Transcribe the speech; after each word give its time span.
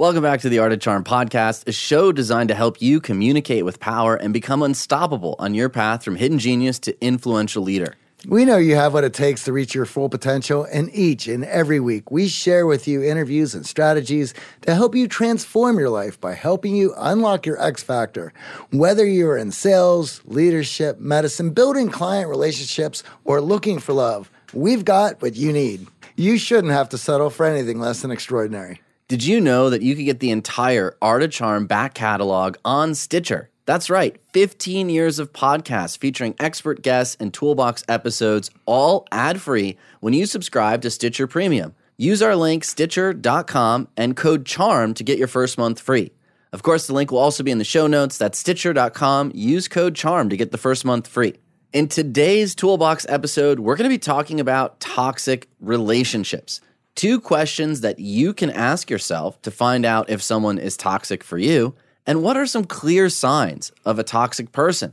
Welcome 0.00 0.22
back 0.22 0.42
to 0.42 0.48
the 0.48 0.60
Art 0.60 0.70
of 0.70 0.78
Charm 0.78 1.02
podcast, 1.02 1.66
a 1.66 1.72
show 1.72 2.12
designed 2.12 2.50
to 2.50 2.54
help 2.54 2.80
you 2.80 3.00
communicate 3.00 3.64
with 3.64 3.80
power 3.80 4.14
and 4.14 4.32
become 4.32 4.62
unstoppable 4.62 5.34
on 5.40 5.54
your 5.54 5.68
path 5.68 6.04
from 6.04 6.14
hidden 6.14 6.38
genius 6.38 6.78
to 6.78 6.96
influential 7.04 7.64
leader. 7.64 7.96
We 8.28 8.44
know 8.44 8.58
you 8.58 8.76
have 8.76 8.94
what 8.94 9.02
it 9.02 9.12
takes 9.12 9.42
to 9.42 9.52
reach 9.52 9.74
your 9.74 9.86
full 9.86 10.08
potential, 10.08 10.68
and 10.72 10.88
each 10.94 11.26
and 11.26 11.44
every 11.44 11.80
week 11.80 12.12
we 12.12 12.28
share 12.28 12.64
with 12.64 12.86
you 12.86 13.02
interviews 13.02 13.56
and 13.56 13.66
strategies 13.66 14.34
to 14.60 14.72
help 14.72 14.94
you 14.94 15.08
transform 15.08 15.80
your 15.80 15.90
life 15.90 16.20
by 16.20 16.34
helping 16.34 16.76
you 16.76 16.94
unlock 16.96 17.44
your 17.44 17.60
X 17.60 17.82
factor. 17.82 18.32
Whether 18.70 19.04
you're 19.04 19.36
in 19.36 19.50
sales, 19.50 20.22
leadership, 20.26 21.00
medicine, 21.00 21.50
building 21.50 21.88
client 21.88 22.28
relationships, 22.28 23.02
or 23.24 23.40
looking 23.40 23.80
for 23.80 23.94
love, 23.94 24.30
we've 24.52 24.84
got 24.84 25.20
what 25.20 25.34
you 25.34 25.52
need. 25.52 25.88
You 26.14 26.38
shouldn't 26.38 26.72
have 26.72 26.88
to 26.90 26.98
settle 26.98 27.30
for 27.30 27.44
anything 27.44 27.80
less 27.80 28.02
than 28.02 28.12
extraordinary. 28.12 28.80
Did 29.08 29.24
you 29.24 29.40
know 29.40 29.70
that 29.70 29.80
you 29.80 29.96
could 29.96 30.04
get 30.04 30.20
the 30.20 30.30
entire 30.30 30.94
Art 31.00 31.22
of 31.22 31.30
Charm 31.30 31.66
back 31.66 31.94
catalog 31.94 32.56
on 32.62 32.94
Stitcher? 32.94 33.48
That's 33.64 33.88
right, 33.88 34.20
15 34.34 34.90
years 34.90 35.18
of 35.18 35.32
podcasts 35.32 35.96
featuring 35.96 36.34
expert 36.38 36.82
guests 36.82 37.16
and 37.18 37.32
toolbox 37.32 37.82
episodes, 37.88 38.50
all 38.66 39.06
ad 39.10 39.40
free 39.40 39.78
when 40.00 40.12
you 40.12 40.26
subscribe 40.26 40.82
to 40.82 40.90
Stitcher 40.90 41.26
Premium. 41.26 41.74
Use 41.96 42.20
our 42.20 42.36
link, 42.36 42.64
stitcher.com, 42.64 43.88
and 43.96 44.14
code 44.14 44.44
CHARM 44.44 44.92
to 44.92 45.02
get 45.02 45.16
your 45.16 45.26
first 45.26 45.56
month 45.56 45.80
free. 45.80 46.12
Of 46.52 46.62
course, 46.62 46.86
the 46.86 46.92
link 46.92 47.10
will 47.10 47.18
also 47.18 47.42
be 47.42 47.50
in 47.50 47.56
the 47.56 47.64
show 47.64 47.86
notes. 47.86 48.18
That's 48.18 48.38
stitcher.com. 48.38 49.32
Use 49.34 49.68
code 49.68 49.94
CHARM 49.94 50.28
to 50.28 50.36
get 50.36 50.52
the 50.52 50.58
first 50.58 50.84
month 50.84 51.08
free. 51.08 51.34
In 51.72 51.88
today's 51.88 52.54
Toolbox 52.54 53.06
episode, 53.08 53.60
we're 53.60 53.76
going 53.76 53.88
to 53.88 53.94
be 53.94 53.98
talking 53.98 54.38
about 54.38 54.80
toxic 54.80 55.48
relationships. 55.60 56.60
Two 56.98 57.20
questions 57.20 57.82
that 57.82 58.00
you 58.00 58.34
can 58.34 58.50
ask 58.50 58.90
yourself 58.90 59.40
to 59.42 59.52
find 59.52 59.86
out 59.86 60.10
if 60.10 60.20
someone 60.20 60.58
is 60.58 60.76
toxic 60.76 61.22
for 61.22 61.38
you, 61.38 61.76
and 62.04 62.24
what 62.24 62.36
are 62.36 62.44
some 62.44 62.64
clear 62.64 63.08
signs 63.08 63.70
of 63.84 64.00
a 64.00 64.02
toxic 64.02 64.50
person. 64.50 64.92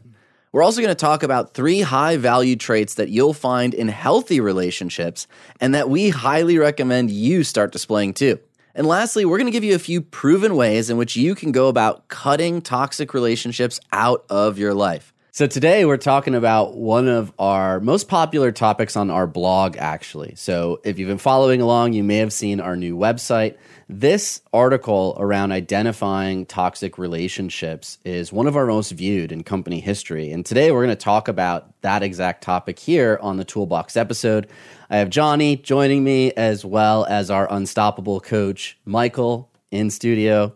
We're 0.51 0.61
also 0.61 0.81
going 0.81 0.91
to 0.91 0.93
talk 0.93 1.23
about 1.23 1.55
three 1.55 1.81
high 1.81 2.17
value 2.17 2.57
traits 2.57 2.93
that 2.93 3.09
you'll 3.09 3.33
find 3.33 3.73
in 3.73 3.87
healthy 3.87 4.39
relationships 4.39 5.25
and 5.59 5.73
that 5.73 5.89
we 5.89 6.11
highly 6.11 6.59
recommend 6.59 7.09
you 7.09 7.43
start 7.43 7.71
displaying 7.71 8.13
too. 8.13 8.39
And 8.75 8.85
lastly, 8.85 9.25
we're 9.25 9.39
going 9.39 9.47
to 9.47 9.51
give 9.51 9.63
you 9.63 9.73
a 9.73 9.79
few 9.79 9.99
proven 9.99 10.55
ways 10.55 10.91
in 10.91 10.97
which 10.97 11.15
you 11.15 11.33
can 11.33 11.51
go 11.51 11.69
about 11.69 12.07
cutting 12.07 12.61
toxic 12.61 13.15
relationships 13.15 13.79
out 13.91 14.25
of 14.29 14.59
your 14.59 14.75
life. 14.75 15.11
So 15.35 15.47
today 15.47 15.83
we're 15.83 15.97
talking 15.97 16.33
about 16.33 16.77
one 16.77 17.09
of 17.09 17.33
our 17.37 17.81
most 17.81 18.07
popular 18.07 18.53
topics 18.53 18.95
on 18.95 19.09
our 19.09 19.27
blog, 19.27 19.75
actually. 19.75 20.33
So 20.35 20.79
if 20.85 20.97
you've 20.97 21.09
been 21.09 21.17
following 21.17 21.59
along, 21.59 21.91
you 21.91 22.05
may 22.05 22.19
have 22.19 22.31
seen 22.31 22.61
our 22.61 22.77
new 22.77 22.95
website. 22.95 23.57
This 23.89 24.41
article 24.53 25.17
around 25.19 25.51
identifying 25.51 26.45
toxic 26.45 26.97
relationships 26.97 27.97
is 28.05 28.31
one 28.31 28.47
of 28.47 28.55
our 28.55 28.65
most 28.65 28.93
viewed 28.93 29.33
in 29.33 29.43
company 29.43 29.81
history. 29.81 30.31
And 30.31 30.45
today 30.45 30.71
we're 30.71 30.85
going 30.85 30.95
to 30.95 31.03
talk 31.03 31.27
about 31.27 31.81
that 31.81 32.01
exact 32.01 32.41
topic 32.41 32.79
here 32.79 33.19
on 33.21 33.35
the 33.35 33.43
Toolbox 33.43 33.97
episode. 33.97 34.47
I 34.89 34.99
have 34.99 35.09
Johnny 35.09 35.57
joining 35.57 36.05
me 36.05 36.31
as 36.31 36.63
well 36.63 37.03
as 37.09 37.29
our 37.29 37.51
unstoppable 37.51 38.21
coach, 38.21 38.77
Michael, 38.85 39.51
in 39.69 39.89
studio. 39.89 40.55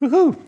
Woohoo! 0.00 0.40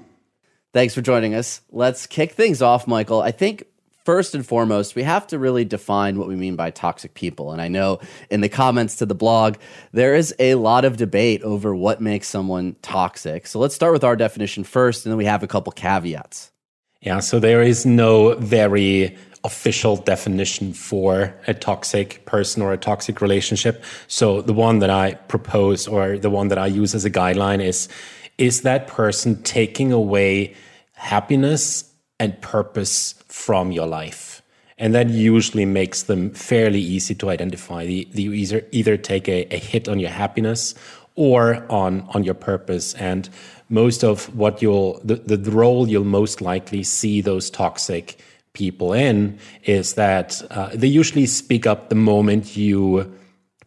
Thanks 0.77 0.95
for 0.95 1.01
joining 1.01 1.35
us. 1.35 1.63
Let's 1.73 2.07
kick 2.07 2.33
things 2.33 2.61
off, 2.61 2.87
Michael. 2.87 3.23
I 3.23 3.31
think 3.31 3.65
first 4.05 4.35
and 4.35 4.45
foremost, 4.45 4.95
we 4.95 5.05
have 5.05 5.27
to 5.29 5.39
really 5.39 5.65
define 5.65 6.19
what 6.19 6.29
we 6.29 6.37
mean 6.37 6.55
by 6.55 6.71
toxic 6.71 7.15
people. 7.15 7.51
And 7.51 7.63
I 7.63 7.69
know 7.69 7.99
in 8.29 8.43
the 8.43 8.51
comments 8.51 8.97
to 8.97 9.07
the 9.07 9.15
blog, 9.15 9.57
there 9.93 10.15
is 10.15 10.35
a 10.39 10.55
lot 10.57 10.85
of 10.85 10.99
debate 10.99 11.43
over 11.43 11.75
what 11.75 12.03
makes 12.03 12.29
someone 12.29 12.77
toxic. 12.83 13.47
So 13.47 13.59
let's 13.59 13.75
start 13.75 13.95
with 13.95 14.05
our 14.05 14.17
definition 14.17 14.65
first, 14.65 15.07
and 15.07 15.13
then 15.13 15.17
we 15.17 15.25
have 15.25 15.43
a 15.43 15.47
couple 15.47 15.73
caveats. 15.73 16.53
Yeah, 17.01 17.21
so 17.21 17.41
there 17.41 17.63
is 17.63 17.87
no 17.87 18.35
very 18.35 19.17
official 19.45 19.97
definition 19.97 20.75
for 20.75 21.34
a 21.47 21.55
toxic 21.55 22.27
person 22.27 22.61
or 22.61 22.75
a 22.75 22.77
toxic 22.77 23.23
relationship. 23.23 23.83
So 24.09 24.43
the 24.43 24.53
one 24.53 24.81
that 24.81 24.91
I 24.91 25.15
propose 25.15 25.89
or 25.89 26.19
the 26.19 26.29
one 26.29 26.49
that 26.49 26.59
I 26.59 26.67
use 26.67 26.95
as 26.95 27.06
a 27.06 27.11
guideline 27.11 27.62
is 27.62 27.89
is 28.37 28.61
that 28.61 28.87
person 28.87 29.43
taking 29.43 29.91
away 29.93 30.55
happiness 30.97 31.93
and 32.19 32.41
purpose 32.41 33.15
from 33.29 33.71
your 33.71 33.87
life. 33.87 34.43
And 34.79 34.95
that 34.95 35.09
usually 35.09 35.65
makes 35.65 36.03
them 36.03 36.31
fairly 36.31 36.81
easy 36.81 37.15
to 37.17 37.31
identify. 37.31 37.83
You 37.83 38.33
either, 38.33 38.62
either 38.73 38.97
take 38.97 39.29
a, 39.29 39.55
a 39.55 39.59
hit 39.59 39.89
on 39.89 39.99
your 39.99 40.11
happiness 40.11 40.75
or 41.15 41.65
on, 41.71 42.06
on 42.12 42.25
your 42.25 42.35
purpose. 42.35 42.95
And 42.95 43.29
most 43.69 44.05
of 44.05 44.35
what 44.37 44.61
you'll, 44.61 45.01
the, 45.03 45.17
the 45.17 45.51
role 45.51 45.89
you'll 45.89 46.05
most 46.05 46.41
likely 46.41 46.83
see 46.83 47.21
those 47.21 47.49
toxic 47.49 48.19
people 48.53 48.93
in 48.93 49.39
is 49.65 49.95
that 49.95 50.43
uh, 50.51 50.71
they 50.75 50.87
usually 50.87 51.27
speak 51.27 51.67
up 51.67 51.89
the 51.89 51.95
moment 51.95 52.56
you 52.56 53.11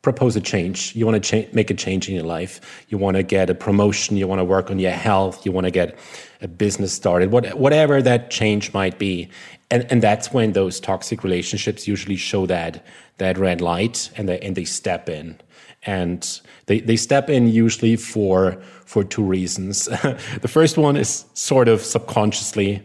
propose 0.01 0.35
a 0.35 0.41
change. 0.41 0.95
You 0.95 1.05
want 1.05 1.23
to 1.23 1.43
cha- 1.43 1.49
make 1.53 1.69
a 1.69 1.73
change 1.73 2.07
in 2.07 2.15
your 2.15 2.23
life. 2.23 2.85
You 2.89 2.97
want 2.97 3.17
to 3.17 3.23
get 3.23 3.49
a 3.49 3.55
promotion. 3.55 4.15
You 4.17 4.27
want 4.27 4.39
to 4.39 4.45
work 4.45 4.71
on 4.71 4.79
your 4.79 4.91
health. 4.91 5.45
You 5.45 5.51
want 5.51 5.65
to 5.65 5.71
get 5.71 5.97
a 6.41 6.47
business 6.47 6.93
started. 6.93 7.31
What, 7.31 7.57
whatever 7.57 8.01
that 8.01 8.31
change 8.31 8.73
might 8.73 8.97
be, 8.97 9.29
and 9.71 9.85
and 9.91 10.01
that's 10.01 10.33
when 10.33 10.53
those 10.53 10.79
toxic 10.79 11.23
relationships 11.23 11.87
usually 11.87 12.15
show 12.15 12.45
that 12.45 12.85
that 13.17 13.37
red 13.37 13.61
light, 13.61 14.09
and 14.15 14.27
they 14.27 14.39
and 14.39 14.55
they 14.55 14.65
step 14.65 15.09
in, 15.09 15.39
and 15.83 16.41
they 16.65 16.79
they 16.79 16.95
step 16.95 17.29
in 17.29 17.49
usually 17.49 17.95
for 17.95 18.61
for 18.85 19.03
two 19.03 19.23
reasons. 19.23 19.85
the 20.41 20.47
first 20.47 20.77
one 20.77 20.97
is 20.97 21.25
sort 21.33 21.67
of 21.67 21.81
subconsciously 21.81 22.83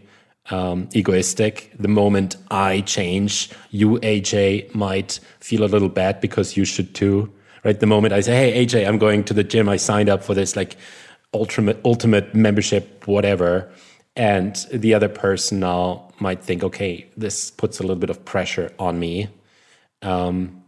um, 0.51 0.87
egoistic. 0.93 1.71
The 1.79 1.87
moment 1.87 2.37
I 2.51 2.81
change, 2.81 3.49
you, 3.71 3.99
AJ, 4.01 4.73
might 4.75 5.19
feel 5.39 5.63
a 5.63 5.65
little 5.65 5.89
bad 5.89 6.21
because 6.21 6.55
you 6.55 6.65
should 6.65 6.93
too. 6.93 7.31
Right? 7.63 7.79
The 7.79 7.87
moment 7.87 8.13
I 8.13 8.21
say, 8.21 8.35
"Hey, 8.51 8.65
AJ, 8.65 8.87
I'm 8.87 8.99
going 8.99 9.23
to 9.23 9.33
the 9.33 9.43
gym. 9.43 9.67
I 9.67 9.77
signed 9.77 10.09
up 10.09 10.23
for 10.23 10.35
this 10.35 10.55
like 10.55 10.77
ultimate 11.35 11.79
ultimate 11.85 12.33
membership, 12.33 13.07
whatever," 13.07 13.69
and 14.15 14.55
the 14.71 14.93
other 14.93 15.09
person 15.09 15.59
now 15.59 16.11
might 16.19 16.41
think, 16.43 16.63
"Okay, 16.63 17.05
this 17.17 17.51
puts 17.51 17.79
a 17.79 17.83
little 17.83 18.01
bit 18.05 18.09
of 18.09 18.23
pressure 18.25 18.71
on 18.79 18.99
me," 18.99 19.27
um, 20.01 20.63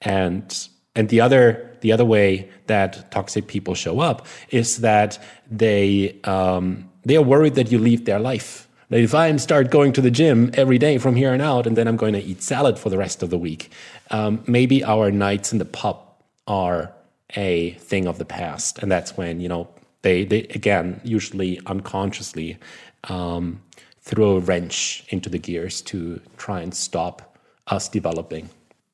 and 0.00 0.68
and 0.96 1.08
the 1.08 1.20
other 1.20 1.70
the 1.80 1.92
other 1.92 2.04
way 2.04 2.48
that 2.66 3.10
toxic 3.10 3.46
people 3.46 3.74
show 3.74 4.00
up 4.00 4.26
is 4.50 4.78
that 4.78 5.18
they 5.50 6.18
um, 6.24 6.90
they 7.04 7.16
are 7.16 7.22
worried 7.22 7.54
that 7.54 7.70
you 7.72 7.78
leave 7.78 8.04
their 8.04 8.18
life. 8.18 8.68
If 8.90 9.14
I 9.14 9.34
start 9.36 9.70
going 9.70 9.92
to 9.92 10.00
the 10.00 10.10
gym 10.10 10.50
every 10.54 10.76
day 10.76 10.98
from 10.98 11.14
here 11.14 11.32
on 11.32 11.40
out, 11.40 11.66
and 11.66 11.76
then 11.76 11.86
I'm 11.86 11.96
going 11.96 12.12
to 12.14 12.22
eat 12.22 12.42
salad 12.42 12.76
for 12.76 12.90
the 12.90 12.98
rest 12.98 13.22
of 13.22 13.30
the 13.30 13.38
week, 13.38 13.70
um, 14.10 14.42
maybe 14.48 14.82
our 14.82 15.12
nights 15.12 15.52
in 15.52 15.58
the 15.58 15.64
pub 15.64 16.00
are 16.48 16.92
a 17.36 17.70
thing 17.74 18.08
of 18.08 18.18
the 18.18 18.24
past, 18.24 18.80
and 18.80 18.90
that's 18.90 19.16
when 19.16 19.40
you 19.40 19.48
know 19.48 19.68
they 20.02 20.24
they 20.24 20.42
again 20.54 21.00
usually 21.04 21.60
unconsciously 21.66 22.58
um, 23.04 23.62
throw 24.00 24.36
a 24.36 24.40
wrench 24.40 25.04
into 25.08 25.28
the 25.28 25.38
gears 25.38 25.80
to 25.82 26.20
try 26.36 26.60
and 26.60 26.74
stop 26.74 27.36
us 27.66 27.88
developing. 27.88 28.50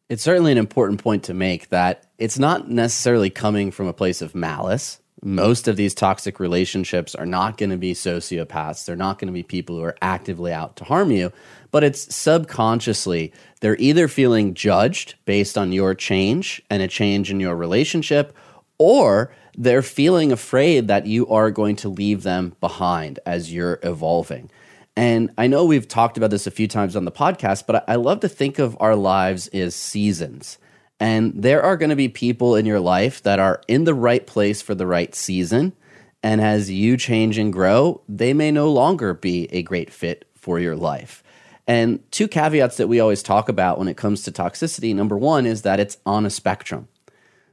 It's 0.09 0.23
certainly 0.23 0.53
an 0.53 0.59
important 0.59 1.03
point 1.03 1.25
to 1.25 1.35
make 1.35 1.71
that 1.71 2.07
it's 2.19 2.39
not 2.39 2.71
necessarily 2.71 3.31
coming 3.31 3.71
from 3.71 3.87
a 3.87 3.93
place 3.93 4.23
of 4.23 4.35
malice 4.35 5.01
most 5.23 5.67
of 5.67 5.77
these 5.77 5.95
toxic 5.95 6.39
relationships 6.39 7.15
are 7.15 7.27
not 7.27 7.57
going 7.57 7.71
to 7.71 7.77
be 7.77 7.95
sociopaths. 7.95 8.85
They're 8.85 8.97
not 8.97 9.19
going 9.19 9.29
to 9.29 9.33
be 9.33 9.43
people 9.43 9.77
who 9.77 9.83
are 9.83 9.97
actively 10.03 10.53
out 10.53 10.77
to 10.77 10.85
harm 10.85 11.11
you, 11.11 11.33
but 11.71 11.83
it's 11.83 12.15
subconsciously 12.15 13.33
they're 13.61 13.77
either 13.79 14.09
feeling 14.09 14.55
judged 14.55 15.15
based 15.25 15.57
on 15.57 15.73
your 15.73 15.95
change 15.95 16.63
and 16.71 16.83
a 16.83 16.89
change 16.89 17.31
in 17.31 17.41
your 17.41 17.57
relationship, 17.57 18.37
or 18.79 19.33
they're 19.57 19.83
feeling 19.83 20.33
afraid 20.33 20.89
that 20.89 21.07
you 21.07 21.27
are 21.29 21.51
going 21.51 21.77
to 21.77 21.89
leave 21.89 22.23
them 22.23 22.55
behind 22.61 23.19
as 23.25 23.53
you're 23.53 23.79
evolving. 23.83 24.51
And 24.97 25.31
I 25.37 25.47
know 25.47 25.65
we've 25.65 25.89
talked 25.89 26.17
about 26.17 26.31
this 26.31 26.47
a 26.47 26.51
few 26.51 26.69
times 26.69 26.97
on 26.97 27.05
the 27.05 27.13
podcast, 27.13 27.67
but 27.67 27.85
I 27.89 27.97
love 27.97 28.21
to 28.21 28.29
think 28.29 28.59
of 28.59 28.77
our 28.81 28.97
lives 28.97 29.49
as 29.49 29.75
seasons. 29.75 30.59
And 30.99 31.35
there 31.35 31.63
are 31.63 31.77
going 31.77 31.91
to 31.91 31.97
be 31.97 32.09
people 32.09 32.57
in 32.57 32.65
your 32.65 32.81
life 32.81 33.23
that 33.23 33.39
are 33.39 33.61
in 33.69 33.85
the 33.85 33.95
right 33.95 34.27
place 34.27 34.63
for 34.63 34.75
the 34.75 34.87
right 34.87 35.15
season. 35.15 35.75
And 36.23 36.41
as 36.41 36.71
you 36.71 36.97
change 36.97 37.37
and 37.37 37.53
grow, 37.53 38.01
they 38.09 38.33
may 38.33 38.51
no 38.51 38.71
longer 38.71 39.13
be 39.13 39.53
a 39.53 39.63
great 39.63 39.93
fit 39.93 40.27
for 40.35 40.59
your 40.59 40.77
life. 40.77 41.23
And 41.67 42.01
two 42.11 42.29
caveats 42.29 42.79
that 42.79 42.89
we 42.89 43.01
always 43.01 43.23
talk 43.23 43.49
about 43.49 43.79
when 43.79 43.89
it 43.89 43.97
comes 43.97 44.23
to 44.23 44.33
toxicity 44.33 44.95
number 44.95 45.19
one 45.19 45.45
is 45.45 45.63
that 45.63 45.81
it's 45.81 45.99
on 46.07 46.25
a 46.25 46.31
spectrum. 46.31 46.89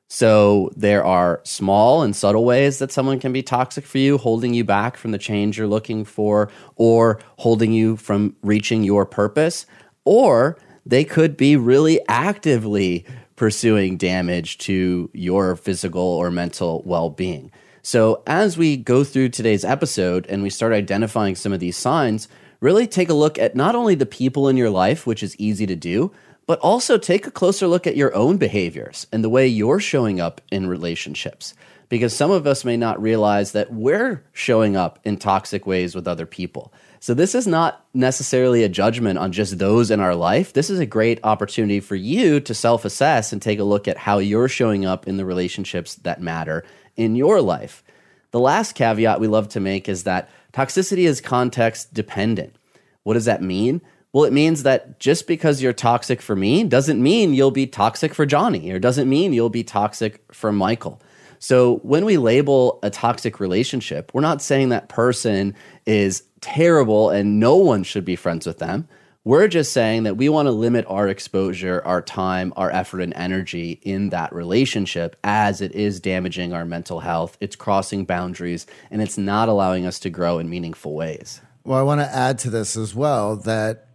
So 0.10 0.72
there 0.76 1.04
are 1.04 1.42
small 1.44 2.04
and 2.04 2.16
subtle 2.16 2.46
ways 2.46 2.80
that 2.80 2.92
someone 2.92 3.20
can 3.20 3.34
be 3.34 3.42
toxic 3.42 3.86
for 3.86 3.98
you, 3.98 4.18
holding 4.18 4.54
you 4.54 4.64
back 4.64 4.96
from 4.96 5.12
the 5.12 5.18
change 5.18 5.58
you're 5.58 5.68
looking 5.68 6.06
for, 6.06 6.52
or 6.76 7.20
holding 7.40 7.72
you 7.72 7.98
from 7.98 8.36
reaching 8.44 8.84
your 8.84 9.06
purpose. 9.06 9.66
Or 10.06 10.58
they 10.86 11.04
could 11.04 11.36
be 11.36 11.56
really 11.56 12.00
actively 12.08 13.06
pursuing 13.36 13.98
damage 13.98 14.58
to 14.60 15.10
your 15.14 15.56
physical 15.56 16.02
or 16.02 16.30
mental 16.30 16.84
well 16.86 17.10
being. 17.10 17.52
So, 17.82 18.24
as 18.28 18.58
we 18.58 18.78
go 18.78 19.04
through 19.04 19.30
today's 19.30 19.66
episode 19.66 20.26
and 20.28 20.42
we 20.42 20.50
start 20.50 20.72
identifying 20.72 21.36
some 21.36 21.52
of 21.52 21.60
these 21.60 21.76
signs, 21.76 22.30
really 22.62 22.88
take 22.88 23.10
a 23.10 23.14
look 23.14 23.38
at 23.38 23.56
not 23.56 23.76
only 23.76 23.96
the 23.96 24.06
people 24.06 24.48
in 24.48 24.56
your 24.56 24.70
life, 24.70 25.06
which 25.06 25.22
is 25.22 25.36
easy 25.38 25.66
to 25.66 25.76
do, 25.76 26.12
but 26.46 26.60
also 26.60 26.98
take 26.98 27.26
a 27.26 27.32
closer 27.32 27.68
look 27.68 27.88
at 27.88 27.96
your 27.96 28.14
own 28.16 28.38
behaviors 28.38 29.08
and 29.12 29.24
the 29.24 29.30
way 29.30 29.48
you're 29.48 29.80
showing 29.80 30.20
up 30.20 30.42
in 30.52 30.68
relationships. 30.68 31.54
Because 31.90 32.16
some 32.16 32.32
of 32.32 32.48
us 32.48 32.66
may 32.66 32.76
not 32.76 33.02
realize 33.02 33.52
that 33.52 33.72
we're 33.72 34.24
showing 34.34 34.76
up 34.76 35.00
in 35.04 35.18
toxic 35.18 35.68
ways 35.68 35.94
with 35.94 36.08
other 36.08 36.26
people. 36.26 36.74
So, 37.00 37.14
this 37.14 37.36
is 37.36 37.46
not 37.46 37.86
necessarily 37.94 38.64
a 38.64 38.70
judgment 38.70 39.20
on 39.20 39.32
just 39.32 39.60
those 39.60 39.92
in 39.92 40.00
our 40.00 40.16
life. 40.16 40.54
This 40.54 40.70
is 40.70 40.80
a 40.80 40.86
great 40.86 41.20
opportunity 41.24 41.82
for 41.82 41.96
you 41.96 42.40
to 42.40 42.54
self 42.54 42.86
assess 42.86 43.32
and 43.32 43.42
take 43.42 43.60
a 43.60 43.66
look 43.66 43.88
at 43.88 43.98
how 43.98 44.18
you're 44.18 44.48
showing 44.48 44.86
up 44.86 45.08
in 45.08 45.18
the 45.18 45.26
relationships 45.26 45.96
that 45.96 46.22
matter 46.22 46.64
in 46.96 47.16
your 47.16 47.42
life. 47.42 47.84
The 48.32 48.40
last 48.40 48.74
caveat 48.74 49.20
we 49.20 49.28
love 49.28 49.50
to 49.50 49.60
make 49.60 49.88
is 49.88 50.06
that 50.06 50.32
toxicity 50.54 51.06
is 51.06 51.22
context 51.22 51.94
dependent. 51.94 52.56
What 53.04 53.14
does 53.14 53.26
that 53.26 53.44
mean? 53.44 53.82
Well, 54.14 54.26
it 54.26 54.34
means 54.34 54.62
that 54.62 55.00
just 55.00 55.26
because 55.26 55.62
you're 55.62 55.74
toxic 55.74 56.22
for 56.22 56.36
me 56.36 56.64
doesn't 56.64 57.02
mean 57.02 57.34
you'll 57.34 57.50
be 57.50 57.66
toxic 57.66 58.14
for 58.14 58.28
Johnny 58.28 58.70
or 58.70 58.78
doesn't 58.78 59.10
mean 59.10 59.34
you'll 59.34 59.50
be 59.50 59.64
toxic 59.64 60.24
for 60.32 60.52
Michael. 60.52 61.02
So 61.40 61.78
when 61.78 62.06
we 62.06 62.18
label 62.18 62.80
a 62.84 62.92
toxic 62.92 63.40
relationship, 63.40 64.12
we're 64.14 64.22
not 64.22 64.42
saying 64.42 64.70
that 64.70 64.88
person 64.88 65.56
is 65.88 66.24
terrible 66.42 67.10
and 67.10 67.40
no 67.40 67.56
one 67.56 67.82
should 67.84 68.06
be 68.06 68.16
friends 68.16 68.46
with 68.46 68.60
them. 68.60 68.88
We're 69.26 69.48
just 69.48 69.74
saying 69.74 70.04
that 70.04 70.16
we 70.16 70.30
want 70.30 70.46
to 70.46 70.52
limit 70.52 70.86
our 70.88 71.08
exposure, 71.08 71.82
our 71.84 72.02
time, 72.02 72.54
our 72.56 72.70
effort, 72.70 73.02
and 73.02 73.14
energy 73.16 73.80
in 73.82 74.10
that 74.10 74.32
relationship 74.32 75.16
as 75.24 75.60
it 75.60 75.72
is 75.72 76.00
damaging 76.00 76.54
our 76.54 76.66
mental 76.66 77.00
health. 77.00 77.36
It's 77.40 77.56
crossing 77.56 78.06
boundaries 78.06 78.68
and 78.92 79.02
it's 79.02 79.18
not 79.18 79.50
allowing 79.50 79.88
us 79.88 79.98
to 80.00 80.10
grow 80.12 80.38
in 80.38 80.50
meaningful 80.50 80.94
ways. 80.94 81.42
Well, 81.64 81.80
I 81.80 81.84
want 81.84 82.02
to 82.02 82.16
add 82.16 82.38
to 82.40 82.50
this 82.50 82.78
as 82.78 82.94
well 82.94 83.38
that 83.38 83.88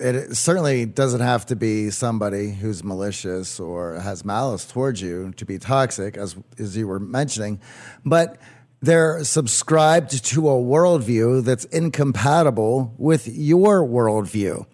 it 0.00 0.34
certainly 0.34 0.86
doesn't 0.86 1.20
have 1.20 1.46
to 1.46 1.56
be 1.56 1.90
somebody 1.90 2.52
who's 2.52 2.82
malicious 2.82 3.60
or 3.60 4.00
has 4.00 4.24
malice 4.24 4.64
towards 4.64 5.02
you 5.02 5.32
to 5.36 5.44
be 5.44 5.58
toxic, 5.58 6.16
as, 6.16 6.36
as 6.58 6.76
you 6.76 6.88
were 6.88 6.98
mentioning, 6.98 7.60
but 8.04 8.38
they're 8.80 9.22
subscribed 9.24 10.24
to 10.24 10.48
a 10.48 10.52
worldview 10.52 11.44
that's 11.44 11.66
incompatible 11.66 12.94
with 12.96 13.28
your 13.28 13.86
worldview. 13.86 14.66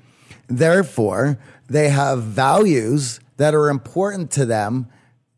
Therefore, 0.47 1.39
they 1.67 1.89
have 1.89 2.23
values 2.23 3.19
that 3.37 3.53
are 3.53 3.69
important 3.69 4.31
to 4.33 4.47
them 4.47 4.87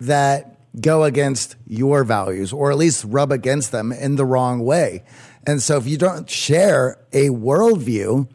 that 0.00 0.58
go 0.80 1.04
against 1.04 1.56
your 1.66 2.04
values 2.04 2.52
or 2.52 2.70
at 2.70 2.76
least 2.76 3.04
rub 3.08 3.32
against 3.32 3.72
them 3.72 3.90
in 3.90 4.16
the 4.16 4.26
wrong 4.26 4.60
way. 4.60 5.02
And 5.46 5.62
so 5.62 5.78
if 5.78 5.86
you 5.86 5.96
don't 5.96 6.28
share 6.28 6.98
a 7.12 7.28
worldview 7.30 8.28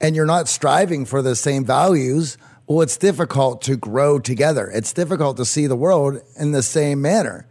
and 0.00 0.14
you're 0.14 0.26
not 0.26 0.48
striving 0.48 1.04
for 1.04 1.22
the 1.22 1.34
same 1.36 1.64
values, 1.64 2.38
well, 2.66 2.82
it's 2.82 2.96
difficult 2.96 3.62
to 3.62 3.76
grow 3.76 4.18
together. 4.18 4.70
It's 4.72 4.92
difficult 4.92 5.36
to 5.38 5.44
see 5.44 5.66
the 5.66 5.76
world 5.76 6.20
in 6.38 6.52
the 6.52 6.62
same 6.62 7.00
manner. 7.00 7.46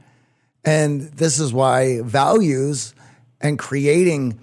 And 0.63 1.01
this 1.13 1.39
is 1.39 1.53
why 1.53 2.01
values 2.01 2.93
and 3.41 3.57
creating 3.57 4.39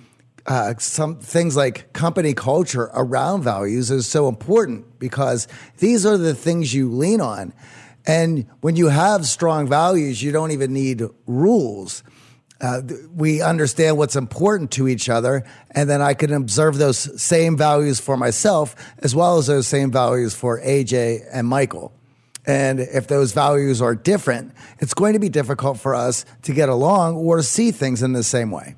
uh, 0.47 0.75
some 0.79 1.17
things 1.17 1.57
like 1.57 1.93
company 1.93 2.35
culture 2.35 2.91
around 2.93 3.43
values 3.43 3.91
is 3.91 4.07
so 4.07 4.29
important 4.29 4.99
because 4.99 5.49
these 5.79 6.05
are 6.05 6.19
the 6.19 6.35
things 6.35 6.75
you 6.75 6.91
lean 6.91 7.21
on. 7.21 7.53
And 8.07 8.47
when 8.61 8.77
you 8.77 8.89
have 8.89 9.25
strong 9.27 9.67
values, 9.67 10.23
you 10.23 10.33
don't 10.33 10.51
even 10.51 10.73
need 10.75 11.03
rules. 11.27 12.03
Uh, 12.65 12.81
we 13.15 13.43
understand 13.43 13.99
what's 13.99 14.17
important 14.17 14.71
to 14.71 14.89
each 14.89 15.11
other, 15.11 15.45
and 15.73 15.91
then 15.91 16.01
I 16.01 16.15
can 16.15 16.33
observe 16.33 16.79
those 16.79 17.21
same 17.21 17.59
values 17.59 18.01
for 18.01 18.17
myself 18.17 18.75
as 19.01 19.15
well 19.15 19.37
as 19.37 19.49
those 19.49 19.67
same 19.67 19.93
values 19.93 20.35
for 20.35 20.59
AJ 20.63 21.27
and 21.31 21.47
Michael. 21.47 21.93
And 22.47 22.81
if 22.81 23.07
those 23.07 23.33
values 23.35 23.83
are 23.83 23.95
different, 23.95 24.53
it's 24.79 24.95
going 24.95 25.13
to 25.13 25.19
be 25.19 25.29
difficult 25.29 25.79
for 25.79 25.95
us 25.95 26.25
to 26.45 26.55
get 26.55 26.71
along 26.71 27.17
or 27.17 27.43
see 27.43 27.71
things 27.71 28.03
in 28.03 28.15
the 28.15 28.23
same 28.23 28.51
way. 28.51 28.77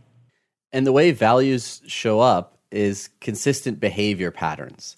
And 0.73 0.85
the 0.85 0.93
way 0.93 1.13
values 1.13 1.81
show 1.87 2.19
up 2.19 2.59
is 2.73 3.11
consistent 3.21 3.79
behavior 3.79 4.33
patterns. 4.33 4.97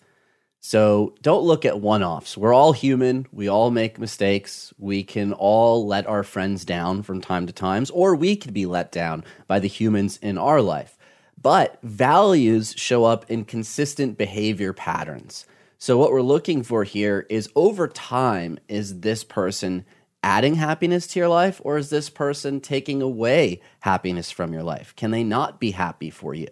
So 0.60 1.14
don't 1.22 1.44
look 1.44 1.64
at 1.64 1.80
one 1.80 2.02
offs. 2.02 2.36
We're 2.36 2.52
all 2.52 2.72
human. 2.72 3.26
We 3.32 3.48
all 3.48 3.70
make 3.70 3.98
mistakes. 3.98 4.72
We 4.78 5.04
can 5.04 5.32
all 5.32 5.86
let 5.86 6.06
our 6.06 6.24
friends 6.24 6.64
down 6.64 7.02
from 7.02 7.20
time 7.20 7.46
to 7.46 7.52
times, 7.52 7.90
or 7.90 8.14
we 8.14 8.36
could 8.36 8.52
be 8.52 8.66
let 8.66 8.90
down 8.90 9.24
by 9.46 9.60
the 9.60 9.68
humans 9.68 10.18
in 10.20 10.36
our 10.36 10.60
life. 10.60 10.98
But 11.40 11.78
values 11.82 12.74
show 12.76 13.04
up 13.04 13.30
in 13.30 13.44
consistent 13.44 14.18
behavior 14.18 14.72
patterns. 14.72 15.46
So, 15.78 15.96
what 15.96 16.10
we're 16.10 16.22
looking 16.22 16.64
for 16.64 16.82
here 16.82 17.24
is 17.30 17.48
over 17.54 17.86
time, 17.86 18.58
is 18.66 19.00
this 19.00 19.22
person 19.22 19.84
adding 20.24 20.56
happiness 20.56 21.06
to 21.06 21.20
your 21.20 21.28
life 21.28 21.60
or 21.64 21.78
is 21.78 21.90
this 21.90 22.10
person 22.10 22.60
taking 22.60 23.00
away 23.00 23.60
happiness 23.80 24.32
from 24.32 24.52
your 24.52 24.64
life? 24.64 24.94
Can 24.96 25.12
they 25.12 25.22
not 25.22 25.60
be 25.60 25.70
happy 25.70 26.10
for 26.10 26.34
you? 26.34 26.48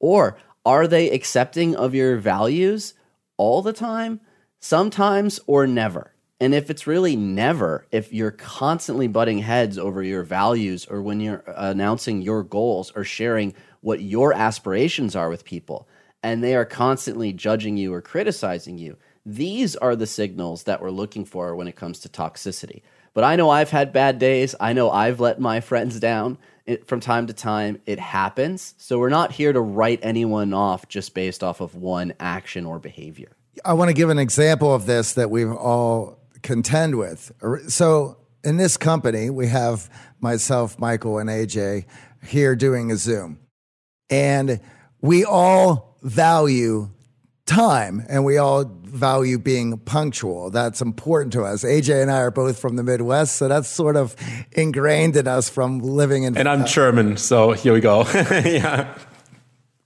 Or 0.00 0.36
are 0.66 0.88
they 0.88 1.10
accepting 1.10 1.76
of 1.76 1.94
your 1.94 2.16
values 2.16 2.94
all 3.36 3.62
the 3.62 3.72
time, 3.72 4.20
sometimes, 4.60 5.40
or 5.46 5.66
never? 5.66 6.14
And 6.40 6.54
if 6.54 6.68
it's 6.68 6.86
really 6.86 7.16
never, 7.16 7.86
if 7.90 8.12
you're 8.12 8.30
constantly 8.30 9.06
butting 9.06 9.38
heads 9.38 9.78
over 9.78 10.02
your 10.02 10.24
values 10.24 10.86
or 10.86 11.00
when 11.00 11.20
you're 11.20 11.44
uh, 11.48 11.70
announcing 11.70 12.22
your 12.22 12.42
goals 12.42 12.92
or 12.94 13.04
sharing 13.04 13.54
what 13.80 14.00
your 14.00 14.32
aspirations 14.32 15.14
are 15.14 15.28
with 15.28 15.44
people, 15.44 15.88
and 16.22 16.42
they 16.42 16.54
are 16.54 16.64
constantly 16.64 17.32
judging 17.32 17.76
you 17.76 17.94
or 17.94 18.00
criticizing 18.00 18.78
you. 18.78 18.96
These 19.24 19.76
are 19.76 19.94
the 19.96 20.06
signals 20.06 20.64
that 20.64 20.82
we're 20.82 20.90
looking 20.90 21.24
for 21.24 21.54
when 21.54 21.68
it 21.68 21.76
comes 21.76 22.00
to 22.00 22.08
toxicity. 22.08 22.82
But 23.14 23.24
I 23.24 23.36
know 23.36 23.48
I've 23.48 23.70
had 23.70 23.92
bad 23.92 24.18
days. 24.18 24.54
I 24.58 24.72
know 24.72 24.90
I've 24.90 25.20
let 25.20 25.40
my 25.40 25.60
friends 25.62 26.00
down 26.00 26.38
it, 26.66 26.86
from 26.86 27.00
time 27.00 27.26
to 27.26 27.32
time. 27.32 27.80
It 27.86 27.98
happens. 27.98 28.74
So 28.78 28.98
we're 28.98 29.08
not 29.08 29.32
here 29.32 29.52
to 29.52 29.60
write 29.60 30.00
anyone 30.02 30.54
off 30.54 30.88
just 30.88 31.14
based 31.14 31.42
off 31.42 31.60
of 31.60 31.74
one 31.74 32.14
action 32.20 32.66
or 32.66 32.78
behavior. 32.78 33.36
I 33.64 33.74
want 33.74 33.88
to 33.88 33.94
give 33.94 34.10
an 34.10 34.18
example 34.18 34.74
of 34.74 34.86
this 34.86 35.14
that 35.14 35.30
we've 35.30 35.52
all 35.52 36.18
contend 36.42 36.96
with. 36.96 37.32
So 37.68 38.18
in 38.42 38.56
this 38.56 38.76
company, 38.76 39.30
we 39.30 39.46
have 39.48 39.88
myself, 40.20 40.78
Michael, 40.78 41.18
and 41.18 41.30
AJ 41.30 41.86
here 42.24 42.56
doing 42.56 42.90
a 42.90 42.96
Zoom. 42.96 43.38
And 44.10 44.60
we 45.00 45.24
all 45.24 45.98
value 46.02 46.90
time 47.46 48.04
and 48.08 48.24
we 48.24 48.38
all 48.38 48.64
value 48.64 49.38
being 49.38 49.76
punctual. 49.78 50.50
That's 50.50 50.80
important 50.80 51.32
to 51.34 51.42
us. 51.42 51.64
AJ 51.64 52.02
and 52.02 52.10
I 52.10 52.18
are 52.18 52.30
both 52.30 52.58
from 52.58 52.76
the 52.76 52.82
Midwest, 52.82 53.36
so 53.36 53.48
that's 53.48 53.68
sort 53.68 53.96
of 53.96 54.16
ingrained 54.52 55.16
in 55.16 55.26
us 55.26 55.48
from 55.48 55.80
living 55.80 56.22
in. 56.22 56.36
And 56.36 56.48
I'm 56.48 56.62
uh, 56.62 56.66
German, 56.66 57.16
so 57.16 57.52
here 57.52 57.72
we 57.72 57.80
go. 57.80 58.02
yeah. 58.14 58.96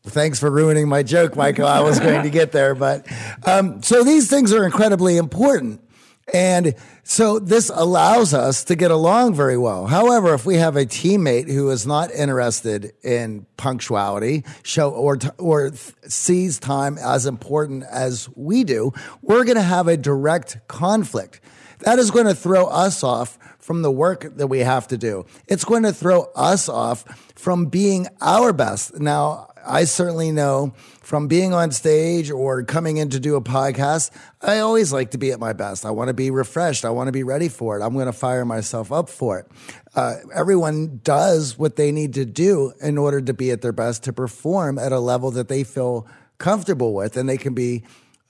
Thanks 0.04 0.38
for 0.38 0.50
ruining 0.50 0.88
my 0.88 1.02
joke, 1.02 1.36
Michael. 1.36 1.66
I 1.66 1.80
was 1.80 2.00
going 2.00 2.22
to 2.22 2.30
get 2.30 2.52
there, 2.52 2.74
but 2.74 3.06
um, 3.46 3.82
so 3.82 4.04
these 4.04 4.30
things 4.30 4.52
are 4.52 4.64
incredibly 4.64 5.16
important. 5.16 5.82
And 6.32 6.74
so 7.04 7.38
this 7.38 7.70
allows 7.74 8.34
us 8.34 8.64
to 8.64 8.76
get 8.76 8.90
along 8.90 9.34
very 9.34 9.56
well. 9.56 9.86
However, 9.86 10.34
if 10.34 10.44
we 10.44 10.56
have 10.56 10.76
a 10.76 10.84
teammate 10.84 11.50
who 11.50 11.70
is 11.70 11.86
not 11.86 12.10
interested 12.10 12.92
in 13.02 13.46
punctuality, 13.56 14.44
show 14.62 14.90
or 14.90 15.18
or 15.38 15.72
sees 16.06 16.58
time 16.58 16.98
as 16.98 17.24
important 17.24 17.84
as 17.90 18.28
we 18.36 18.64
do, 18.64 18.92
we're 19.22 19.44
going 19.44 19.56
to 19.56 19.62
have 19.62 19.88
a 19.88 19.96
direct 19.96 20.58
conflict. 20.68 21.40
That 21.80 21.98
is 21.98 22.10
going 22.10 22.26
to 22.26 22.34
throw 22.34 22.66
us 22.66 23.02
off 23.02 23.38
from 23.58 23.82
the 23.82 23.90
work 23.90 24.36
that 24.36 24.48
we 24.48 24.60
have 24.60 24.88
to 24.88 24.98
do. 24.98 25.26
It's 25.46 25.64
going 25.64 25.82
to 25.84 25.92
throw 25.92 26.28
us 26.34 26.68
off 26.68 27.04
from 27.36 27.66
being 27.66 28.08
our 28.20 28.52
best. 28.52 28.98
Now, 28.98 29.47
I 29.66 29.84
certainly 29.84 30.32
know 30.32 30.74
from 31.02 31.28
being 31.28 31.54
on 31.54 31.70
stage 31.70 32.30
or 32.30 32.62
coming 32.64 32.98
in 32.98 33.10
to 33.10 33.20
do 33.20 33.36
a 33.36 33.40
podcast, 33.40 34.10
I 34.42 34.58
always 34.58 34.92
like 34.92 35.12
to 35.12 35.18
be 35.18 35.32
at 35.32 35.40
my 35.40 35.52
best. 35.52 35.86
I 35.86 35.90
want 35.90 36.08
to 36.08 36.14
be 36.14 36.30
refreshed. 36.30 36.84
I 36.84 36.90
want 36.90 37.08
to 37.08 37.12
be 37.12 37.22
ready 37.22 37.48
for 37.48 37.78
it. 37.78 37.82
I'm 37.82 37.94
going 37.94 38.06
to 38.06 38.12
fire 38.12 38.44
myself 38.44 38.92
up 38.92 39.08
for 39.08 39.38
it. 39.38 39.46
Uh, 39.94 40.16
everyone 40.34 41.00
does 41.02 41.58
what 41.58 41.76
they 41.76 41.92
need 41.92 42.14
to 42.14 42.24
do 42.24 42.72
in 42.80 42.98
order 42.98 43.20
to 43.20 43.34
be 43.34 43.50
at 43.50 43.62
their 43.62 43.72
best 43.72 44.04
to 44.04 44.12
perform 44.12 44.78
at 44.78 44.92
a 44.92 45.00
level 45.00 45.30
that 45.32 45.48
they 45.48 45.64
feel 45.64 46.06
comfortable 46.38 46.94
with 46.94 47.16
and 47.16 47.28
they 47.28 47.38
can 47.38 47.54
be 47.54 47.84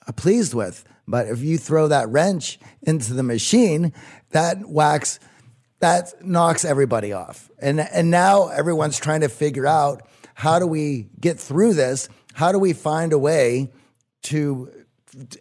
uh, 0.06 0.12
pleased 0.12 0.54
with. 0.54 0.84
But 1.06 1.26
if 1.26 1.40
you 1.40 1.58
throw 1.58 1.88
that 1.88 2.08
wrench 2.08 2.58
into 2.82 3.14
the 3.14 3.22
machine, 3.22 3.92
that 4.30 4.68
whacks, 4.68 5.18
that 5.80 6.24
knocks 6.24 6.64
everybody 6.64 7.12
off. 7.12 7.50
And, 7.60 7.80
and 7.80 8.10
now 8.10 8.48
everyone's 8.48 8.98
trying 8.98 9.22
to 9.22 9.28
figure 9.28 9.66
out 9.66 10.07
how 10.38 10.58
do 10.58 10.66
we 10.66 11.08
get 11.20 11.38
through 11.38 11.74
this 11.74 12.08
how 12.34 12.52
do 12.52 12.58
we 12.58 12.72
find 12.72 13.12
a 13.12 13.18
way 13.18 13.68
to 14.22 14.70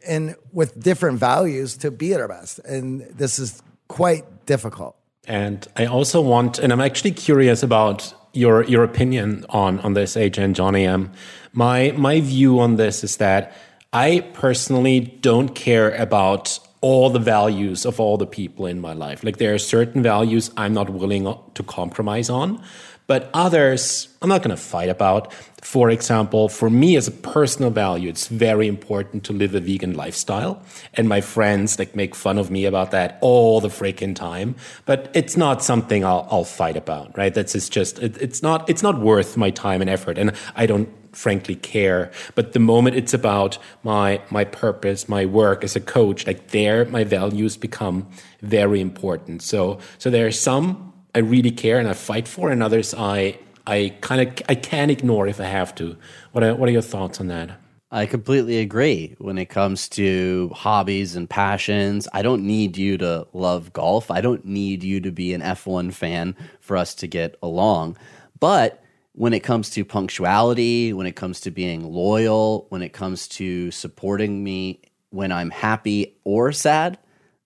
and 0.07 0.35
with 0.51 0.79
different 0.79 1.19
values 1.19 1.77
to 1.77 1.91
be 1.91 2.13
at 2.13 2.19
our 2.19 2.27
best 2.27 2.59
and 2.59 3.01
this 3.17 3.39
is 3.39 3.61
quite 3.87 4.25
difficult 4.45 4.97
And 5.27 5.67
I 5.75 5.85
also 5.85 6.21
want, 6.21 6.57
and 6.57 6.71
I'm 6.71 6.79
actually 6.79 7.11
curious 7.11 7.61
about 7.61 8.13
your 8.33 8.63
your 8.63 8.83
opinion 8.83 9.45
on 9.49 9.79
on 9.81 9.93
this, 9.93 10.15
AJ 10.15 10.37
and 10.37 10.55
Johnny. 10.55 10.87
Um, 10.87 11.11
my 11.51 11.91
my 11.97 12.21
view 12.21 12.59
on 12.59 12.77
this 12.77 13.03
is 13.03 13.17
that 13.17 13.51
I 13.91 14.21
personally 14.33 14.99
don't 15.21 15.53
care 15.53 15.91
about 15.95 16.59
all 16.79 17.09
the 17.09 17.19
values 17.19 17.85
of 17.85 17.99
all 17.99 18.17
the 18.17 18.25
people 18.25 18.65
in 18.65 18.79
my 18.79 18.93
life. 18.93 19.23
Like 19.23 19.37
there 19.37 19.53
are 19.53 19.59
certain 19.59 20.01
values 20.01 20.51
I'm 20.55 20.73
not 20.73 20.89
willing 20.89 21.25
to 21.55 21.63
compromise 21.63 22.29
on. 22.29 22.63
But 23.07 23.29
others, 23.33 24.09
I'm 24.21 24.27
not 24.27 24.43
going 24.43 24.55
to 24.55 24.61
fight 24.61 24.89
about. 24.89 25.33
For 25.61 25.89
example, 25.89 26.49
for 26.49 26.69
me 26.69 26.97
as 26.97 27.07
a 27.07 27.11
personal 27.11 27.71
value, 27.71 28.09
it's 28.09 28.27
very 28.27 28.67
important 28.67 29.23
to 29.25 29.33
live 29.33 29.55
a 29.55 29.61
vegan 29.61 29.95
lifestyle. 29.95 30.61
And 30.93 31.07
my 31.07 31.21
friends 31.21 31.79
like 31.79 31.95
make 31.95 32.13
fun 32.15 32.37
of 32.37 32.51
me 32.51 32.65
about 32.65 32.91
that 32.91 33.17
all 33.21 33.61
the 33.61 33.69
freaking 33.69 34.13
time. 34.13 34.55
But 34.85 35.09
it's 35.13 35.37
not 35.37 35.63
something 35.63 36.03
I'll, 36.03 36.27
I'll 36.29 36.43
fight 36.43 36.75
about, 36.75 37.17
right? 37.17 37.33
That's 37.33 37.69
just, 37.69 37.99
it, 37.99 38.17
it's 38.21 38.43
not, 38.43 38.69
it's 38.69 38.83
not 38.83 38.99
worth 38.99 39.37
my 39.37 39.49
time 39.51 39.81
and 39.81 39.89
effort. 39.89 40.17
And 40.17 40.33
I 40.55 40.65
don't 40.65 40.89
frankly 41.15 41.55
care. 41.55 42.11
But 42.35 42.53
the 42.53 42.59
moment 42.59 42.95
it's 42.95 43.13
about 43.13 43.57
my, 43.83 44.21
my 44.29 44.43
purpose, 44.43 45.09
my 45.09 45.25
work 45.25 45.63
as 45.63 45.75
a 45.75 45.81
coach, 45.81 46.27
like 46.27 46.49
there, 46.49 46.85
my 46.85 47.03
values 47.03 47.57
become 47.57 48.07
very 48.41 48.79
important. 48.79 49.41
So, 49.41 49.79
so 49.97 50.09
there 50.09 50.27
are 50.27 50.31
some 50.31 50.86
I 51.17 51.21
really 51.21 51.49
care 51.49 51.79
and 51.79 51.89
I 51.89 51.93
fight 51.93 52.27
for, 52.27 52.51
and 52.51 52.61
others 52.61 52.93
I 52.93 53.39
I 53.65 53.95
kind 54.01 54.21
of 54.21 54.43
I 54.47 54.53
can 54.53 54.91
ignore 54.91 55.27
if 55.27 55.41
I 55.41 55.45
have 55.45 55.73
to. 55.75 55.97
What 56.31 56.43
are, 56.43 56.53
what 56.53 56.69
are 56.69 56.71
your 56.71 56.83
thoughts 56.83 57.19
on 57.19 57.25
that? 57.27 57.59
I 57.89 58.05
completely 58.05 58.59
agree 58.59 59.15
when 59.17 59.39
it 59.39 59.49
comes 59.49 59.89
to 59.89 60.51
hobbies 60.53 61.15
and 61.15 61.27
passions. 61.27 62.07
I 62.13 62.21
don't 62.21 62.43
need 62.45 62.77
you 62.77 62.99
to 62.99 63.25
love 63.33 63.73
golf. 63.73 64.11
I 64.11 64.21
don't 64.21 64.45
need 64.45 64.83
you 64.83 64.99
to 65.01 65.11
be 65.11 65.33
an 65.33 65.41
F1 65.41 65.91
fan 65.91 66.35
for 66.59 66.77
us 66.77 66.93
to 66.95 67.07
get 67.07 67.35
along. 67.41 67.97
But 68.39 68.83
when 69.13 69.33
it 69.33 69.39
comes 69.39 69.71
to 69.71 69.85
punctuality, 69.85 70.93
when 70.93 71.07
it 71.07 71.15
comes 71.15 71.39
to 71.41 71.49
being 71.49 71.91
loyal, 71.91 72.67
when 72.69 72.83
it 72.83 72.93
comes 72.93 73.27
to 73.29 73.71
supporting 73.71 74.43
me 74.43 74.81
when 75.09 75.31
I'm 75.31 75.49
happy 75.49 76.19
or 76.23 76.51
sad, 76.51 76.99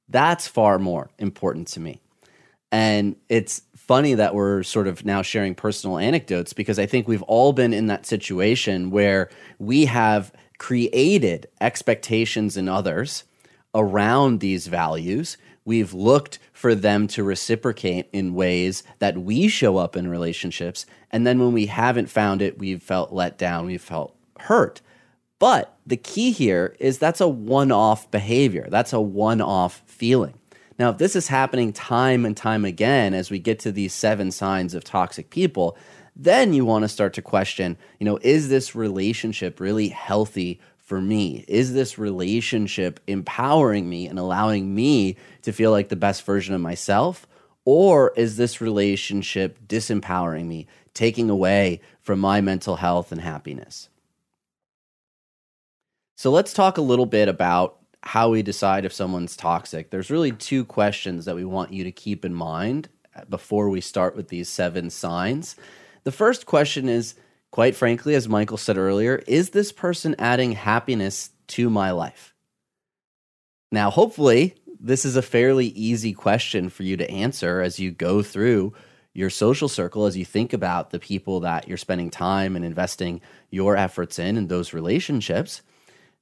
that's 0.10 0.46
far 0.46 0.78
more 0.78 1.10
important 1.20 1.70
to 1.70 1.80
me. 1.80 2.01
And 2.72 3.16
it's 3.28 3.62
funny 3.76 4.14
that 4.14 4.34
we're 4.34 4.64
sort 4.64 4.88
of 4.88 5.04
now 5.04 5.22
sharing 5.22 5.54
personal 5.54 5.98
anecdotes 5.98 6.54
because 6.54 6.80
I 6.80 6.86
think 6.86 7.08
we've 7.08 7.24
all 7.24 7.52
been 7.52 7.74
in 7.74 7.88
that 7.88 8.06
situation 8.06 8.90
where 8.90 9.30
we 9.60 9.86
have 9.86 10.32
created 10.58 11.48
expectations 11.60 12.56
in 12.56 12.70
others 12.70 13.26
around 13.76 14.40
these 14.40 14.68
values. 14.68 15.38
We've 15.66 15.94
looked 15.94 16.40
for 16.54 16.74
them 16.74 17.08
to 17.08 17.24
reciprocate 17.24 18.08
in 18.14 18.34
ways 18.34 18.84
that 19.00 19.18
we 19.18 19.48
show 19.48 19.78
up 19.78 19.96
in 19.98 20.08
relationships. 20.08 20.86
And 21.12 21.28
then 21.28 21.40
when 21.40 21.52
we 21.52 21.66
haven't 21.66 22.10
found 22.10 22.42
it, 22.42 22.58
we've 22.58 22.82
felt 22.82 23.12
let 23.12 23.38
down, 23.38 23.66
we've 23.66 23.82
felt 23.82 24.16
hurt. 24.40 24.82
But 25.40 25.76
the 25.86 25.98
key 25.98 26.32
here 26.32 26.76
is 26.80 27.00
that's 27.00 27.20
a 27.20 27.28
one 27.28 27.72
off 27.72 28.10
behavior, 28.12 28.68
that's 28.70 28.94
a 28.94 29.02
one 29.02 29.42
off 29.42 29.82
feeling. 29.86 30.36
Now, 30.82 30.90
if 30.90 30.98
this 30.98 31.16
is 31.16 31.28
happening 31.28 31.74
time 31.74 32.26
and 32.26 32.36
time 32.36 32.66
again 32.66 33.14
as 33.14 33.30
we 33.30 33.38
get 33.38 33.60
to 33.60 33.72
these 33.72 33.94
seven 33.94 34.32
signs 34.32 34.74
of 34.74 34.84
toxic 34.84 35.30
people, 35.30 35.78
then 36.16 36.56
you 36.56 36.66
want 36.66 36.82
to 36.86 36.90
start 36.90 37.14
to 37.14 37.22
question, 37.22 37.78
you 38.00 38.06
know, 38.06 38.18
is 38.24 38.50
this 38.50 38.74
relationship 38.74 39.60
really 39.60 39.90
healthy 39.90 40.60
for 40.80 41.00
me? 41.00 41.46
Is 41.48 41.74
this 41.76 42.00
relationship 42.00 43.00
empowering 43.06 43.88
me 43.92 44.08
and 44.08 44.18
allowing 44.18 44.74
me 44.74 45.18
to 45.44 45.54
feel 45.54 45.70
like 45.70 45.90
the 45.90 45.96
best 45.96 46.26
version 46.26 46.56
of 46.56 46.62
myself? 46.62 47.28
Or 47.64 48.12
is 48.16 48.38
this 48.38 48.60
relationship 48.60 49.60
disempowering 49.68 50.48
me, 50.48 50.66
taking 50.96 51.30
away 51.30 51.82
from 52.02 52.20
my 52.20 52.42
mental 52.42 52.78
health 52.78 53.12
and 53.12 53.22
happiness? 53.22 53.88
So 56.16 56.32
let's 56.32 56.54
talk 56.54 56.80
a 56.80 56.82
little 56.82 57.06
bit 57.06 57.30
about 57.30 57.81
how 58.04 58.30
we 58.30 58.42
decide 58.42 58.86
if 58.86 58.94
someone's 58.94 59.38
toxic, 59.38 59.90
there's 59.90 60.10
really 60.10 60.32
two 60.32 60.66
questions 60.66 61.26
that 61.26 61.36
we 61.36 61.46
want 61.46 61.72
you 61.72 61.84
to 61.84 61.92
keep 61.92 62.26
in 62.26 62.34
mind 62.34 62.90
before 63.30 63.70
we 63.70 63.82
start 63.82 64.16
with 64.16 64.30
these 64.30 64.50
seven 64.50 64.90
signs. 64.90 65.56
The 66.04 66.12
first 66.12 66.46
question 66.46 66.90
is, 66.90 67.16
quite 67.52 67.76
frankly, 67.76 68.16
as 68.16 68.28
Michael 68.28 68.58
said 68.58 68.78
earlier, 68.78 69.22
is 69.28 69.52
this 69.52 69.72
person 69.72 70.16
adding 70.18 70.54
happiness 70.54 71.32
to 71.48 71.70
my 71.70 71.92
life? 71.92 72.34
Now, 73.72 73.90
hopefully, 73.90 74.56
this 74.80 75.06
is 75.06 75.16
a 75.16 75.22
fairly 75.22 75.68
easy 75.68 76.14
question 76.14 76.70
for 76.70 76.84
you 76.84 76.98
to 76.98 77.10
answer 77.10 77.62
as 77.62 77.80
you 77.80 77.92
go 77.92 78.24
through 78.24 78.74
your 79.14 79.30
social 79.30 79.68
circle, 79.68 80.06
as 80.06 80.18
you 80.18 80.26
think 80.26 80.54
about 80.54 80.90
the 80.90 81.00
people 81.00 81.42
that 81.42 81.68
you're 81.68 81.78
spending 81.78 82.10
time 82.10 82.56
and 82.56 82.66
investing 82.66 83.22
your 83.50 83.76
efforts 83.76 84.18
in 84.18 84.38
and 84.38 84.50
those 84.50 84.74
relationships. 84.74 85.62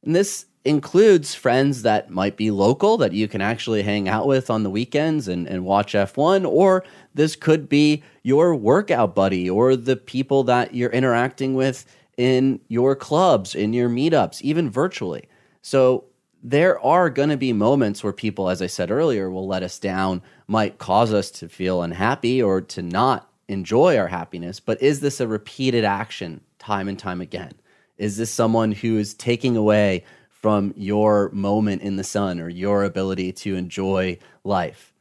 And 0.03 0.15
this 0.15 0.45
includes 0.65 1.33
friends 1.33 1.83
that 1.83 2.09
might 2.09 2.35
be 2.35 2.51
local 2.51 2.97
that 2.97 3.13
you 3.13 3.27
can 3.27 3.41
actually 3.41 3.81
hang 3.81 4.09
out 4.09 4.27
with 4.27 4.49
on 4.49 4.63
the 4.63 4.69
weekends 4.69 5.27
and, 5.27 5.47
and 5.47 5.63
watch 5.63 5.93
F1, 5.93 6.47
or 6.47 6.83
this 7.13 7.35
could 7.35 7.69
be 7.69 8.03
your 8.23 8.53
workout 8.53 9.15
buddy 9.15 9.49
or 9.49 9.75
the 9.75 9.95
people 9.95 10.43
that 10.43 10.75
you're 10.75 10.91
interacting 10.91 11.53
with 11.53 11.85
in 12.17 12.59
your 12.67 12.95
clubs, 12.95 13.55
in 13.55 13.71
your 13.71 13.89
meetups, 13.89 14.41
even 14.41 14.69
virtually. 14.69 15.23
So 15.61 16.05
there 16.43 16.79
are 16.79 17.09
going 17.09 17.29
to 17.29 17.37
be 17.37 17.53
moments 17.53 18.03
where 18.03 18.13
people, 18.13 18.49
as 18.49 18.61
I 18.61 18.67
said 18.67 18.91
earlier, 18.91 19.29
will 19.29 19.47
let 19.47 19.63
us 19.63 19.79
down, 19.79 20.21
might 20.47 20.77
cause 20.77 21.13
us 21.13 21.31
to 21.31 21.49
feel 21.49 21.81
unhappy 21.81 22.41
or 22.41 22.61
to 22.61 22.81
not 22.81 23.29
enjoy 23.47 23.97
our 23.97 24.07
happiness. 24.07 24.59
But 24.59 24.81
is 24.81 24.99
this 24.99 25.21
a 25.21 25.27
repeated 25.27 25.85
action 25.85 26.41
time 26.59 26.89
and 26.89 26.99
time 26.99 27.21
again? 27.21 27.53
Is 27.97 28.17
this 28.17 28.31
someone 28.31 28.71
who 28.71 28.97
is 28.97 29.13
taking 29.13 29.57
away 29.57 30.05
from 30.41 30.73
your 30.77 31.29
moment 31.31 31.81
in 31.81 31.97
the 31.97 32.03
sun 32.03 32.39
or 32.39 32.49
your 32.49 32.83
ability 32.83 33.31
to 33.33 33.55
enjoy 33.55 34.17
life. 34.43 34.93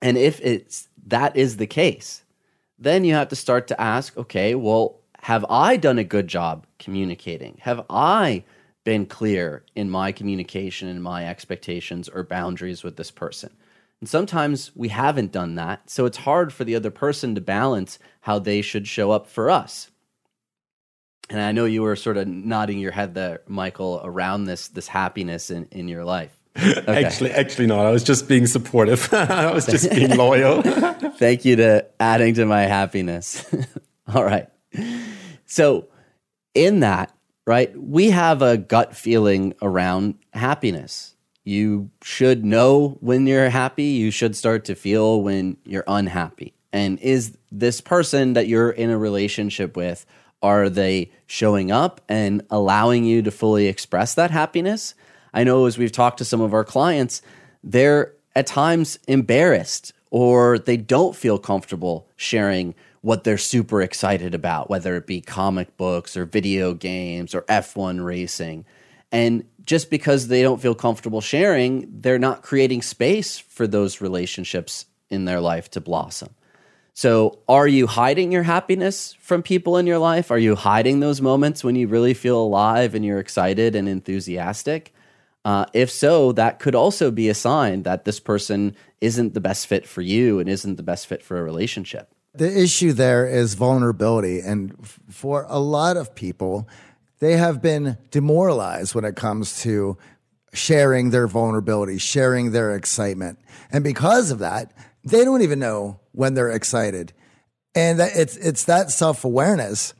And 0.00 0.16
if 0.16 0.40
it's 0.40 0.88
that 1.06 1.36
is 1.36 1.56
the 1.56 1.66
case, 1.66 2.22
then 2.78 3.04
you 3.04 3.14
have 3.14 3.28
to 3.28 3.36
start 3.36 3.66
to 3.68 3.80
ask, 3.80 4.16
okay, 4.16 4.54
well, 4.54 4.96
have 5.20 5.44
I 5.48 5.76
done 5.76 5.98
a 5.98 6.04
good 6.04 6.28
job 6.28 6.66
communicating? 6.78 7.58
Have 7.62 7.84
I 7.90 8.44
been 8.84 9.06
clear 9.06 9.64
in 9.74 9.90
my 9.90 10.12
communication 10.12 10.88
and 10.88 11.02
my 11.02 11.26
expectations 11.28 12.08
or 12.08 12.22
boundaries 12.22 12.82
with 12.82 12.96
this 12.96 13.10
person? 13.10 13.50
And 14.00 14.08
sometimes 14.08 14.72
we 14.76 14.88
haven't 14.88 15.32
done 15.32 15.54
that. 15.56 15.90
So 15.90 16.06
it's 16.06 16.18
hard 16.18 16.52
for 16.52 16.64
the 16.64 16.76
other 16.76 16.90
person 16.90 17.34
to 17.34 17.40
balance 17.40 17.98
how 18.20 18.38
they 18.38 18.62
should 18.62 18.86
show 18.86 19.10
up 19.10 19.26
for 19.26 19.50
us 19.50 19.90
and 21.28 21.40
I 21.40 21.52
know 21.52 21.64
you 21.64 21.82
were 21.82 21.96
sort 21.96 22.16
of 22.16 22.28
nodding 22.28 22.78
your 22.78 22.92
head 22.92 23.14
there, 23.14 23.40
Michael, 23.46 24.00
around 24.02 24.44
this 24.44 24.68
this 24.68 24.88
happiness 24.88 25.50
in, 25.50 25.66
in 25.70 25.88
your 25.88 26.04
life. 26.04 26.32
Okay. 26.56 27.04
Actually, 27.04 27.32
actually 27.32 27.66
not. 27.66 27.84
I 27.84 27.90
was 27.90 28.02
just 28.02 28.28
being 28.28 28.46
supportive. 28.46 29.12
I 29.14 29.52
was 29.52 29.66
just 29.66 29.90
being 29.90 30.16
loyal. 30.16 30.62
Thank 30.62 31.44
you 31.44 31.56
to 31.56 31.84
adding 32.00 32.34
to 32.34 32.46
my 32.46 32.62
happiness. 32.62 33.44
All 34.14 34.24
right. 34.24 34.48
So, 35.44 35.88
in 36.54 36.80
that, 36.80 37.14
right, 37.46 37.76
we 37.78 38.10
have 38.10 38.40
a 38.40 38.56
gut 38.56 38.96
feeling 38.96 39.54
around 39.60 40.14
happiness. 40.32 41.14
You 41.44 41.90
should 42.02 42.44
know 42.44 42.96
when 43.00 43.26
you're 43.26 43.50
happy. 43.50 43.84
You 43.84 44.10
should 44.10 44.34
start 44.34 44.64
to 44.66 44.74
feel 44.74 45.20
when 45.22 45.58
you're 45.64 45.84
unhappy. 45.86 46.54
And 46.72 46.98
is 47.00 47.36
this 47.52 47.80
person 47.80 48.32
that 48.32 48.48
you're 48.48 48.70
in 48.70 48.90
a 48.90 48.98
relationship 48.98 49.76
with? 49.76 50.06
Are 50.42 50.68
they 50.68 51.10
showing 51.26 51.70
up 51.70 52.00
and 52.08 52.44
allowing 52.50 53.04
you 53.04 53.22
to 53.22 53.30
fully 53.30 53.66
express 53.66 54.14
that 54.14 54.30
happiness? 54.30 54.94
I 55.32 55.44
know 55.44 55.66
as 55.66 55.78
we've 55.78 55.92
talked 55.92 56.18
to 56.18 56.24
some 56.24 56.40
of 56.40 56.54
our 56.54 56.64
clients, 56.64 57.22
they're 57.64 58.14
at 58.34 58.46
times 58.46 58.98
embarrassed 59.08 59.92
or 60.10 60.58
they 60.58 60.76
don't 60.76 61.16
feel 61.16 61.38
comfortable 61.38 62.08
sharing 62.16 62.74
what 63.00 63.24
they're 63.24 63.38
super 63.38 63.82
excited 63.82 64.34
about, 64.34 64.68
whether 64.70 64.96
it 64.96 65.06
be 65.06 65.20
comic 65.20 65.76
books 65.76 66.16
or 66.16 66.24
video 66.24 66.74
games 66.74 67.34
or 67.34 67.42
F1 67.42 68.04
racing. 68.04 68.64
And 69.12 69.44
just 69.64 69.90
because 69.90 70.28
they 70.28 70.42
don't 70.42 70.60
feel 70.60 70.74
comfortable 70.74 71.20
sharing, 71.20 71.88
they're 72.00 72.18
not 72.18 72.42
creating 72.42 72.82
space 72.82 73.38
for 73.38 73.66
those 73.66 74.00
relationships 74.00 74.86
in 75.10 75.24
their 75.24 75.40
life 75.40 75.70
to 75.72 75.80
blossom. 75.80 76.34
So, 76.96 77.40
are 77.46 77.68
you 77.68 77.86
hiding 77.86 78.32
your 78.32 78.42
happiness 78.42 79.14
from 79.20 79.42
people 79.42 79.76
in 79.76 79.86
your 79.86 79.98
life? 79.98 80.30
Are 80.30 80.38
you 80.38 80.54
hiding 80.56 81.00
those 81.00 81.20
moments 81.20 81.62
when 81.62 81.76
you 81.76 81.88
really 81.88 82.14
feel 82.14 82.40
alive 82.40 82.94
and 82.94 83.04
you're 83.04 83.18
excited 83.18 83.76
and 83.76 83.86
enthusiastic? 83.86 84.94
Uh, 85.44 85.66
if 85.74 85.90
so, 85.90 86.32
that 86.32 86.58
could 86.58 86.74
also 86.74 87.10
be 87.10 87.28
a 87.28 87.34
sign 87.34 87.82
that 87.82 88.06
this 88.06 88.18
person 88.18 88.74
isn't 89.02 89.34
the 89.34 89.42
best 89.42 89.66
fit 89.66 89.86
for 89.86 90.00
you 90.00 90.38
and 90.38 90.48
isn't 90.48 90.76
the 90.76 90.82
best 90.82 91.06
fit 91.06 91.22
for 91.22 91.36
a 91.36 91.42
relationship. 91.42 92.14
The 92.32 92.62
issue 92.62 92.94
there 92.94 93.26
is 93.26 93.52
vulnerability. 93.52 94.40
And 94.40 94.74
for 95.10 95.44
a 95.50 95.58
lot 95.58 95.98
of 95.98 96.14
people, 96.14 96.66
they 97.18 97.36
have 97.36 97.60
been 97.60 97.98
demoralized 98.10 98.94
when 98.94 99.04
it 99.04 99.16
comes 99.16 99.60
to 99.64 99.98
sharing 100.54 101.10
their 101.10 101.26
vulnerability, 101.26 101.98
sharing 101.98 102.52
their 102.52 102.74
excitement. 102.74 103.38
And 103.70 103.84
because 103.84 104.30
of 104.30 104.38
that, 104.38 104.72
they 105.06 105.24
don't 105.24 105.42
even 105.42 105.58
know 105.58 106.00
when 106.12 106.34
they're 106.34 106.50
excited. 106.50 107.12
And 107.74 108.00
it's 108.00 108.36
it's 108.36 108.64
that 108.64 108.90
self-awareness 108.90 109.94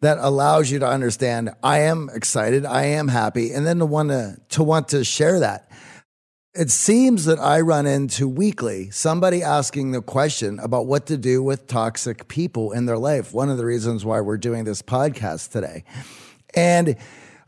that 0.00 0.18
allows 0.20 0.70
you 0.70 0.78
to 0.80 0.86
understand 0.86 1.50
I 1.62 1.80
am 1.80 2.10
excited, 2.12 2.64
I 2.64 2.84
am 2.84 3.08
happy, 3.08 3.52
and 3.52 3.66
then 3.66 3.78
to 3.78 3.86
want 3.86 4.10
to 4.10 4.36
to 4.50 4.62
want 4.62 4.88
to 4.88 5.04
share 5.04 5.40
that. 5.40 5.70
It 6.52 6.70
seems 6.70 7.26
that 7.26 7.38
I 7.38 7.60
run 7.60 7.86
into 7.86 8.26
weekly 8.26 8.90
somebody 8.90 9.40
asking 9.40 9.92
the 9.92 10.02
question 10.02 10.58
about 10.58 10.86
what 10.86 11.06
to 11.06 11.16
do 11.16 11.42
with 11.44 11.68
toxic 11.68 12.26
people 12.26 12.72
in 12.72 12.86
their 12.86 12.98
life. 12.98 13.32
One 13.32 13.50
of 13.50 13.56
the 13.56 13.64
reasons 13.64 14.04
why 14.04 14.20
we're 14.20 14.36
doing 14.36 14.64
this 14.64 14.82
podcast 14.82 15.52
today. 15.52 15.84
And 16.54 16.96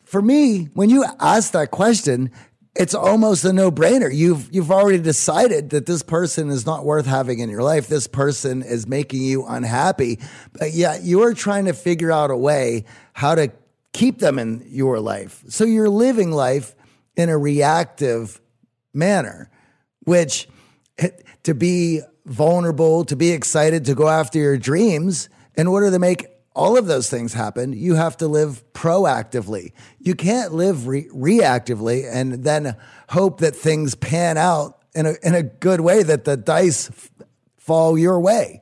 for 0.05 0.23
me, 0.23 0.69
when 0.75 0.89
you 0.89 1.05
ask 1.19 1.51
that 1.53 1.73
question, 1.73 2.31
it's 2.75 2.95
almost 2.95 3.45
a 3.45 3.53
no-brainer. 3.53 4.15
You've 4.15 4.49
you've 4.53 4.71
already 4.71 4.99
decided 4.99 5.71
that 5.71 5.85
this 5.85 6.03
person 6.03 6.49
is 6.49 6.65
not 6.65 6.85
worth 6.85 7.05
having 7.05 7.41
in 7.41 7.51
your 7.51 7.63
life. 7.63 7.87
This 7.87 8.07
person 8.07 8.63
is 8.63 8.87
making 8.87 9.23
you 9.23 9.45
unhappy, 9.47 10.19
but 10.53 10.73
yet 10.73 11.03
you're 11.03 11.35
trying 11.35 11.67
to 11.67 11.75
figure 11.75 12.11
out 12.11 12.31
a 12.31 12.37
way 12.37 12.85
how 13.13 13.35
to 13.35 13.53
keep 13.93 14.21
them 14.21 14.39
in 14.39 14.65
your 14.69 15.01
life. 15.01 15.45
So 15.49 15.65
you're 15.65 15.91
living 15.91 16.31
life 16.31 16.75
in 17.15 17.29
a 17.29 17.37
reactive 17.37 18.41
manner, 18.95 19.51
which 20.01 20.49
eh, 20.99 21.11
to 21.43 21.55
be 21.55 22.01
vulnerable, 22.25 23.05
to 23.05 23.17
be 23.17 23.33
excited, 23.33 23.85
to 23.85 23.95
go 23.95 24.09
after 24.09 24.39
your 24.39 24.57
dreams 24.57 25.29
in 25.57 25.67
order 25.67 25.91
to 25.91 25.99
make 25.99 26.27
all 26.55 26.77
of 26.77 26.87
those 26.87 27.09
things 27.09 27.33
happen, 27.33 27.73
you 27.73 27.95
have 27.95 28.17
to 28.19 28.29
live 28.29 28.63
proactively. 28.73 29.73
You 29.99 30.15
can't 30.15 30.53
live 30.53 30.87
re- 30.87 31.09
reactively 31.09 32.11
and 32.11 32.45
then 32.45 32.77
hope 33.09 33.41
that 33.41 33.57
things 33.57 33.95
pan 33.95 34.37
out 34.37 34.79
in 34.95 35.07
a, 35.07 35.15
in 35.23 35.35
a 35.35 35.43
good 35.43 35.81
way, 35.81 36.03
that 36.03 36.25
the 36.25 36.37
dice 36.37 36.91
f- 36.91 37.11
fall 37.57 37.99
your 37.99 38.21
way. 38.21 38.61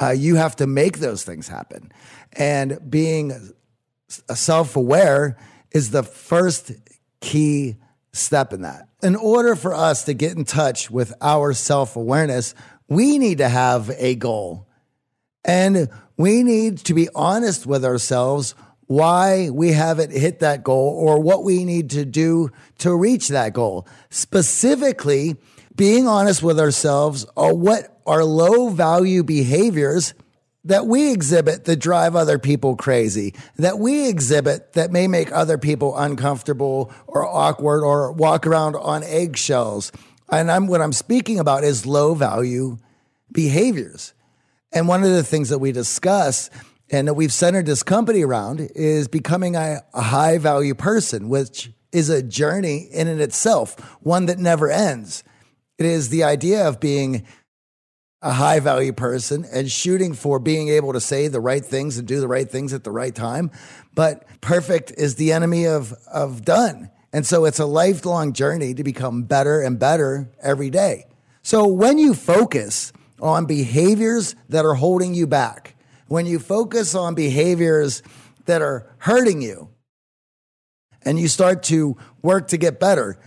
Uh, 0.00 0.10
you 0.10 0.36
have 0.36 0.56
to 0.56 0.66
make 0.66 0.98
those 0.98 1.22
things 1.22 1.46
happen. 1.46 1.92
And 2.32 2.78
being 2.90 3.52
self 4.08 4.76
aware 4.76 5.36
is 5.72 5.90
the 5.90 6.02
first 6.02 6.72
key 7.20 7.76
step 8.12 8.52
in 8.52 8.62
that. 8.62 8.88
In 9.02 9.16
order 9.16 9.54
for 9.54 9.74
us 9.74 10.04
to 10.04 10.14
get 10.14 10.36
in 10.36 10.44
touch 10.44 10.90
with 10.90 11.12
our 11.20 11.52
self 11.52 11.96
awareness, 11.96 12.54
we 12.88 13.18
need 13.18 13.38
to 13.38 13.48
have 13.48 13.90
a 13.96 14.14
goal. 14.16 14.66
And 15.44 15.88
we 16.20 16.42
need 16.42 16.78
to 16.78 16.94
be 16.94 17.08
honest 17.14 17.66
with 17.66 17.84
ourselves 17.84 18.54
why 18.86 19.48
we 19.50 19.72
haven't 19.72 20.12
hit 20.12 20.40
that 20.40 20.64
goal 20.64 20.94
or 20.98 21.20
what 21.20 21.44
we 21.44 21.64
need 21.64 21.90
to 21.90 22.04
do 22.04 22.50
to 22.78 22.94
reach 22.94 23.28
that 23.28 23.52
goal. 23.52 23.86
Specifically, 24.10 25.36
being 25.76 26.08
honest 26.08 26.42
with 26.42 26.58
ourselves 26.58 27.24
or 27.36 27.56
what 27.56 28.00
are 28.06 28.24
low 28.24 28.68
value 28.68 29.22
behaviors 29.22 30.12
that 30.64 30.86
we 30.86 31.10
exhibit 31.10 31.64
that 31.64 31.76
drive 31.76 32.14
other 32.14 32.38
people 32.38 32.76
crazy, 32.76 33.34
that 33.56 33.78
we 33.78 34.08
exhibit 34.08 34.74
that 34.74 34.90
may 34.90 35.06
make 35.06 35.32
other 35.32 35.56
people 35.56 35.96
uncomfortable 35.96 36.92
or 37.06 37.26
awkward 37.26 37.82
or 37.82 38.12
walk 38.12 38.46
around 38.46 38.76
on 38.76 39.02
eggshells. 39.04 39.90
And 40.30 40.50
I'm, 40.50 40.66
what 40.66 40.82
I'm 40.82 40.92
speaking 40.92 41.38
about 41.38 41.64
is 41.64 41.86
low 41.86 42.14
value 42.14 42.76
behaviors. 43.32 44.12
And 44.72 44.88
one 44.88 45.02
of 45.02 45.10
the 45.10 45.24
things 45.24 45.48
that 45.48 45.58
we 45.58 45.72
discuss 45.72 46.50
and 46.90 47.08
that 47.08 47.14
we've 47.14 47.32
centered 47.32 47.66
this 47.66 47.82
company 47.82 48.22
around 48.22 48.60
is 48.74 49.08
becoming 49.08 49.56
a, 49.56 49.80
a 49.94 50.02
high 50.02 50.38
value 50.38 50.74
person, 50.74 51.28
which 51.28 51.70
is 51.92 52.08
a 52.08 52.22
journey 52.22 52.88
in 52.92 53.08
and 53.08 53.20
itself, 53.20 53.78
one 54.00 54.26
that 54.26 54.38
never 54.38 54.70
ends. 54.70 55.24
It 55.78 55.86
is 55.86 56.08
the 56.08 56.24
idea 56.24 56.68
of 56.68 56.78
being 56.80 57.26
a 58.22 58.32
high 58.32 58.60
value 58.60 58.92
person 58.92 59.46
and 59.50 59.70
shooting 59.70 60.12
for 60.12 60.38
being 60.38 60.68
able 60.68 60.92
to 60.92 61.00
say 61.00 61.28
the 61.28 61.40
right 61.40 61.64
things 61.64 61.96
and 61.96 62.06
do 62.06 62.20
the 62.20 62.28
right 62.28 62.50
things 62.50 62.74
at 62.74 62.84
the 62.84 62.90
right 62.90 63.14
time. 63.14 63.50
But 63.94 64.26
perfect 64.40 64.92
is 64.96 65.14
the 65.14 65.32
enemy 65.32 65.66
of, 65.66 65.94
of 66.12 66.44
done. 66.44 66.90
And 67.12 67.26
so 67.26 67.44
it's 67.44 67.58
a 67.58 67.66
lifelong 67.66 68.34
journey 68.34 68.74
to 68.74 68.84
become 68.84 69.22
better 69.22 69.62
and 69.62 69.78
better 69.78 70.30
every 70.42 70.70
day. 70.70 71.06
So 71.42 71.66
when 71.66 71.98
you 71.98 72.14
focus 72.14 72.92
on 73.20 73.46
behaviors 73.46 74.34
that 74.48 74.64
are 74.64 74.74
holding 74.74 75.14
you 75.14 75.26
back, 75.26 75.76
when 76.08 76.26
you 76.26 76.38
focus 76.38 76.94
on 76.94 77.14
behaviors 77.14 78.02
that 78.46 78.62
are 78.62 78.90
hurting 78.98 79.40
you, 79.40 79.68
and 81.02 81.18
you 81.18 81.28
start 81.28 81.62
to 81.64 81.96
work 82.22 82.48
to 82.48 82.56
get 82.56 82.80
better, 82.80 83.18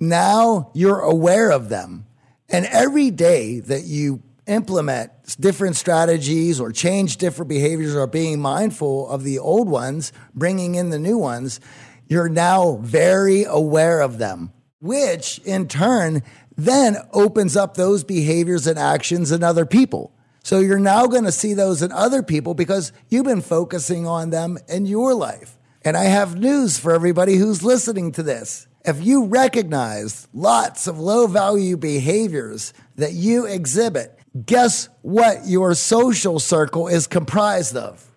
now 0.00 0.70
you're 0.74 1.00
aware 1.00 1.50
of 1.50 1.68
them. 1.68 2.06
And 2.48 2.66
every 2.66 3.10
day 3.10 3.60
that 3.60 3.84
you 3.84 4.22
implement 4.46 5.10
different 5.38 5.76
strategies 5.76 6.58
or 6.58 6.72
change 6.72 7.18
different 7.18 7.48
behaviors 7.48 7.94
or 7.94 8.06
being 8.06 8.40
mindful 8.40 9.08
of 9.08 9.22
the 9.22 9.38
old 9.38 9.68
ones, 9.68 10.12
bringing 10.34 10.74
in 10.74 10.90
the 10.90 10.98
new 10.98 11.18
ones, 11.18 11.60
you're 12.08 12.28
now 12.28 12.78
very 12.82 13.44
aware 13.44 14.00
of 14.00 14.18
them, 14.18 14.52
which 14.80 15.38
in 15.40 15.68
turn 15.68 16.22
then 16.58 16.96
opens 17.12 17.56
up 17.56 17.74
those 17.74 18.02
behaviors 18.02 18.66
and 18.66 18.78
actions 18.78 19.30
in 19.30 19.44
other 19.44 19.64
people. 19.64 20.12
So 20.42 20.58
you're 20.58 20.80
now 20.80 21.06
going 21.06 21.24
to 21.24 21.32
see 21.32 21.54
those 21.54 21.82
in 21.82 21.92
other 21.92 22.22
people 22.22 22.52
because 22.52 22.92
you've 23.08 23.26
been 23.26 23.42
focusing 23.42 24.06
on 24.06 24.30
them 24.30 24.58
in 24.66 24.84
your 24.84 25.14
life. 25.14 25.56
And 25.84 25.96
I 25.96 26.04
have 26.04 26.38
news 26.38 26.76
for 26.76 26.92
everybody 26.92 27.36
who's 27.36 27.62
listening 27.62 28.10
to 28.12 28.24
this. 28.24 28.66
If 28.84 29.04
you 29.04 29.26
recognize 29.26 30.26
lots 30.34 30.88
of 30.88 30.98
low 30.98 31.28
value 31.28 31.76
behaviors 31.76 32.72
that 32.96 33.12
you 33.12 33.46
exhibit, 33.46 34.18
guess 34.44 34.88
what 35.02 35.46
your 35.46 35.74
social 35.74 36.40
circle 36.40 36.88
is 36.88 37.06
comprised 37.06 37.76
of? 37.76 38.07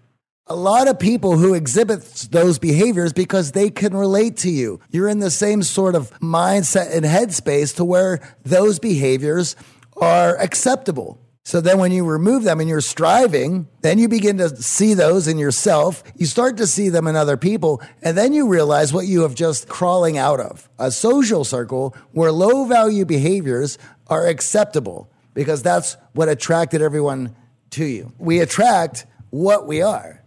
A 0.52 0.56
lot 0.56 0.90
of 0.90 1.00
people 1.00 1.38
who 1.38 1.54
exhibit 1.54 2.04
those 2.30 2.60
behaviors 2.60 3.14
because 3.14 3.54
they 3.54 3.70
can 3.70 3.96
relate 3.96 4.36
to 4.38 4.50
you. 4.50 4.82
You're 4.90 5.08
in 5.08 5.20
the 5.20 5.32
same 5.32 5.64
sort 5.64 5.96
of 5.96 6.12
mindset 6.20 6.94
and 6.94 7.06
headspace 7.06 7.78
to 7.78 7.86
where 7.86 8.20
those 8.44 8.78
behaviors 8.78 9.56
are 9.96 10.38
acceptable. 10.38 11.20
So 11.46 11.62
then 11.62 11.80
when 11.80 11.94
you 11.94 12.06
remove 12.06 12.44
them 12.44 12.60
and 12.60 12.68
you're 12.68 12.82
striving, 12.82 13.68
then 13.82 13.98
you 13.98 14.10
begin 14.10 14.40
to 14.40 14.56
see 14.62 14.94
those 14.94 15.28
in 15.30 15.38
yourself. 15.38 16.04
You 16.18 16.26
start 16.26 16.58
to 16.58 16.68
see 16.68 16.90
them 16.90 17.08
in 17.08 17.16
other 17.16 17.38
people. 17.38 17.82
And 18.02 18.18
then 18.18 18.34
you 18.34 18.50
realize 18.50 18.92
what 18.92 19.08
you 19.08 19.22
have 19.22 19.34
just 19.34 19.70
crawling 19.70 20.18
out 20.18 20.42
of 20.42 20.70
a 20.78 20.92
social 20.92 21.46
circle 21.46 21.96
where 22.12 22.32
low 22.32 22.66
value 22.66 23.06
behaviors 23.06 23.78
are 24.08 24.28
acceptable 24.28 25.10
because 25.34 25.64
that's 25.64 25.96
what 26.12 26.28
attracted 26.28 26.82
everyone 26.82 27.36
to 27.72 27.86
you. 27.86 28.12
We 28.20 28.42
attract 28.42 29.06
what 29.30 29.66
we 29.66 29.82
are. 29.82 30.21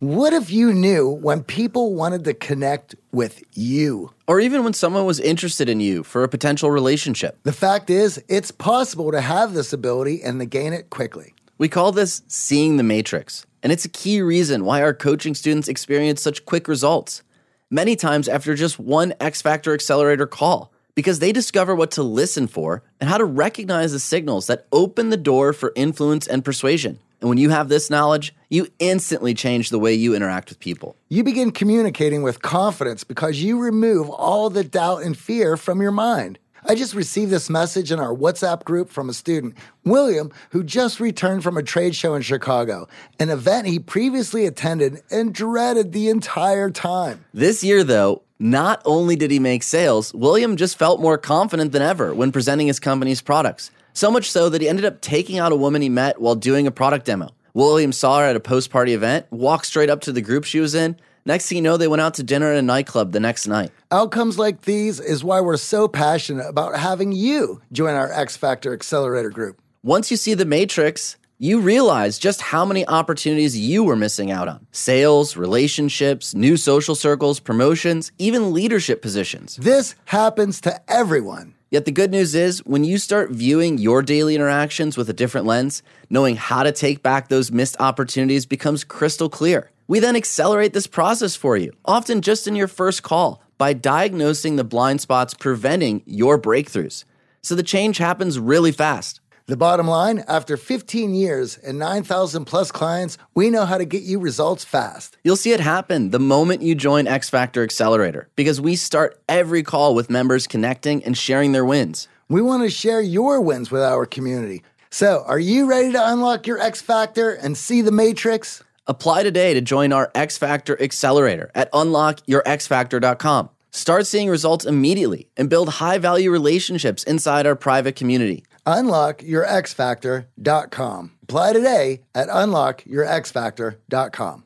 What 0.00 0.32
if 0.32 0.48
you 0.48 0.72
knew 0.72 1.08
when 1.08 1.42
people 1.42 1.92
wanted 1.92 2.22
to 2.26 2.34
connect 2.34 2.94
with 3.10 3.42
you? 3.54 4.12
Or 4.28 4.38
even 4.38 4.62
when 4.62 4.72
someone 4.72 5.04
was 5.04 5.18
interested 5.18 5.68
in 5.68 5.80
you 5.80 6.04
for 6.04 6.22
a 6.22 6.28
potential 6.28 6.70
relationship. 6.70 7.36
The 7.42 7.52
fact 7.52 7.90
is, 7.90 8.22
it's 8.28 8.52
possible 8.52 9.10
to 9.10 9.20
have 9.20 9.54
this 9.54 9.72
ability 9.72 10.22
and 10.22 10.38
to 10.38 10.46
gain 10.46 10.72
it 10.72 10.88
quickly. 10.90 11.34
We 11.58 11.68
call 11.68 11.90
this 11.90 12.22
seeing 12.28 12.76
the 12.76 12.84
matrix, 12.84 13.44
and 13.60 13.72
it's 13.72 13.84
a 13.84 13.88
key 13.88 14.22
reason 14.22 14.64
why 14.64 14.82
our 14.82 14.94
coaching 14.94 15.34
students 15.34 15.66
experience 15.66 16.22
such 16.22 16.44
quick 16.44 16.68
results. 16.68 17.24
Many 17.68 17.96
times 17.96 18.28
after 18.28 18.54
just 18.54 18.78
one 18.78 19.14
X 19.18 19.42
Factor 19.42 19.74
Accelerator 19.74 20.28
call, 20.28 20.72
because 20.94 21.18
they 21.18 21.32
discover 21.32 21.74
what 21.74 21.90
to 21.92 22.04
listen 22.04 22.46
for 22.46 22.84
and 23.00 23.10
how 23.10 23.18
to 23.18 23.24
recognize 23.24 23.90
the 23.90 23.98
signals 23.98 24.46
that 24.46 24.68
open 24.70 25.10
the 25.10 25.16
door 25.16 25.52
for 25.52 25.72
influence 25.74 26.28
and 26.28 26.44
persuasion. 26.44 27.00
And 27.20 27.28
when 27.28 27.38
you 27.38 27.50
have 27.50 27.68
this 27.68 27.90
knowledge, 27.90 28.34
you 28.48 28.68
instantly 28.78 29.34
change 29.34 29.70
the 29.70 29.78
way 29.78 29.92
you 29.92 30.14
interact 30.14 30.48
with 30.48 30.60
people. 30.60 30.96
You 31.08 31.24
begin 31.24 31.50
communicating 31.50 32.22
with 32.22 32.42
confidence 32.42 33.04
because 33.04 33.42
you 33.42 33.58
remove 33.58 34.08
all 34.08 34.50
the 34.50 34.64
doubt 34.64 35.02
and 35.02 35.16
fear 35.16 35.56
from 35.56 35.82
your 35.82 35.90
mind. 35.90 36.38
I 36.64 36.74
just 36.74 36.94
received 36.94 37.30
this 37.30 37.48
message 37.48 37.92
in 37.92 38.00
our 38.00 38.14
WhatsApp 38.14 38.64
group 38.64 38.90
from 38.90 39.08
a 39.08 39.14
student, 39.14 39.56
William, 39.84 40.30
who 40.50 40.62
just 40.62 41.00
returned 41.00 41.42
from 41.42 41.56
a 41.56 41.62
trade 41.62 41.94
show 41.94 42.14
in 42.14 42.22
Chicago, 42.22 42.88
an 43.18 43.30
event 43.30 43.66
he 43.68 43.78
previously 43.78 44.44
attended 44.44 45.00
and 45.10 45.32
dreaded 45.32 45.92
the 45.92 46.08
entire 46.08 46.70
time. 46.70 47.24
This 47.32 47.62
year, 47.64 47.84
though, 47.84 48.22
not 48.38 48.82
only 48.84 49.16
did 49.16 49.30
he 49.30 49.38
make 49.38 49.62
sales, 49.62 50.12
William 50.14 50.56
just 50.56 50.78
felt 50.78 51.00
more 51.00 51.18
confident 51.18 51.72
than 51.72 51.82
ever 51.82 52.14
when 52.14 52.32
presenting 52.32 52.66
his 52.66 52.78
company's 52.80 53.22
products. 53.22 53.70
So 53.98 54.12
much 54.12 54.30
so 54.30 54.48
that 54.48 54.60
he 54.60 54.68
ended 54.68 54.84
up 54.84 55.00
taking 55.00 55.40
out 55.40 55.50
a 55.50 55.56
woman 55.56 55.82
he 55.82 55.88
met 55.88 56.20
while 56.20 56.36
doing 56.36 56.68
a 56.68 56.70
product 56.70 57.04
demo. 57.04 57.30
William 57.52 57.90
saw 57.90 58.20
her 58.20 58.26
at 58.26 58.36
a 58.36 58.40
post 58.40 58.70
party 58.70 58.94
event, 58.94 59.26
walked 59.32 59.66
straight 59.66 59.90
up 59.90 60.02
to 60.02 60.12
the 60.12 60.20
group 60.20 60.44
she 60.44 60.60
was 60.60 60.76
in. 60.76 60.96
Next 61.26 61.48
thing 61.48 61.56
you 61.56 61.62
know, 61.62 61.76
they 61.76 61.88
went 61.88 62.00
out 62.00 62.14
to 62.14 62.22
dinner 62.22 62.52
at 62.52 62.58
a 62.58 62.62
nightclub 62.62 63.10
the 63.10 63.18
next 63.18 63.48
night. 63.48 63.72
Outcomes 63.90 64.38
like 64.38 64.60
these 64.60 65.00
is 65.00 65.24
why 65.24 65.40
we're 65.40 65.56
so 65.56 65.88
passionate 65.88 66.46
about 66.46 66.78
having 66.78 67.10
you 67.10 67.60
join 67.72 67.96
our 67.96 68.12
X 68.12 68.36
Factor 68.36 68.72
Accelerator 68.72 69.30
group. 69.30 69.60
Once 69.82 70.12
you 70.12 70.16
see 70.16 70.34
the 70.34 70.44
matrix, 70.44 71.16
you 71.38 71.58
realize 71.58 72.20
just 72.20 72.40
how 72.40 72.64
many 72.64 72.86
opportunities 72.86 73.58
you 73.58 73.82
were 73.82 73.96
missing 73.96 74.30
out 74.30 74.46
on 74.46 74.64
sales, 74.70 75.36
relationships, 75.36 76.36
new 76.36 76.56
social 76.56 76.94
circles, 76.94 77.40
promotions, 77.40 78.12
even 78.16 78.52
leadership 78.52 79.02
positions. 79.02 79.56
This 79.56 79.96
happens 80.04 80.60
to 80.60 80.80
everyone. 80.88 81.54
Yet 81.70 81.84
the 81.84 81.92
good 81.92 82.10
news 82.10 82.34
is, 82.34 82.64
when 82.64 82.82
you 82.82 82.96
start 82.96 83.30
viewing 83.30 83.76
your 83.76 84.00
daily 84.02 84.34
interactions 84.34 84.96
with 84.96 85.10
a 85.10 85.12
different 85.12 85.46
lens, 85.46 85.82
knowing 86.08 86.36
how 86.36 86.62
to 86.62 86.72
take 86.72 87.02
back 87.02 87.28
those 87.28 87.52
missed 87.52 87.76
opportunities 87.78 88.46
becomes 88.46 88.84
crystal 88.84 89.28
clear. 89.28 89.70
We 89.86 90.00
then 90.00 90.16
accelerate 90.16 90.72
this 90.72 90.86
process 90.86 91.36
for 91.36 91.58
you, 91.58 91.72
often 91.84 92.22
just 92.22 92.46
in 92.46 92.56
your 92.56 92.68
first 92.68 93.02
call, 93.02 93.42
by 93.58 93.74
diagnosing 93.74 94.56
the 94.56 94.64
blind 94.64 95.02
spots 95.02 95.34
preventing 95.34 96.02
your 96.06 96.40
breakthroughs. 96.40 97.04
So 97.42 97.54
the 97.54 97.62
change 97.62 97.98
happens 97.98 98.38
really 98.38 98.72
fast. 98.72 99.17
The 99.48 99.56
bottom 99.56 99.88
line 99.88 100.24
after 100.28 100.58
15 100.58 101.14
years 101.14 101.56
and 101.56 101.78
9,000 101.78 102.44
plus 102.44 102.70
clients, 102.70 103.16
we 103.34 103.48
know 103.48 103.64
how 103.64 103.78
to 103.78 103.86
get 103.86 104.02
you 104.02 104.18
results 104.18 104.62
fast. 104.62 105.16
You'll 105.24 105.36
see 105.36 105.52
it 105.52 105.60
happen 105.60 106.10
the 106.10 106.18
moment 106.18 106.60
you 106.60 106.74
join 106.74 107.06
X 107.06 107.30
Factor 107.30 107.62
Accelerator 107.62 108.28
because 108.36 108.60
we 108.60 108.76
start 108.76 109.18
every 109.26 109.62
call 109.62 109.94
with 109.94 110.10
members 110.10 110.46
connecting 110.46 111.02
and 111.02 111.16
sharing 111.16 111.52
their 111.52 111.64
wins. 111.64 112.08
We 112.28 112.42
want 112.42 112.62
to 112.64 112.68
share 112.68 113.00
your 113.00 113.40
wins 113.40 113.70
with 113.70 113.80
our 113.80 114.04
community. 114.04 114.64
So, 114.90 115.24
are 115.26 115.38
you 115.38 115.64
ready 115.64 115.92
to 115.92 116.12
unlock 116.12 116.46
your 116.46 116.60
X 116.60 116.82
Factor 116.82 117.30
and 117.30 117.56
see 117.56 117.80
the 117.80 117.90
matrix? 117.90 118.62
Apply 118.86 119.22
today 119.22 119.54
to 119.54 119.62
join 119.62 119.94
our 119.94 120.10
X 120.14 120.36
Factor 120.36 120.78
Accelerator 120.78 121.50
at 121.54 121.72
unlockyourxfactor.com. 121.72 123.48
Start 123.70 124.06
seeing 124.06 124.28
results 124.28 124.66
immediately 124.66 125.30
and 125.38 125.48
build 125.48 125.70
high 125.70 125.96
value 125.96 126.30
relationships 126.30 127.02
inside 127.04 127.46
our 127.46 127.56
private 127.56 127.96
community. 127.96 128.44
UnlockYourXFactor.com. 128.68 131.12
Apply 131.22 131.52
today 131.54 132.02
at 132.14 132.28
UnlockYourXFactor.com. 132.28 134.44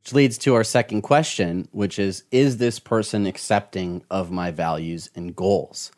Which 0.00 0.14
leads 0.14 0.38
to 0.38 0.54
our 0.54 0.64
second 0.64 1.02
question, 1.02 1.68
which 1.72 1.98
is 1.98 2.24
Is 2.30 2.56
this 2.56 2.78
person 2.78 3.26
accepting 3.26 4.02
of 4.10 4.30
my 4.30 4.50
values 4.50 5.10
and 5.14 5.36
goals? 5.36 5.92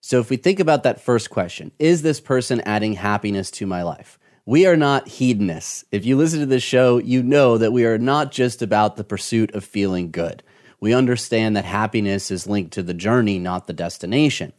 So, 0.00 0.18
if 0.18 0.30
we 0.30 0.36
think 0.36 0.58
about 0.58 0.82
that 0.82 1.00
first 1.00 1.30
question, 1.30 1.70
is 1.78 2.02
this 2.02 2.18
person 2.18 2.60
adding 2.62 2.94
happiness 2.94 3.48
to 3.52 3.64
my 3.64 3.84
life? 3.84 4.18
We 4.44 4.66
are 4.66 4.76
not 4.76 5.06
hedonists. 5.06 5.84
If 5.92 6.04
you 6.04 6.16
listen 6.16 6.40
to 6.40 6.46
this 6.46 6.64
show, 6.64 6.98
you 6.98 7.22
know 7.22 7.56
that 7.56 7.72
we 7.72 7.84
are 7.84 7.98
not 7.98 8.32
just 8.32 8.62
about 8.62 8.96
the 8.96 9.04
pursuit 9.04 9.54
of 9.54 9.62
feeling 9.62 10.10
good. 10.10 10.42
We 10.80 10.92
understand 10.92 11.54
that 11.54 11.64
happiness 11.64 12.32
is 12.32 12.48
linked 12.48 12.72
to 12.72 12.82
the 12.82 12.94
journey, 12.94 13.38
not 13.38 13.68
the 13.68 13.72
destination. 13.72 14.52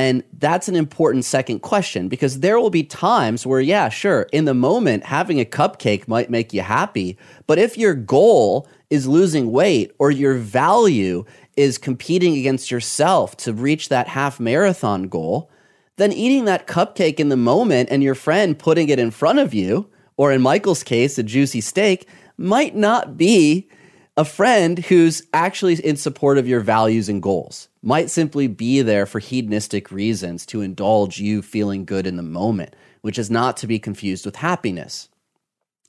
And 0.00 0.24
that's 0.38 0.66
an 0.66 0.76
important 0.76 1.26
second 1.26 1.58
question 1.58 2.08
because 2.08 2.40
there 2.40 2.58
will 2.58 2.70
be 2.70 2.82
times 2.82 3.44
where, 3.44 3.60
yeah, 3.60 3.90
sure, 3.90 4.22
in 4.32 4.46
the 4.46 4.54
moment, 4.54 5.04
having 5.04 5.38
a 5.38 5.44
cupcake 5.44 6.08
might 6.08 6.30
make 6.30 6.54
you 6.54 6.62
happy. 6.62 7.18
But 7.46 7.58
if 7.58 7.76
your 7.76 7.92
goal 7.92 8.66
is 8.88 9.06
losing 9.06 9.52
weight 9.52 9.92
or 9.98 10.10
your 10.10 10.36
value 10.36 11.26
is 11.58 11.76
competing 11.76 12.34
against 12.38 12.70
yourself 12.70 13.36
to 13.38 13.52
reach 13.52 13.90
that 13.90 14.08
half 14.08 14.40
marathon 14.40 15.02
goal, 15.02 15.50
then 15.96 16.12
eating 16.12 16.46
that 16.46 16.66
cupcake 16.66 17.20
in 17.20 17.28
the 17.28 17.36
moment 17.36 17.90
and 17.92 18.02
your 18.02 18.14
friend 18.14 18.58
putting 18.58 18.88
it 18.88 18.98
in 18.98 19.10
front 19.10 19.38
of 19.38 19.52
you, 19.52 19.86
or 20.16 20.32
in 20.32 20.40
Michael's 20.40 20.82
case, 20.82 21.18
a 21.18 21.22
juicy 21.22 21.60
steak, 21.60 22.08
might 22.38 22.74
not 22.74 23.18
be 23.18 23.68
a 24.16 24.24
friend 24.24 24.78
who's 24.78 25.22
actually 25.34 25.74
in 25.74 25.96
support 25.96 26.38
of 26.38 26.48
your 26.48 26.60
values 26.60 27.10
and 27.10 27.22
goals 27.22 27.68
might 27.82 28.10
simply 28.10 28.46
be 28.46 28.82
there 28.82 29.06
for 29.06 29.18
hedonistic 29.18 29.90
reasons 29.90 30.44
to 30.46 30.60
indulge 30.60 31.18
you 31.18 31.42
feeling 31.42 31.84
good 31.84 32.06
in 32.06 32.16
the 32.16 32.22
moment, 32.22 32.76
which 33.00 33.18
is 33.18 33.30
not 33.30 33.56
to 33.56 33.66
be 33.66 33.78
confused 33.78 34.26
with 34.26 34.36
happiness. 34.36 35.08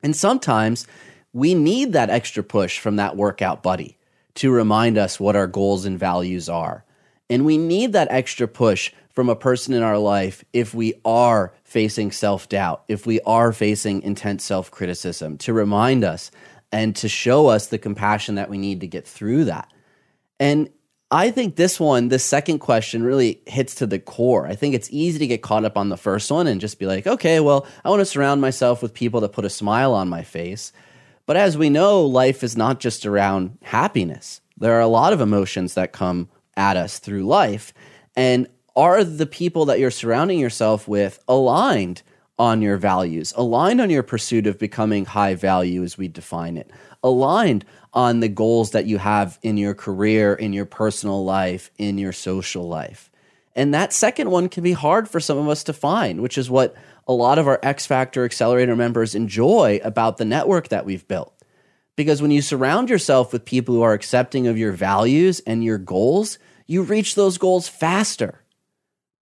And 0.01 0.15
sometimes 0.15 0.88
we 1.34 1.54
need 1.54 1.93
that 1.93 2.10
extra 2.10 2.43
push 2.43 2.80
from 2.80 2.95
that 2.95 3.17
workout 3.17 3.62
buddy 3.62 3.97
to 4.36 4.51
remind 4.51 4.97
us 4.97 5.19
what 5.19 5.36
our 5.36 5.47
goals 5.47 5.86
and 5.86 5.99
values 5.99 6.47
are. 6.49 6.86
And 7.30 7.45
we 7.45 7.58
need 7.58 7.93
that 7.93 8.12
extra 8.12 8.47
push 8.47 8.91
from 9.10 9.30
a 9.30 9.36
person 9.36 9.73
in 9.73 9.84
our 9.84 9.97
life 9.97 10.43
if 10.54 10.73
we 10.73 10.93
are 11.04 11.54
facing 11.63 12.12
self 12.12 12.47
doubt, 12.49 12.84
if 12.88 13.06
we 13.06 13.19
are 13.21 13.51
facing 13.51 14.01
intense 14.01 14.43
self 14.45 14.71
criticism, 14.71 15.38
to 15.39 15.54
remind 15.54 16.04
us 16.04 16.32
and 16.71 16.95
to 16.95 17.10
show 17.10 17.47
us 17.47 17.67
the 17.67 17.77
compassion 17.77 18.36
that 18.36 18.49
we 18.49 18.58
need 18.58 18.80
to 18.82 18.88
get 18.88 19.06
through 19.06 19.45
that. 19.45 19.71
And 20.39 20.69
I 21.12 21.30
think 21.30 21.58
this 21.58 21.78
one, 21.78 22.08
this 22.08 22.24
second 22.24 22.60
question 22.60 23.04
really 23.04 23.41
hits 23.45 23.76
to 23.76 23.86
the 23.86 24.00
core. 24.00 24.47
I 24.47 24.56
think 24.56 24.74
it's 24.74 24.89
easy 24.91 25.19
to 25.19 25.28
get 25.28 25.41
caught 25.41 25.65
up 25.65 25.78
on 25.78 25.89
the 25.89 25.97
first 25.97 26.32
one 26.32 26.47
and 26.47 26.62
just 26.62 26.80
be 26.80 26.86
like, 26.86 27.06
okay, 27.06 27.41
well, 27.41 27.67
I 27.84 27.89
want 27.89 28.00
to 28.00 28.06
surround 28.06 28.39
myself 28.39 28.82
with 28.82 28.93
people 28.93 29.19
that 29.19 29.34
put 29.34 29.43
a 29.43 29.50
smile 29.50 29.93
on 29.93 30.08
my 30.08 30.24
face. 30.24 30.71
But 31.26 31.36
as 31.36 31.58
we 31.58 31.69
know, 31.69 32.06
life 32.06 32.43
is 32.43 32.56
not 32.56 32.80
just 32.80 33.06
around 33.06 33.58
happiness. 33.62 34.39
There 34.58 34.74
are 34.74 34.82
a 34.82 34.88
lot 34.88 35.12
of 35.12 35.19
emotions 35.19 35.74
that 35.74 35.91
come 35.91 36.30
at 36.56 36.78
us 36.78 36.97
through 36.97 37.26
life. 37.26 37.74
And 38.15 38.47
are 38.78 39.04
the 39.04 39.26
people 39.26 39.65
that 39.65 39.80
you're 39.80 39.91
surrounding 39.91 40.39
yourself 40.39 40.88
with 40.88 41.19
aligned 41.28 42.04
on 42.39 42.62
your 42.62 42.78
values, 42.78 43.34
aligned 43.36 43.82
on 43.82 43.89
your 43.89 44.02
pursuit 44.02 44.47
of 44.47 44.58
becoming 44.58 45.06
high 45.06 45.36
value 45.36 45.84
as 45.84 45.97
we 45.97 46.08
define 46.08 46.58
it, 46.58 46.71
aligned 47.04 47.65
on 47.93 48.19
the 48.19 48.30
goals 48.30 48.71
that 48.71 48.86
you 48.86 48.97
have 48.97 49.38
in 49.41 49.58
your 49.58 49.73
career, 49.73 50.34
in 50.34 50.54
your 50.54 50.65
personal 50.65 51.23
life, 51.25 51.71
in 51.77 51.97
your 51.97 52.13
social 52.13 52.67
life. 52.67 53.12
And 53.56 53.73
that 53.73 53.91
second 53.91 54.32
one 54.32 54.47
can 54.47 54.63
be 54.63 54.71
hard 54.71 55.10
for 55.10 55.19
some 55.19 55.38
of 55.38 55.49
us 55.49 55.63
to 55.65 55.73
find, 55.73 56.21
which 56.21 56.38
is 56.38 56.49
what 56.49 56.75
a 57.08 57.13
lot 57.13 57.38
of 57.38 57.47
our 57.47 57.60
X 57.62 57.86
Factor 57.86 58.23
Accelerator 58.23 58.75
members 58.75 59.15
enjoy 59.15 59.82
about 59.84 60.17
the 60.17 60.25
network 60.25 60.69
that 60.69 60.86
we've 60.86 61.08
built. 61.08 61.34
Because 61.97 62.21
when 62.21 62.32
you 62.32 62.41
surround 62.41 62.89
yourself 62.89 63.34
with 63.34 63.43
people 63.43 63.75
who 63.75 63.82
are 63.82 63.93
accepting 63.93 64.47
of 64.47 64.58
your 64.58 64.71
values 64.71 65.41
and 65.41 65.63
your 65.63 65.77
goals, 65.77 66.39
you 66.65 66.84
reach 66.84 67.15
those 67.15 67.38
goals 67.38 67.67
faster 67.67 68.41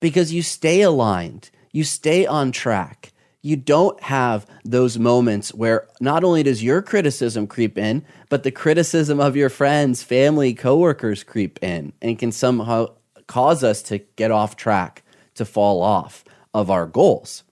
because 0.01 0.33
you 0.33 0.43
stay 0.43 0.83
aligned, 0.83 1.51
you 1.73 1.83
stay 1.83 2.27
on 2.27 2.53
track, 2.53 3.13
you 3.43 3.57
don't 3.57 4.01
have 4.03 4.47
those 4.65 4.99
moments 4.99 5.55
where 5.55 5.89
not 6.01 6.25
only 6.25 6.43
does 6.43 6.63
your 6.63 6.83
criticism 6.83 7.47
creep 7.47 7.79
in, 7.79 8.05
but 8.29 8.43
the 8.43 8.51
criticism 8.51 9.21
of 9.21 9.37
your 9.37 9.49
friends, 9.49 10.03
family, 10.03 10.55
coworkers 10.55 11.23
creep 11.23 11.63
in 11.63 11.93
and 12.03 12.19
can 12.19 12.33
somehow 12.33 12.89
cause 13.27 13.63
us 13.63 13.83
to 13.83 13.99
get 14.17 14.31
off 14.31 14.57
track, 14.57 15.05
to 15.35 15.45
fall 15.45 15.83
off 15.83 16.25
of 16.53 16.71
our 16.71 16.87
goals. 16.87 17.45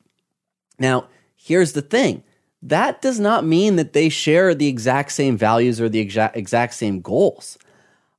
Now, 0.78 1.08
here's 1.36 1.72
the 1.72 1.82
thing 1.82 2.24
that 2.62 3.00
does 3.00 3.20
not 3.20 3.44
mean 3.44 3.76
that 3.76 3.92
they 3.92 4.08
share 4.08 4.54
the 4.54 4.66
exact 4.66 5.12
same 5.12 5.36
values 5.36 5.80
or 5.80 5.88
the 5.88 6.00
exact, 6.00 6.36
exact 6.36 6.74
same 6.74 7.00
goals. 7.00 7.58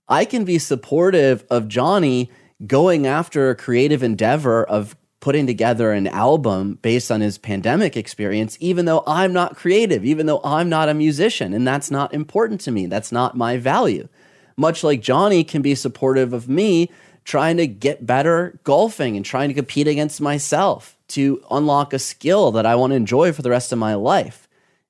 I 0.08 0.24
can 0.24 0.46
be 0.46 0.58
supportive 0.58 1.44
of 1.50 1.68
Johnny 1.68 2.32
going 2.66 3.06
after 3.06 3.50
a 3.50 3.56
creative 3.56 4.04
endeavor 4.04 4.64
of 4.64 4.96
putting 5.28 5.46
together 5.46 5.92
an 5.92 6.08
album 6.08 6.80
based 6.82 7.12
on 7.12 7.20
his 7.20 7.38
pandemic 7.38 7.98
experience, 7.98 8.58
even 8.62 8.86
though 8.86 9.04
I'm 9.06 9.34
not 9.34 9.58
creative, 9.58 10.06
even 10.06 10.26
though 10.26 10.40
I'm 10.42 10.70
not 10.70 10.88
a 10.88 10.94
musician, 10.94 11.54
and 11.54 11.68
that's 11.68 11.92
not 11.92 12.14
important 12.14 12.62
to 12.62 12.72
me. 12.72 12.86
That's 12.86 13.12
not 13.12 13.36
my 13.36 13.58
value. 13.58 14.08
Much 14.56 14.86
like 14.86 15.02
Johnny 15.02 15.44
can 15.44 15.62
be 15.62 15.76
supportive 15.76 16.32
of 16.32 16.48
me 16.48 16.90
trying 17.26 17.58
to 17.58 17.68
get 17.68 18.06
better 18.06 18.58
golfing 18.64 19.18
and 19.18 19.26
trying 19.26 19.50
to 19.50 19.54
compete 19.54 19.86
against 19.86 20.22
myself 20.22 20.96
to 21.10 21.44
unlock 21.52 21.92
a 21.92 22.00
skill 22.00 22.54
that 22.54 22.66
I 22.66 22.76
want 22.76 22.92
to 22.92 22.96
enjoy 22.96 23.34
for 23.34 23.42
the 23.42 23.50
rest 23.50 23.74
of 23.74 23.80
my 23.80 23.96
life. 23.96 24.48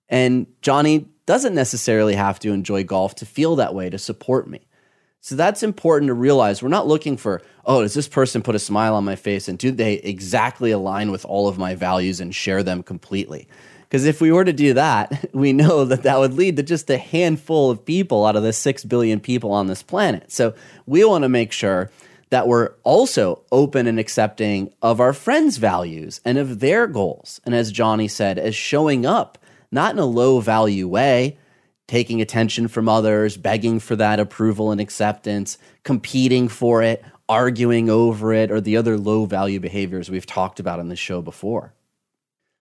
And 0.08 0.46
Johnny 0.62 1.08
doesn't 1.26 1.56
necessarily 1.56 2.14
have 2.14 2.38
to 2.42 2.52
enjoy 2.52 2.84
golf 2.84 3.16
to 3.16 3.26
feel 3.26 3.56
that 3.56 3.74
way 3.74 3.90
to 3.90 3.98
support 3.98 4.48
me. 4.48 4.67
So 5.28 5.36
that's 5.36 5.62
important 5.62 6.08
to 6.08 6.14
realize. 6.14 6.64
We're 6.64 6.70
not 6.70 6.88
looking 6.88 7.18
for, 7.18 7.42
oh, 7.66 7.82
does 7.82 7.94
this 7.94 8.08
person 8.08 8.42
put 8.42 8.56
a 8.56 8.60
smile 8.60 8.96
on 8.96 9.04
my 9.04 9.18
face 9.18 9.50
and 9.50 9.60
do 9.60 9.72
they 9.72 9.96
exactly 9.96 10.72
align 10.72 11.12
with 11.12 11.26
all 11.26 11.50
of 11.50 11.58
my 11.58 11.76
values 11.76 12.22
and 12.22 12.34
share 12.34 12.64
them 12.64 12.82
completely? 12.82 13.50
Because 13.82 14.06
if 14.06 14.22
we 14.22 14.32
were 14.32 14.46
to 14.46 14.54
do 14.54 14.76
that, 14.76 15.28
we 15.34 15.52
know 15.52 15.84
that 15.84 16.04
that 16.04 16.18
would 16.18 16.36
lead 16.36 16.56
to 16.56 16.64
just 16.64 16.90
a 16.90 16.98
handful 16.98 17.70
of 17.70 17.84
people 17.84 18.26
out 18.26 18.38
of 18.38 18.44
the 18.44 18.54
6 18.54 18.86
billion 18.86 19.20
people 19.20 19.52
on 19.52 19.68
this 19.68 19.84
planet. 19.84 20.32
So 20.32 20.54
we 20.86 21.04
want 21.04 21.24
to 21.24 21.30
make 21.30 21.52
sure 21.52 21.92
that 22.30 22.48
we're 22.48 22.72
also 22.86 23.42
open 23.52 23.86
and 23.86 24.00
accepting 24.00 24.72
of 24.82 25.02
our 25.02 25.12
friends' 25.12 25.58
values 25.58 26.22
and 26.24 26.38
of 26.38 26.62
their 26.62 26.88
goals. 26.88 27.42
And 27.46 27.54
as 27.54 27.74
Johnny 27.74 28.08
said, 28.08 28.40
as 28.40 28.56
showing 28.56 29.06
up, 29.06 29.38
not 29.74 29.92
in 29.92 30.00
a 30.00 30.06
low 30.06 30.40
value 30.40 30.88
way, 30.88 31.38
taking 31.88 32.22
attention 32.22 32.68
from 32.68 32.90
others, 32.90 33.38
begging 33.38 33.80
for 33.80 33.96
that 33.96 34.20
approval 34.20 34.72
and 34.72 34.82
acceptance, 34.82 35.58
competing 35.84 36.48
for 36.48 36.84
it, 36.84 37.04
arguing 37.30 37.90
over 37.90 38.34
it, 38.34 38.52
or 38.52 38.62
the 38.62 38.78
other 38.78 38.98
low 38.98 39.26
value 39.26 39.60
behaviors 39.60 40.10
we've 40.10 40.26
talked 40.26 40.60
about 40.60 40.80
on 40.80 40.90
this 40.90 41.00
show 41.00 41.22
before. 41.22 41.74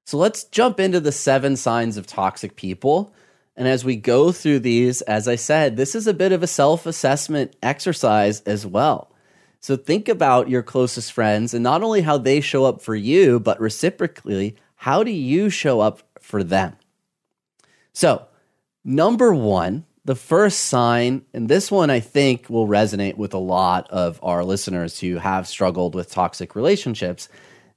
So 0.05 0.19
let's 0.19 0.45
jump 0.45 0.79
into 0.79 1.01
the 1.01 1.13
seven 1.13 1.57
signs 1.57 1.97
of 1.97 2.07
toxic 2.07 2.55
people. 2.55 3.13
And 3.57 3.67
as 3.67 3.85
we 3.85 3.97
go 3.97 4.31
through 4.31 4.61
these, 4.61 5.03
as 5.03 5.27
I 5.27 5.35
said, 5.35 5.77
this 5.77 5.95
is 5.95 6.07
a 6.07 6.15
bit 6.15 6.31
of 6.31 6.43
a 6.43 6.47
self 6.47 6.87
assessment 6.87 7.57
exercise 7.63 8.41
as 8.43 8.65
well. 8.65 9.11
So 9.61 9.77
think 9.77 10.09
about 10.09 10.49
your 10.49 10.63
closest 10.63 11.13
friends 11.13 11.53
and 11.53 11.65
not 11.65 11.83
only 11.83 12.03
how 12.03 12.19
they 12.19 12.41
show 12.41 12.65
up 12.65 12.81
for 12.81 12.95
you, 12.95 13.41
but 13.41 13.59
reciprocally, 13.59 14.55
how 14.77 15.03
do 15.03 15.11
you 15.11 15.51
show 15.51 15.81
up 15.81 16.03
for 16.21 16.45
them? 16.45 16.77
So, 17.93 18.27
Number 18.89 19.35
one, 19.35 19.85
The 20.07 20.15
first 20.15 20.61
sign, 20.61 21.23
and 21.35 21.49
this 21.49 21.69
one 21.69 21.91
I 21.91 21.99
think 21.99 22.49
will 22.49 22.69
resonate 22.69 23.17
with 23.17 23.35
a 23.35 23.39
lot 23.39 23.91
of 23.91 24.21
our 24.23 24.45
listeners 24.45 25.01
who 25.01 25.17
have 25.17 25.49
struggled 25.49 25.97
with 25.97 26.13
toxic 26.13 26.55
relationships, 26.55 27.29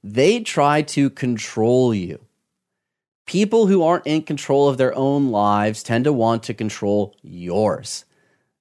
they 0.04 0.38
try 0.38 0.82
to 0.82 1.10
control 1.10 1.92
you. 1.92 2.20
People 3.26 3.66
who 3.66 3.82
aren't 3.82 4.06
in 4.06 4.22
control 4.22 4.68
of 4.68 4.78
their 4.78 4.94
own 4.94 5.32
lives 5.32 5.82
tend 5.82 6.04
to 6.04 6.12
want 6.12 6.44
to 6.44 6.54
control 6.54 7.16
yours. 7.20 8.04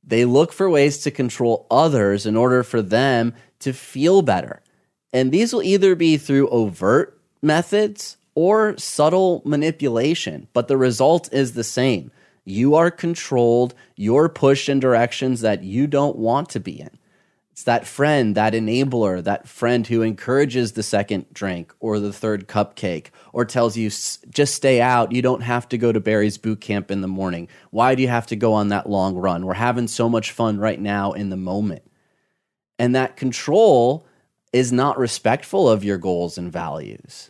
They 0.04 0.26
look 0.26 0.52
for 0.52 0.68
ways 0.68 0.98
to 1.04 1.12
control 1.12 1.68
others 1.70 2.26
in 2.26 2.36
order 2.36 2.64
for 2.64 2.82
them 2.82 3.36
to 3.60 3.72
feel 3.72 4.24
better. 4.24 4.64
And 5.14 5.32
these 5.32 5.54
will 5.54 5.62
either 5.62 5.94
be 5.94 6.18
through 6.18 6.50
overt 6.50 7.22
methods 7.44 8.18
or 8.34 8.76
subtle 8.80 9.44
manipulation, 9.46 10.48
but 10.54 10.68
the 10.68 10.78
result 10.78 11.32
is 11.32 11.54
the 11.54 11.64
same. 11.64 12.10
You 12.50 12.74
are 12.76 12.90
controlled, 12.90 13.76
you're 13.96 14.28
pushed 14.28 14.70
in 14.70 14.80
directions 14.80 15.42
that 15.42 15.64
you 15.64 15.86
don't 15.86 16.18
want 16.18 16.50
to 16.50 16.60
be 16.60 16.80
in. 16.80 16.90
It's 17.52 17.64
that 17.66 17.86
friend, 17.86 18.36
that 18.36 18.54
enabler, 18.54 19.24
that 19.24 19.48
friend 19.48 19.86
who 19.86 20.02
encourages 20.02 20.72
the 20.72 20.82
second 20.82 21.26
drink 21.32 21.76
or 21.80 22.00
the 22.00 22.14
third 22.14 22.48
cupcake 22.48 23.08
or 23.34 23.46
tells 23.46 23.78
you, 23.78 23.90
just 23.90 24.56
stay 24.56 24.82
out. 24.82 25.12
You 25.12 25.22
don't 25.22 25.42
have 25.42 25.70
to 25.70 25.78
go 25.78 25.92
to 25.92 26.00
Barry's 26.00 26.38
boot 26.38 26.62
camp 26.62 26.90
in 26.90 27.02
the 27.02 27.08
morning. 27.08 27.50
Why 27.70 27.94
do 27.96 28.02
you 28.02 28.08
have 28.08 28.28
to 28.28 28.36
go 28.36 28.54
on 28.54 28.70
that 28.70 28.90
long 28.90 29.16
run? 29.16 29.46
We're 29.46 29.54
having 29.54 29.88
so 29.88 30.10
much 30.10 30.32
fun 30.32 30.58
right 30.58 30.80
now 30.80 31.12
in 31.12 31.30
the 31.30 31.38
moment. 31.38 31.84
And 32.80 32.96
that 32.96 33.18
control 33.18 34.08
is 34.54 34.72
not 34.72 34.98
respectful 34.98 35.70
of 35.70 35.84
your 35.84 35.98
goals 35.98 36.38
and 36.38 36.52
values. 36.52 37.30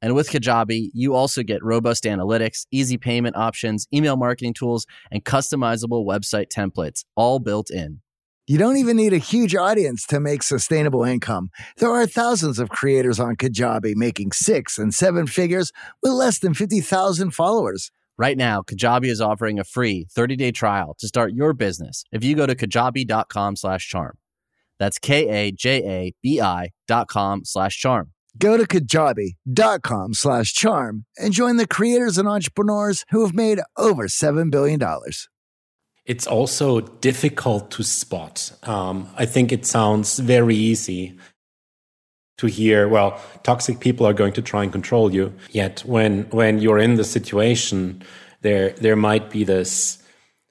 And 0.00 0.14
with 0.14 0.30
Kajabi, 0.30 0.90
you 0.94 1.14
also 1.14 1.42
get 1.42 1.62
robust 1.62 2.04
analytics, 2.04 2.66
easy 2.70 2.96
payment 2.96 3.36
options, 3.36 3.86
email 3.92 4.16
marketing 4.16 4.54
tools, 4.54 4.86
and 5.10 5.24
customizable 5.24 6.06
website 6.06 6.48
templates, 6.48 7.04
all 7.16 7.38
built 7.38 7.70
in. 7.70 8.00
You 8.46 8.56
don't 8.56 8.78
even 8.78 8.96
need 8.96 9.12
a 9.12 9.18
huge 9.18 9.54
audience 9.54 10.06
to 10.06 10.20
make 10.20 10.42
sustainable 10.42 11.04
income. 11.04 11.50
There 11.76 11.90
are 11.90 12.06
thousands 12.06 12.58
of 12.58 12.70
creators 12.70 13.20
on 13.20 13.36
Kajabi 13.36 13.94
making 13.94 14.32
six 14.32 14.78
and 14.78 14.94
seven 14.94 15.26
figures 15.26 15.70
with 16.02 16.12
less 16.12 16.38
than 16.38 16.54
50,000 16.54 17.32
followers. 17.32 17.90
Right 18.16 18.38
now, 18.38 18.62
Kajabi 18.62 19.06
is 19.06 19.20
offering 19.20 19.58
a 19.58 19.64
free 19.64 20.06
30-day 20.16 20.52
trial 20.52 20.96
to 20.98 21.06
start 21.06 21.34
your 21.34 21.52
business 21.52 22.04
if 22.10 22.24
you 22.24 22.34
go 22.34 22.46
to 22.46 22.54
kajabi.com 22.54 23.56
slash 23.56 23.86
charm. 23.86 24.16
That's 24.78 24.98
K-A-J-A-B-I 24.98 26.70
dot 26.86 27.08
com 27.08 27.44
slash 27.44 27.78
charm. 27.78 28.12
Go 28.38 28.56
to 28.56 28.66
kajabi.com 28.66 30.14
slash 30.14 30.52
charm 30.52 31.04
and 31.18 31.32
join 31.32 31.56
the 31.56 31.66
creators 31.66 32.18
and 32.18 32.28
entrepreneurs 32.28 33.04
who 33.10 33.24
have 33.24 33.34
made 33.34 33.60
over 33.76 34.04
$7 34.04 34.50
billion. 34.50 34.80
It's 36.06 36.26
also 36.26 36.80
difficult 36.80 37.70
to 37.72 37.82
spot. 37.82 38.52
Um, 38.62 39.10
I 39.16 39.26
think 39.26 39.52
it 39.52 39.66
sounds 39.66 40.18
very 40.20 40.54
easy 40.54 41.18
to 42.38 42.46
hear, 42.46 42.88
well, 42.88 43.20
toxic 43.42 43.80
people 43.80 44.06
are 44.06 44.14
going 44.14 44.32
to 44.34 44.42
try 44.42 44.62
and 44.62 44.72
control 44.72 45.12
you. 45.12 45.34
Yet 45.50 45.80
when, 45.80 46.22
when 46.30 46.60
you're 46.60 46.78
in 46.78 46.94
the 46.94 47.04
situation, 47.04 48.02
there, 48.42 48.70
there 48.70 48.96
might 48.96 49.30
be 49.30 49.42
this 49.42 50.02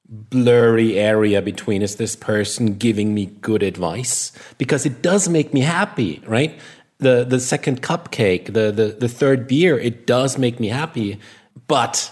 blurry 0.10 0.98
area 0.98 1.42
between 1.42 1.82
is 1.82 1.96
this 1.96 2.16
person 2.16 2.76
giving 2.76 3.14
me 3.14 3.26
good 3.26 3.62
advice 3.62 4.32
because 4.58 4.86
it 4.86 5.02
does 5.02 5.28
make 5.28 5.54
me 5.54 5.60
happy 5.60 6.22
right 6.26 6.58
the 7.00 7.24
the 7.24 7.40
second 7.40 7.82
cupcake 7.82 8.46
the 8.48 8.72
the, 8.72 8.96
the 9.00 9.10
third 9.10 9.48
beer 9.48 9.78
it 9.78 10.08
does 10.08 10.38
make 10.38 10.60
me 10.60 10.68
happy 10.68 11.20
but 11.68 12.12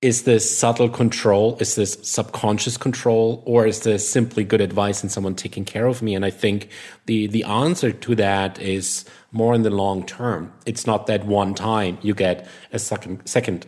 is 0.00 0.22
this 0.22 0.56
subtle 0.56 0.88
control 0.88 1.56
is 1.58 1.74
this 1.74 1.98
subconscious 2.02 2.76
control 2.76 3.42
or 3.44 3.66
is 3.66 3.80
this 3.80 4.08
simply 4.08 4.44
good 4.44 4.60
advice 4.60 5.02
and 5.02 5.10
someone 5.10 5.34
taking 5.34 5.64
care 5.64 5.86
of 5.86 6.02
me? 6.02 6.14
And 6.14 6.24
i 6.24 6.30
think 6.30 6.68
the 7.06 7.26
the 7.26 7.42
answer 7.44 7.90
to 7.90 8.14
that 8.14 8.60
is 8.60 9.04
more 9.32 9.54
in 9.54 9.62
the 9.62 9.70
long 9.70 10.06
term. 10.06 10.52
It's 10.66 10.86
not 10.86 11.06
that 11.06 11.26
one 11.26 11.54
time 11.54 11.98
you 12.02 12.14
get 12.14 12.46
a 12.72 12.78
second 12.78 13.26
second 13.26 13.66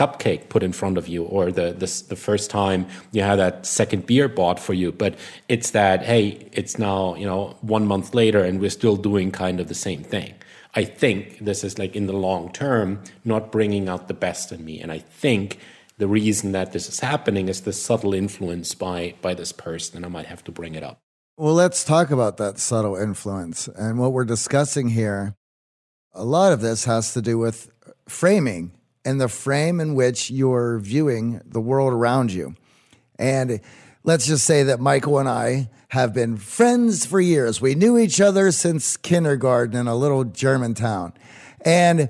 cupcake 0.00 0.48
put 0.48 0.62
in 0.62 0.72
front 0.72 0.96
of 0.96 1.08
you 1.08 1.24
or 1.24 1.52
the, 1.52 1.72
the, 1.72 2.04
the 2.08 2.16
first 2.16 2.50
time 2.50 2.86
you 3.12 3.22
had 3.22 3.36
that 3.36 3.66
second 3.66 4.06
beer 4.06 4.28
bought 4.28 4.58
for 4.58 4.72
you. 4.72 4.92
But 4.92 5.14
it's 5.48 5.70
that 5.72 6.02
hey 6.02 6.48
it's 6.52 6.78
now 6.78 7.14
you 7.16 7.26
know 7.26 7.56
one 7.60 7.86
month 7.86 8.14
later 8.14 8.42
and 8.42 8.60
we're 8.60 8.70
still 8.70 8.96
doing 8.96 9.30
kind 9.30 9.60
of 9.60 9.68
the 9.68 9.74
same 9.74 10.02
thing. 10.02 10.34
I 10.74 10.84
think 10.84 11.38
this 11.40 11.64
is 11.64 11.78
like 11.78 11.94
in 11.96 12.06
the 12.06 12.14
long 12.14 12.52
term 12.52 13.02
not 13.24 13.52
bringing 13.52 13.88
out 13.88 14.08
the 14.08 14.14
best 14.14 14.52
in 14.52 14.64
me. 14.64 14.80
And 14.80 14.90
i 14.90 14.98
think 14.98 15.58
the 15.98 16.08
reason 16.08 16.52
that 16.52 16.72
this 16.72 16.88
is 16.88 17.00
happening 17.00 17.48
is 17.48 17.60
the 17.62 17.72
subtle 17.74 18.14
influence 18.14 18.74
by 18.74 19.14
by 19.20 19.34
this 19.34 19.52
person 19.52 19.96
and 19.98 20.06
i 20.06 20.08
might 20.08 20.26
have 20.26 20.42
to 20.44 20.52
bring 20.52 20.74
it 20.74 20.82
up. 20.82 20.98
Well 21.36 21.54
let's 21.54 21.84
talk 21.84 22.10
about 22.10 22.38
that 22.38 22.58
subtle 22.58 22.96
influence. 22.96 23.68
And 23.68 23.98
what 23.98 24.12
we're 24.12 24.32
discussing 24.36 24.88
here 24.88 25.34
a 26.12 26.24
lot 26.24 26.52
of 26.52 26.60
this 26.60 26.86
has 26.86 27.12
to 27.14 27.22
do 27.22 27.38
with 27.38 27.70
framing 28.08 28.72
and 29.10 29.20
the 29.20 29.28
frame 29.28 29.80
in 29.80 29.94
which 29.94 30.30
you're 30.30 30.78
viewing 30.78 31.42
the 31.44 31.60
world 31.60 31.92
around 31.92 32.32
you. 32.32 32.54
And 33.18 33.60
let's 34.04 34.26
just 34.26 34.44
say 34.44 34.62
that 34.62 34.78
Michael 34.78 35.18
and 35.18 35.28
I 35.28 35.68
have 35.88 36.14
been 36.14 36.36
friends 36.36 37.04
for 37.04 37.20
years. 37.20 37.60
We 37.60 37.74
knew 37.74 37.98
each 37.98 38.20
other 38.20 38.52
since 38.52 38.96
kindergarten 38.96 39.76
in 39.76 39.88
a 39.88 39.96
little 39.96 40.22
German 40.22 40.74
town. 40.74 41.12
And 41.64 42.08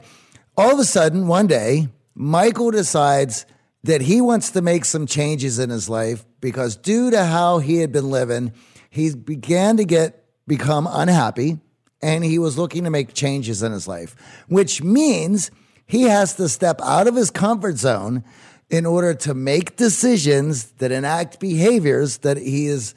all 0.58 0.74
of 0.74 0.78
a 0.78 0.84
sudden, 0.84 1.26
one 1.26 1.46
day, 1.46 1.88
Michael 2.14 2.70
decides 2.70 3.46
that 3.82 4.02
he 4.02 4.20
wants 4.20 4.50
to 4.50 4.60
make 4.60 4.84
some 4.84 5.06
changes 5.06 5.58
in 5.58 5.70
his 5.70 5.88
life 5.88 6.26
because 6.42 6.76
due 6.76 7.10
to 7.10 7.24
how 7.24 7.60
he 7.60 7.78
had 7.78 7.92
been 7.92 8.10
living, 8.10 8.52
he 8.90 9.14
began 9.14 9.78
to 9.78 9.84
get 9.86 10.22
become 10.46 10.86
unhappy 10.90 11.60
and 12.02 12.24
he 12.24 12.38
was 12.38 12.58
looking 12.58 12.84
to 12.84 12.90
make 12.90 13.14
changes 13.14 13.62
in 13.62 13.72
his 13.72 13.88
life, 13.88 14.14
which 14.48 14.82
means 14.82 15.50
he 15.90 16.02
has 16.02 16.36
to 16.36 16.48
step 16.48 16.80
out 16.84 17.08
of 17.08 17.16
his 17.16 17.32
comfort 17.32 17.76
zone 17.76 18.22
in 18.70 18.86
order 18.86 19.12
to 19.12 19.34
make 19.34 19.76
decisions 19.76 20.66
that 20.78 20.92
enact 20.92 21.40
behaviors 21.40 22.18
that 22.18 22.36
he 22.36 22.66
is 22.66 22.94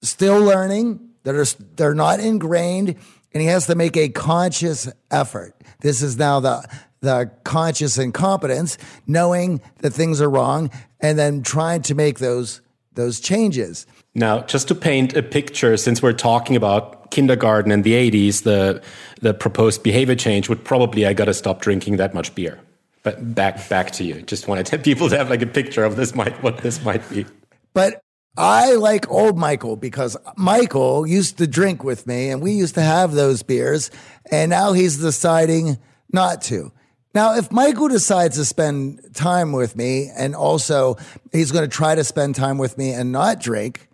still 0.00 0.40
learning, 0.40 1.00
that 1.24 1.34
are 1.34 1.44
they're 1.74 1.96
not 1.96 2.20
ingrained, 2.20 2.94
and 3.34 3.42
he 3.42 3.48
has 3.48 3.66
to 3.66 3.74
make 3.74 3.96
a 3.96 4.08
conscious 4.10 4.88
effort. 5.10 5.56
This 5.80 6.00
is 6.00 6.16
now 6.16 6.38
the 6.38 6.64
the 7.00 7.32
conscious 7.42 7.98
incompetence, 7.98 8.78
knowing 9.08 9.60
that 9.78 9.90
things 9.90 10.20
are 10.20 10.30
wrong, 10.30 10.70
and 11.00 11.18
then 11.18 11.42
trying 11.42 11.82
to 11.82 11.96
make 11.96 12.20
those 12.20 12.60
those 12.92 13.18
changes. 13.18 13.88
Now, 14.18 14.40
just 14.40 14.66
to 14.68 14.74
paint 14.74 15.16
a 15.16 15.22
picture, 15.22 15.76
since 15.76 16.02
we're 16.02 16.12
talking 16.12 16.56
about 16.56 17.12
kindergarten 17.12 17.70
in 17.70 17.82
the 17.82 17.92
80s, 17.92 18.42
the 18.42 18.82
the 19.20 19.32
proposed 19.32 19.82
behavior 19.82 20.16
change 20.16 20.48
would 20.48 20.64
probably 20.64 21.06
I 21.06 21.12
got 21.12 21.26
to 21.26 21.34
stop 21.34 21.60
drinking 21.60 21.96
that 21.98 22.14
much 22.14 22.34
beer. 22.34 22.58
But 23.04 23.34
back 23.34 23.68
back 23.68 23.92
to 23.92 24.04
you. 24.04 24.22
Just 24.22 24.48
wanted 24.48 24.66
to 24.66 24.78
people 24.90 25.08
to 25.08 25.16
have 25.16 25.30
like 25.30 25.42
a 25.42 25.46
picture 25.46 25.84
of 25.84 25.96
this 25.96 26.14
might 26.14 26.42
what 26.42 26.58
this 26.58 26.84
might 26.84 27.08
be. 27.08 27.26
But 27.74 28.00
I 28.36 28.74
like 28.74 29.08
old 29.08 29.38
Michael 29.38 29.76
because 29.76 30.16
Michael 30.36 31.06
used 31.06 31.38
to 31.38 31.46
drink 31.46 31.84
with 31.84 32.06
me 32.06 32.30
and 32.30 32.42
we 32.42 32.52
used 32.52 32.74
to 32.74 32.82
have 32.82 33.12
those 33.12 33.42
beers 33.42 33.90
and 34.30 34.50
now 34.50 34.72
he's 34.72 34.98
deciding 34.98 35.78
not 36.12 36.42
to. 36.42 36.72
Now, 37.14 37.36
if 37.36 37.50
Michael 37.50 37.88
decides 37.88 38.36
to 38.36 38.44
spend 38.44 39.14
time 39.14 39.52
with 39.52 39.74
me 39.74 40.10
and 40.16 40.36
also 40.36 40.96
he's 41.32 41.50
going 41.50 41.68
to 41.68 41.76
try 41.76 41.94
to 41.94 42.04
spend 42.04 42.34
time 42.34 42.58
with 42.58 42.78
me 42.78 42.92
and 42.92 43.10
not 43.10 43.40
drink, 43.40 43.87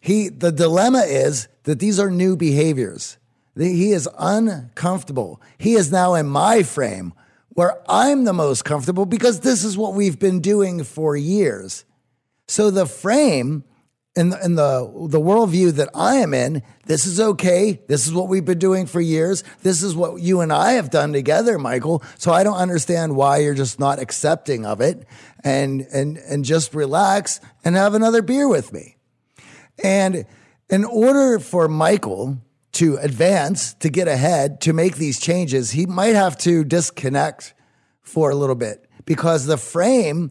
he 0.00 0.28
the 0.28 0.52
dilemma 0.52 1.00
is 1.00 1.48
that 1.64 1.78
these 1.78 1.98
are 1.98 2.10
new 2.10 2.36
behaviors. 2.36 3.18
He 3.56 3.92
is 3.92 4.08
uncomfortable. 4.18 5.40
He 5.58 5.74
is 5.74 5.90
now 5.90 6.14
in 6.14 6.26
my 6.26 6.62
frame 6.62 7.14
where 7.50 7.82
I'm 7.88 8.24
the 8.24 8.34
most 8.34 8.64
comfortable 8.64 9.06
because 9.06 9.40
this 9.40 9.64
is 9.64 9.78
what 9.78 9.94
we've 9.94 10.18
been 10.18 10.40
doing 10.40 10.84
for 10.84 11.16
years. 11.16 11.86
So 12.46 12.70
the 12.70 12.86
frame 12.86 13.64
in 14.14 14.30
the, 14.30 14.44
in 14.44 14.54
the 14.54 14.90
the 15.08 15.20
worldview 15.20 15.72
that 15.72 15.90
I 15.94 16.16
am 16.16 16.32
in, 16.32 16.62
this 16.86 17.04
is 17.06 17.20
okay. 17.20 17.80
This 17.86 18.06
is 18.06 18.14
what 18.14 18.28
we've 18.28 18.44
been 18.44 18.58
doing 18.58 18.86
for 18.86 19.00
years. 19.00 19.44
This 19.62 19.82
is 19.82 19.94
what 19.94 20.20
you 20.20 20.40
and 20.40 20.52
I 20.52 20.72
have 20.72 20.90
done 20.90 21.12
together, 21.12 21.58
Michael. 21.58 22.02
So 22.16 22.32
I 22.32 22.42
don't 22.42 22.56
understand 22.56 23.14
why 23.14 23.38
you're 23.38 23.54
just 23.54 23.78
not 23.78 23.98
accepting 23.98 24.64
of 24.64 24.80
it 24.80 25.06
and 25.44 25.86
and 25.92 26.16
and 26.16 26.44
just 26.44 26.74
relax 26.74 27.40
and 27.64 27.76
have 27.76 27.94
another 27.94 28.22
beer 28.22 28.48
with 28.48 28.72
me. 28.72 28.95
And 29.82 30.26
in 30.68 30.84
order 30.84 31.38
for 31.38 31.68
Michael 31.68 32.38
to 32.72 32.96
advance, 32.96 33.74
to 33.74 33.88
get 33.88 34.08
ahead, 34.08 34.60
to 34.62 34.72
make 34.72 34.96
these 34.96 35.18
changes, 35.18 35.70
he 35.70 35.86
might 35.86 36.14
have 36.14 36.36
to 36.38 36.64
disconnect 36.64 37.54
for 38.02 38.30
a 38.30 38.34
little 38.34 38.54
bit 38.54 38.88
because 39.04 39.46
the 39.46 39.56
frame 39.56 40.30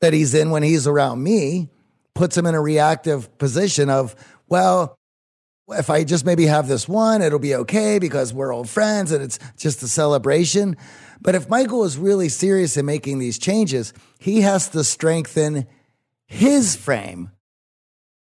that 0.00 0.12
he's 0.12 0.34
in 0.34 0.50
when 0.50 0.62
he's 0.62 0.86
around 0.86 1.22
me 1.22 1.70
puts 2.14 2.36
him 2.36 2.46
in 2.46 2.54
a 2.54 2.60
reactive 2.60 3.36
position 3.38 3.88
of, 3.88 4.14
well, 4.48 4.96
if 5.68 5.88
I 5.88 6.04
just 6.04 6.26
maybe 6.26 6.46
have 6.46 6.68
this 6.68 6.88
one, 6.88 7.22
it'll 7.22 7.38
be 7.38 7.54
okay 7.54 7.98
because 7.98 8.34
we're 8.34 8.52
old 8.52 8.68
friends 8.68 9.12
and 9.12 9.22
it's 9.22 9.38
just 9.56 9.82
a 9.82 9.88
celebration. 9.88 10.76
But 11.20 11.34
if 11.34 11.48
Michael 11.48 11.84
is 11.84 11.96
really 11.96 12.28
serious 12.28 12.76
in 12.76 12.84
making 12.84 13.18
these 13.18 13.38
changes, 13.38 13.92
he 14.18 14.42
has 14.42 14.68
to 14.70 14.84
strengthen 14.84 15.66
his 16.26 16.76
frame. 16.76 17.30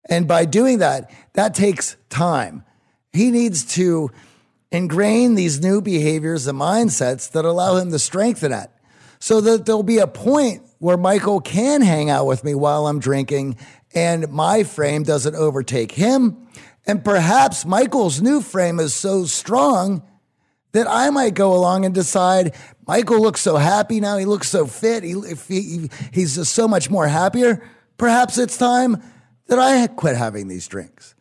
And 0.08 0.28
by 0.28 0.46
doing 0.46 0.80
that, 0.80 1.12
that 1.34 1.54
takes 1.54 1.96
time. 2.10 2.64
He 3.12 3.32
needs 3.32 3.66
to 3.76 4.12
ingrain 4.72 5.36
these 5.36 5.62
new 5.62 5.82
behaviors 5.82 6.48
and 6.48 6.60
mindsets 6.60 7.32
that 7.32 7.46
allow 7.46 7.76
him 7.76 7.92
to 7.92 8.00
strengthen 8.00 8.52
it 8.52 8.70
so 9.20 9.42
that 9.42 9.66
there'll 9.66 9.84
be 9.84 9.98
a 9.98 10.08
point 10.08 10.64
where 10.78 10.98
Michael 10.98 11.42
can 11.42 11.82
hang 11.82 12.10
out 12.10 12.26
with 12.26 12.44
me 12.44 12.56
while 12.56 12.88
I'm 12.88 13.00
drinking 13.00 13.58
and 13.94 14.30
my 14.32 14.64
frame 14.64 15.04
doesn't 15.04 15.36
overtake 15.36 15.92
him. 15.92 16.48
And 16.86 17.04
perhaps 17.04 17.66
Michael's 17.66 18.22
new 18.22 18.42
frame 18.42 18.80
is 18.80 18.94
so 18.94 19.26
strong 19.26 20.04
that 20.72 20.88
I 20.88 21.10
might 21.10 21.34
go 21.34 21.54
along 21.54 21.86
and 21.86 21.94
decide 21.94 22.56
Michael 22.88 23.20
looks 23.20 23.42
so 23.42 23.58
happy 23.58 24.00
now. 24.00 24.18
He 24.18 24.26
looks 24.26 24.50
so 24.50 24.68
fit. 24.68 25.04
He, 25.04 25.16
he, 25.48 25.90
he's 26.14 26.36
just 26.36 26.54
so 26.54 26.68
much 26.68 26.90
more 26.90 27.08
happier. 27.08 27.68
Perhaps 27.98 28.38
it's 28.38 28.58
time 28.58 29.02
that 29.50 29.60
I 29.60 29.88
quit 29.88 30.16
having 30.16 30.48
these 30.48 30.68
drinks. 30.68 31.16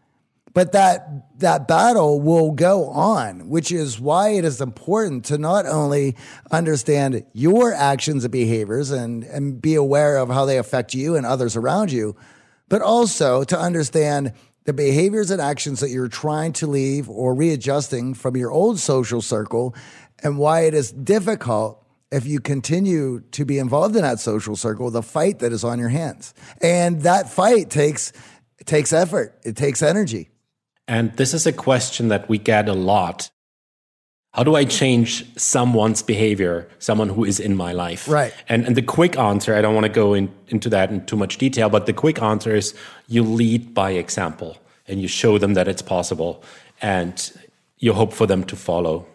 But 0.55 0.73
that 0.73 1.39
that 1.41 1.69
battle 1.69 2.21
will 2.21 2.51
go 2.53 2.87
on, 2.87 3.49
which 3.49 3.71
is 3.71 4.01
why 4.01 4.31
it 4.31 4.45
is 4.45 4.61
important 4.61 5.27
to 5.27 5.39
not 5.39 5.67
only 5.67 6.17
understand 6.51 7.25
your 7.33 7.73
actions 7.73 8.25
and 8.25 8.33
behaviors 8.33 8.91
and, 8.91 9.23
and 9.25 9.61
be 9.61 9.75
aware 9.75 10.17
of 10.17 10.31
how 10.31 10.47
they 10.47 10.59
affect 10.59 10.95
you 10.95 11.17
and 11.17 11.25
others 11.25 11.55
around 11.55 11.93
you, 11.93 12.17
but 12.69 12.83
also 12.83 13.45
to 13.45 13.59
understand 13.59 14.33
the 14.65 14.73
behaviors 14.73 15.31
and 15.31 15.41
actions 15.41 15.81
that 15.81 15.91
you're 15.91 16.09
trying 16.09 16.53
to 16.55 16.67
leave 16.67 17.09
or 17.09 17.35
readjusting 17.35 18.15
from 18.15 18.37
your 18.37 18.51
old 18.51 18.79
social 18.79 19.23
circle 19.23 19.75
and 20.23 20.39
why 20.39 20.63
it 20.63 20.75
is 20.75 20.93
difficult 20.93 21.85
if 22.11 22.27
you 22.27 22.41
continue 22.41 23.21
to 23.33 23.45
be 23.45 23.59
involved 23.59 23.97
in 23.97 24.03
that 24.03 24.21
social 24.21 24.57
circle, 24.57 24.91
the 24.91 25.03
fight 25.03 25.41
that 25.41 25.53
is 25.53 25.65
on 25.65 25.79
your 25.79 25.91
hands. 25.91 26.35
And 26.63 27.03
that 27.03 27.29
fight 27.29 27.71
takes 27.71 28.13
takes 28.65 28.93
effort, 28.93 29.39
it 29.45 29.57
takes 29.57 29.83
energy. 29.83 30.31
And 30.87 31.15
this 31.17 31.35
is 31.35 31.47
a 31.47 31.53
question 31.53 32.09
that 32.09 32.29
we 32.29 32.39
get 32.39 32.69
a 32.69 32.73
lot 32.73 33.31
how 34.35 34.45
do 34.45 34.55
I 34.55 34.65
change 34.65 35.37
someone's 35.37 36.03
behavior, 36.03 36.69
someone 36.79 37.09
who 37.09 37.25
is 37.25 37.41
in 37.41 37.57
my 37.57 37.73
life? 37.73 38.07
Right. 38.07 38.33
And, 38.49 38.67
and 38.67 38.77
the 38.77 38.83
quick 38.83 39.19
answer, 39.19 39.55
I 39.55 39.63
don't 39.63 39.75
want 39.75 39.87
to 39.87 39.93
go 39.93 40.15
in, 40.15 40.33
into 40.49 40.69
that 40.69 40.91
in 40.91 41.05
too 41.07 41.17
much 41.17 41.39
detail, 41.39 41.69
but 41.69 41.87
the 41.87 41.93
quick 41.93 42.23
answer 42.23 42.55
is 42.55 42.75
you 43.09 43.23
lead 43.25 43.75
by 43.75 43.93
example 43.93 44.59
and 44.87 45.01
you 45.01 45.09
show 45.09 45.39
them 45.39 45.55
that 45.55 45.67
it's 45.67 45.83
possible 45.83 46.43
and 46.81 47.33
you 47.79 47.95
hope 47.95 48.13
for 48.13 48.27
them 48.27 48.45
to 48.45 48.55
follow. 48.55 49.07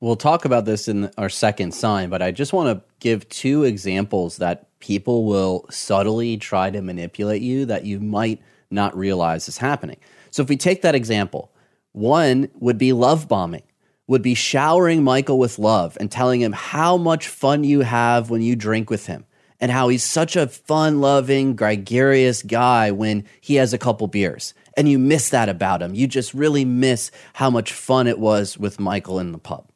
We'll 0.00 0.16
talk 0.16 0.44
about 0.44 0.66
this 0.66 0.88
in 0.88 1.10
our 1.16 1.30
second 1.30 1.72
sign, 1.72 2.10
but 2.10 2.20
I 2.20 2.30
just 2.30 2.52
want 2.52 2.68
to 2.68 2.84
give 3.00 3.28
two 3.30 3.64
examples 3.64 4.36
that 4.36 4.78
people 4.78 5.24
will 5.24 5.64
subtly 5.70 6.36
try 6.36 6.70
to 6.70 6.82
manipulate 6.82 7.40
you 7.40 7.64
that 7.66 7.84
you 7.86 7.98
might 7.98 8.42
not 8.70 8.96
realize 8.96 9.48
is 9.48 9.56
happening. 9.56 9.96
So 10.30 10.42
if 10.42 10.50
we 10.50 10.56
take 10.58 10.82
that 10.82 10.94
example, 10.94 11.50
one 11.92 12.50
would 12.54 12.76
be 12.76 12.92
love 12.92 13.26
bombing 13.26 13.62
would 14.06 14.22
be 14.22 14.34
showering 14.34 15.02
Michael 15.02 15.38
with 15.38 15.58
love 15.58 15.96
and 15.98 16.10
telling 16.10 16.40
him 16.40 16.52
how 16.52 16.96
much 16.96 17.28
fun 17.28 17.64
you 17.64 17.80
have 17.80 18.30
when 18.30 18.42
you 18.42 18.54
drink 18.54 18.88
with 18.88 19.06
him 19.06 19.24
and 19.60 19.72
how 19.72 19.88
he's 19.88 20.04
such 20.04 20.36
a 20.36 20.46
fun 20.46 21.00
loving, 21.00 21.56
gregarious 21.56 22.42
guy 22.42 22.90
when 22.90 23.24
he 23.40 23.56
has 23.56 23.72
a 23.72 23.78
couple 23.78 24.06
beers. 24.06 24.54
And 24.76 24.88
you 24.88 24.98
miss 24.98 25.30
that 25.30 25.48
about 25.48 25.82
him. 25.82 25.94
You 25.94 26.06
just 26.06 26.34
really 26.34 26.64
miss 26.64 27.10
how 27.32 27.50
much 27.50 27.72
fun 27.72 28.06
it 28.06 28.18
was 28.18 28.58
with 28.58 28.78
Michael 28.78 29.18
in 29.18 29.32
the 29.32 29.38
pub. 29.38 29.68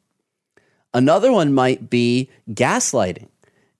Another 0.93 1.31
one 1.31 1.53
might 1.53 1.89
be 1.89 2.29
gaslighting 2.49 3.27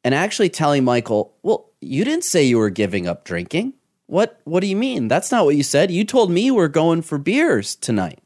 and 0.03 0.15
actually 0.15 0.49
telling 0.49 0.83
Michael, 0.83 1.33
Well, 1.43 1.69
you 1.81 2.05
didn't 2.05 2.23
say 2.23 2.43
you 2.43 2.57
were 2.57 2.69
giving 2.69 3.07
up 3.07 3.25
drinking. 3.25 3.73
What, 4.07 4.39
what 4.43 4.59
do 4.59 4.67
you 4.67 4.75
mean? 4.75 5.07
That's 5.07 5.31
not 5.31 5.45
what 5.45 5.55
you 5.55 5.63
said. 5.63 5.89
You 5.89 6.03
told 6.03 6.31
me 6.31 6.51
we're 6.51 6.67
going 6.67 7.01
for 7.01 7.17
beers 7.17 7.75
tonight. 7.75 8.19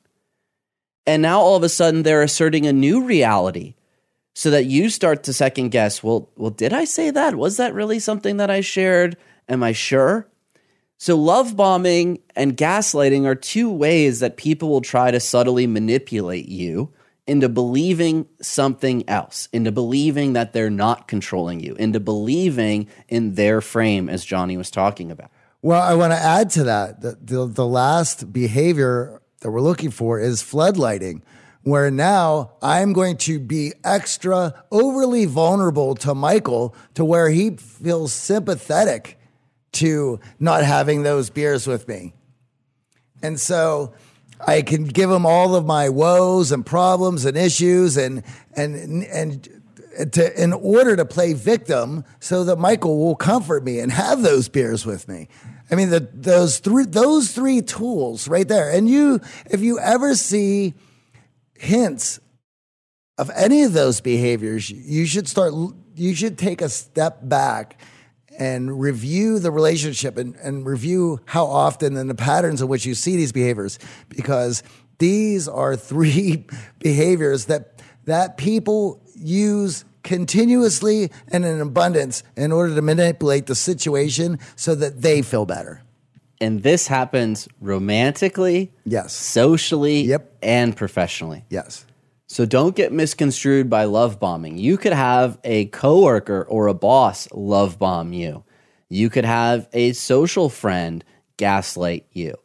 And 1.05 1.21
now 1.21 1.39
all 1.39 1.55
of 1.55 1.63
a 1.63 1.69
sudden 1.69 2.03
they're 2.03 2.23
asserting 2.23 2.65
a 2.65 2.73
new 2.73 3.03
reality 3.03 3.75
so 4.33 4.49
that 4.49 4.65
you 4.65 4.89
start 4.89 5.23
to 5.23 5.33
second 5.33 5.69
guess, 5.69 6.03
well, 6.03 6.29
well, 6.35 6.49
did 6.49 6.73
I 6.73 6.85
say 6.85 7.11
that? 7.11 7.35
Was 7.35 7.57
that 7.57 7.73
really 7.73 7.99
something 7.99 8.37
that 8.37 8.49
I 8.49 8.61
shared? 8.61 9.15
Am 9.47 9.63
I 9.63 9.71
sure? 9.71 10.27
So 10.97 11.15
love 11.15 11.55
bombing 11.55 12.19
and 12.35 12.57
gaslighting 12.57 13.25
are 13.25 13.35
two 13.35 13.69
ways 13.69 14.19
that 14.19 14.37
people 14.37 14.69
will 14.69 14.81
try 14.81 15.11
to 15.11 15.19
subtly 15.19 15.67
manipulate 15.67 16.49
you 16.49 16.91
into 17.27 17.49
believing 17.49 18.27
something 18.41 19.07
else, 19.09 19.49
into 19.51 19.71
believing 19.71 20.33
that 20.33 20.53
they're 20.53 20.69
not 20.69 21.07
controlling 21.07 21.59
you, 21.59 21.75
into 21.75 21.99
believing 21.99 22.87
in 23.07 23.33
their 23.33 23.61
frame, 23.61 24.09
as 24.09 24.23
Johnny 24.23 24.57
was 24.57 24.69
talking 24.69 25.11
about. 25.11 25.31
Well, 25.61 25.81
I 25.81 25.95
want 25.95 26.13
to 26.13 26.19
add 26.19 26.51
to 26.51 26.63
that 26.65 27.01
the, 27.01 27.17
the, 27.19 27.47
the 27.47 27.65
last 27.65 28.31
behavior 28.31 29.21
that 29.39 29.49
we're 29.49 29.61
looking 29.61 29.89
for 29.89 30.19
is 30.19 30.43
floodlighting, 30.43 31.23
where 31.63 31.89
now 31.89 32.51
I'm 32.61 32.93
going 32.93 33.17
to 33.17 33.39
be 33.39 33.73
extra 33.83 34.63
overly 34.71 35.25
vulnerable 35.25 35.95
to 35.95 36.13
Michael 36.13 36.75
to 36.93 37.03
where 37.03 37.29
he 37.29 37.51
feels 37.51 38.13
sympathetic 38.13 39.19
to 39.73 40.19
not 40.39 40.63
having 40.63 41.01
those 41.01 41.31
beers 41.31 41.65
with 41.65 41.87
me. 41.87 42.13
And 43.23 43.39
so 43.39 43.95
I 44.47 44.61
can 44.61 44.85
give 44.85 45.09
him 45.09 45.25
all 45.25 45.55
of 45.55 45.65
my 45.65 45.89
woes 45.89 46.51
and 46.51 46.65
problems 46.65 47.25
and 47.25 47.35
issues 47.35 47.97
and 47.97 48.23
and 48.55 49.03
and 49.03 49.49
to, 50.13 50.43
in 50.43 50.53
order 50.53 50.95
to 50.95 51.05
play 51.05 51.33
victim 51.33 52.03
so 52.19 52.43
that 52.43 52.57
Michael 52.57 52.97
will 52.97 53.15
comfort 53.15 53.63
me 53.63 53.79
and 53.79 53.91
have 53.91 54.21
those 54.21 54.49
beers 54.49 54.85
with 54.85 55.07
me. 55.07 55.27
I 55.71 55.75
mean, 55.75 55.89
the, 55.89 56.07
those 56.13 56.59
three 56.59 56.85
those 56.85 57.31
three 57.31 57.61
tools 57.61 58.27
right 58.27 58.47
there. 58.47 58.69
And 58.71 58.89
you, 58.89 59.19
if 59.49 59.61
you 59.61 59.79
ever 59.79 60.15
see 60.15 60.73
hints 61.57 62.19
of 63.17 63.31
any 63.35 63.63
of 63.63 63.73
those 63.73 64.01
behaviors, 64.01 64.69
you 64.69 65.05
should 65.05 65.27
start. 65.27 65.53
You 65.95 66.13
should 66.13 66.37
take 66.37 66.61
a 66.61 66.69
step 66.69 67.19
back 67.23 67.79
and 68.37 68.79
review 68.79 69.39
the 69.39 69.51
relationship 69.51 70.17
and, 70.17 70.35
and 70.37 70.65
review 70.65 71.19
how 71.25 71.45
often 71.45 71.95
and 71.97 72.09
the 72.09 72.15
patterns 72.15 72.61
in 72.61 72.67
which 72.67 72.85
you 72.85 72.95
see 72.95 73.15
these 73.15 73.31
behaviors, 73.31 73.79
because 74.09 74.63
these 74.97 75.47
are 75.47 75.75
three 75.75 76.45
behaviors 76.79 77.45
that 77.45 77.81
that 78.05 78.37
people 78.37 79.01
use 79.15 79.83
continuously 80.03 81.11
and 81.29 81.43
in 81.43 81.59
abundance 81.59 82.23
in 82.37 82.51
order 82.51 82.75
to 82.75 82.81
manipulate 82.81 83.47
the 83.47 83.55
situation 83.55 84.39
so 84.55 84.75
that 84.75 85.01
they 85.01 85.21
feel 85.21 85.45
better. 85.45 85.81
And 86.39 86.63
this 86.63 86.87
happens 86.87 87.47
romantically, 87.59 88.71
yes, 88.85 89.13
socially, 89.13 90.01
yep. 90.01 90.35
and 90.43 90.75
professionally. 90.75 91.45
Yes. 91.49 91.85
So 92.35 92.45
don't 92.45 92.75
get 92.75 92.91
misconstrued 92.91 93.69
by 93.69 93.85
love 93.85 94.19
bombing. 94.19 94.57
You 94.57 94.75
could 94.75 94.91
have 94.91 95.39
a 95.45 95.67
coworker 95.67 96.43
or 96.43 96.67
a 96.67 96.73
boss 96.73 97.29
love 97.31 97.79
bomb 97.79 98.11
you. 98.11 98.43
You 98.89 99.09
could 99.09 99.23
have 99.23 99.69
a 99.71 99.93
social 99.93 100.49
friend 100.49 101.01
gaslight 101.37 102.05
you. 102.11 102.35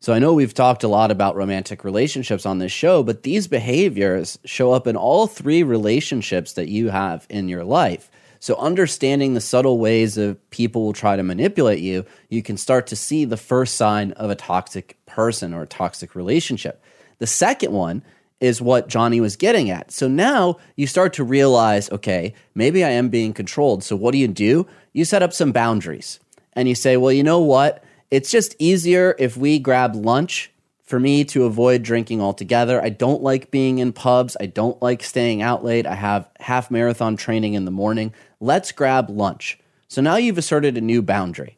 So 0.00 0.12
I 0.12 0.18
know 0.18 0.34
we've 0.34 0.52
talked 0.52 0.84
a 0.84 0.88
lot 0.88 1.10
about 1.10 1.34
romantic 1.34 1.82
relationships 1.82 2.44
on 2.44 2.58
this 2.58 2.72
show, 2.72 3.02
but 3.02 3.22
these 3.22 3.48
behaviors 3.48 4.38
show 4.44 4.72
up 4.72 4.86
in 4.86 4.96
all 4.96 5.26
three 5.26 5.62
relationships 5.62 6.52
that 6.52 6.68
you 6.68 6.90
have 6.90 7.26
in 7.30 7.48
your 7.48 7.64
life. 7.64 8.10
So, 8.40 8.54
understanding 8.56 9.32
the 9.32 9.40
subtle 9.40 9.78
ways 9.78 10.18
of 10.18 10.50
people 10.50 10.84
will 10.84 10.92
try 10.92 11.16
to 11.16 11.22
manipulate 11.22 11.80
you, 11.80 12.04
you 12.28 12.42
can 12.42 12.58
start 12.58 12.86
to 12.88 12.96
see 12.96 13.24
the 13.24 13.38
first 13.38 13.76
sign 13.76 14.12
of 14.12 14.28
a 14.28 14.36
toxic 14.36 14.98
person 15.06 15.54
or 15.54 15.62
a 15.62 15.66
toxic 15.66 16.14
relationship. 16.14 16.82
The 17.18 17.26
second 17.26 17.72
one 17.72 18.02
is 18.40 18.62
what 18.62 18.88
Johnny 18.88 19.20
was 19.20 19.36
getting 19.36 19.70
at. 19.70 19.90
So 19.90 20.08
now 20.08 20.58
you 20.76 20.86
start 20.86 21.12
to 21.14 21.24
realize 21.24 21.90
okay, 21.90 22.34
maybe 22.54 22.84
I 22.84 22.90
am 22.90 23.08
being 23.08 23.32
controlled. 23.32 23.82
So, 23.82 23.96
what 23.96 24.12
do 24.12 24.18
you 24.18 24.28
do? 24.28 24.66
You 24.92 25.04
set 25.04 25.22
up 25.22 25.32
some 25.32 25.52
boundaries 25.52 26.20
and 26.52 26.68
you 26.68 26.74
say, 26.74 26.96
well, 26.96 27.12
you 27.12 27.22
know 27.22 27.40
what? 27.40 27.82
It's 28.10 28.30
just 28.30 28.56
easier 28.58 29.14
if 29.18 29.36
we 29.36 29.58
grab 29.58 29.94
lunch 29.94 30.50
for 30.82 30.98
me 30.98 31.22
to 31.22 31.44
avoid 31.44 31.82
drinking 31.82 32.22
altogether. 32.22 32.82
I 32.82 32.88
don't 32.88 33.22
like 33.22 33.50
being 33.50 33.78
in 33.78 33.92
pubs. 33.92 34.36
I 34.40 34.46
don't 34.46 34.80
like 34.80 35.02
staying 35.02 35.42
out 35.42 35.62
late. 35.62 35.86
I 35.86 35.94
have 35.94 36.30
half 36.40 36.70
marathon 36.70 37.16
training 37.16 37.52
in 37.52 37.66
the 37.66 37.70
morning. 37.70 38.14
Let's 38.40 38.72
grab 38.72 39.10
lunch. 39.10 39.58
So 39.88 40.00
now 40.00 40.16
you've 40.16 40.38
asserted 40.38 40.78
a 40.78 40.80
new 40.80 41.02
boundary. 41.02 41.57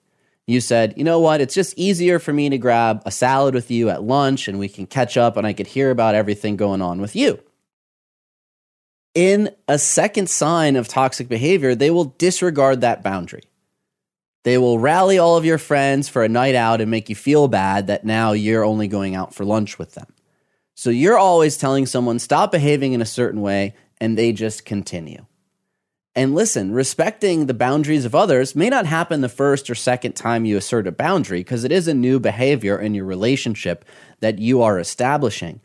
You 0.51 0.61
said, 0.61 0.94
you 0.96 1.05
know 1.05 1.20
what? 1.20 1.40
It's 1.40 1.55
just 1.55 1.78
easier 1.78 2.18
for 2.18 2.32
me 2.32 2.48
to 2.48 2.59
grab 2.59 3.03
a 3.07 3.12
salad 3.12 3.55
with 3.55 3.70
you 3.70 3.88
at 3.88 4.03
lunch 4.03 4.48
and 4.48 4.59
we 4.59 4.68
can 4.68 4.84
catch 4.84 5.16
up 5.16 5.36
and 5.36 5.46
I 5.46 5.53
could 5.53 5.68
hear 5.68 5.92
about 5.92 6.16
everything 6.16 6.57
going 6.57 6.82
on 6.82 7.01
with 7.01 7.14
you. 7.14 7.40
In 9.14 9.55
a 9.68 9.78
second 9.78 10.28
sign 10.28 10.74
of 10.74 10.88
toxic 10.88 11.28
behavior, 11.28 11.76
they 11.76 11.92
will 11.92 12.07
disregard 12.07 12.80
that 12.80 13.01
boundary. 13.01 13.44
They 14.42 14.59
will 14.59 14.80
rally 14.80 15.20
all 15.20 15.36
of 15.36 15.44
your 15.44 15.59
friends 15.59 16.09
for 16.09 16.24
a 16.24 16.28
night 16.28 16.57
out 16.57 16.80
and 16.80 16.90
make 16.90 17.09
you 17.09 17.14
feel 17.14 17.46
bad 17.46 17.86
that 17.86 18.05
now 18.05 18.32
you're 18.32 18.64
only 18.64 18.88
going 18.88 19.14
out 19.14 19.32
for 19.32 19.44
lunch 19.44 19.78
with 19.78 19.94
them. 19.94 20.09
So 20.74 20.90
you're 20.90 21.18
always 21.18 21.59
telling 21.59 21.86
someone, 21.86 22.18
stop 22.18 22.51
behaving 22.51 22.92
in 22.92 23.03
a 23.03 23.07
certain 23.07 23.40
way, 23.40 23.74
and 24.01 24.18
they 24.18 24.32
just 24.32 24.64
continue. 24.64 25.26
And 26.14 26.34
listen, 26.34 26.72
respecting 26.72 27.46
the 27.46 27.54
boundaries 27.54 28.04
of 28.04 28.14
others 28.14 28.56
may 28.56 28.68
not 28.68 28.86
happen 28.86 29.20
the 29.20 29.28
first 29.28 29.70
or 29.70 29.74
second 29.74 30.14
time 30.14 30.44
you 30.44 30.56
assert 30.56 30.86
a 30.86 30.92
boundary 30.92 31.40
because 31.40 31.62
it 31.62 31.70
is 31.70 31.86
a 31.86 31.94
new 31.94 32.18
behavior 32.18 32.78
in 32.78 32.94
your 32.94 33.04
relationship 33.04 33.84
that 34.18 34.38
you 34.38 34.61
are 34.61 34.78
establishing. 34.78 35.61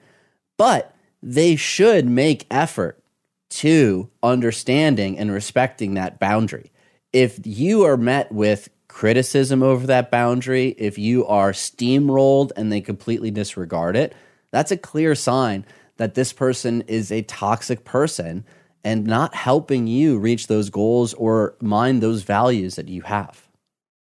But 0.57 0.95
they 1.23 1.55
should 1.55 2.07
make 2.07 2.45
effort 2.51 3.01
to 3.49 4.09
understanding 4.21 5.17
and 5.17 5.31
respecting 5.31 5.95
that 5.95 6.19
boundary 6.19 6.71
if 7.15 7.39
you 7.45 7.85
are 7.85 7.95
met 7.95 8.29
with 8.29 8.67
criticism 8.89 9.63
over 9.63 9.87
that 9.87 10.11
boundary, 10.11 10.75
if 10.77 10.97
you 10.97 11.25
are 11.27 11.53
steamrolled 11.53 12.51
and 12.57 12.69
they 12.69 12.81
completely 12.81 13.31
disregard 13.31 13.95
it, 13.95 14.13
that's 14.51 14.69
a 14.69 14.77
clear 14.77 15.15
sign 15.15 15.65
that 15.95 16.15
this 16.15 16.33
person 16.33 16.81
is 16.87 17.13
a 17.13 17.21
toxic 17.21 17.85
person 17.85 18.43
and 18.85 19.05
not 19.05 19.33
helping 19.33 19.87
you 19.87 20.17
reach 20.19 20.47
those 20.47 20.69
goals 20.69 21.13
or 21.15 21.55
mind 21.59 22.01
those 22.01 22.21
values 22.21 22.75
that 22.75 22.87
you 22.87 23.01
have. 23.01 23.49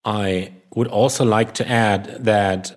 I 0.03 0.53
would 0.73 0.87
also 0.87 1.23
like 1.23 1.53
to 1.53 1.69
add 1.69 2.25
that 2.25 2.75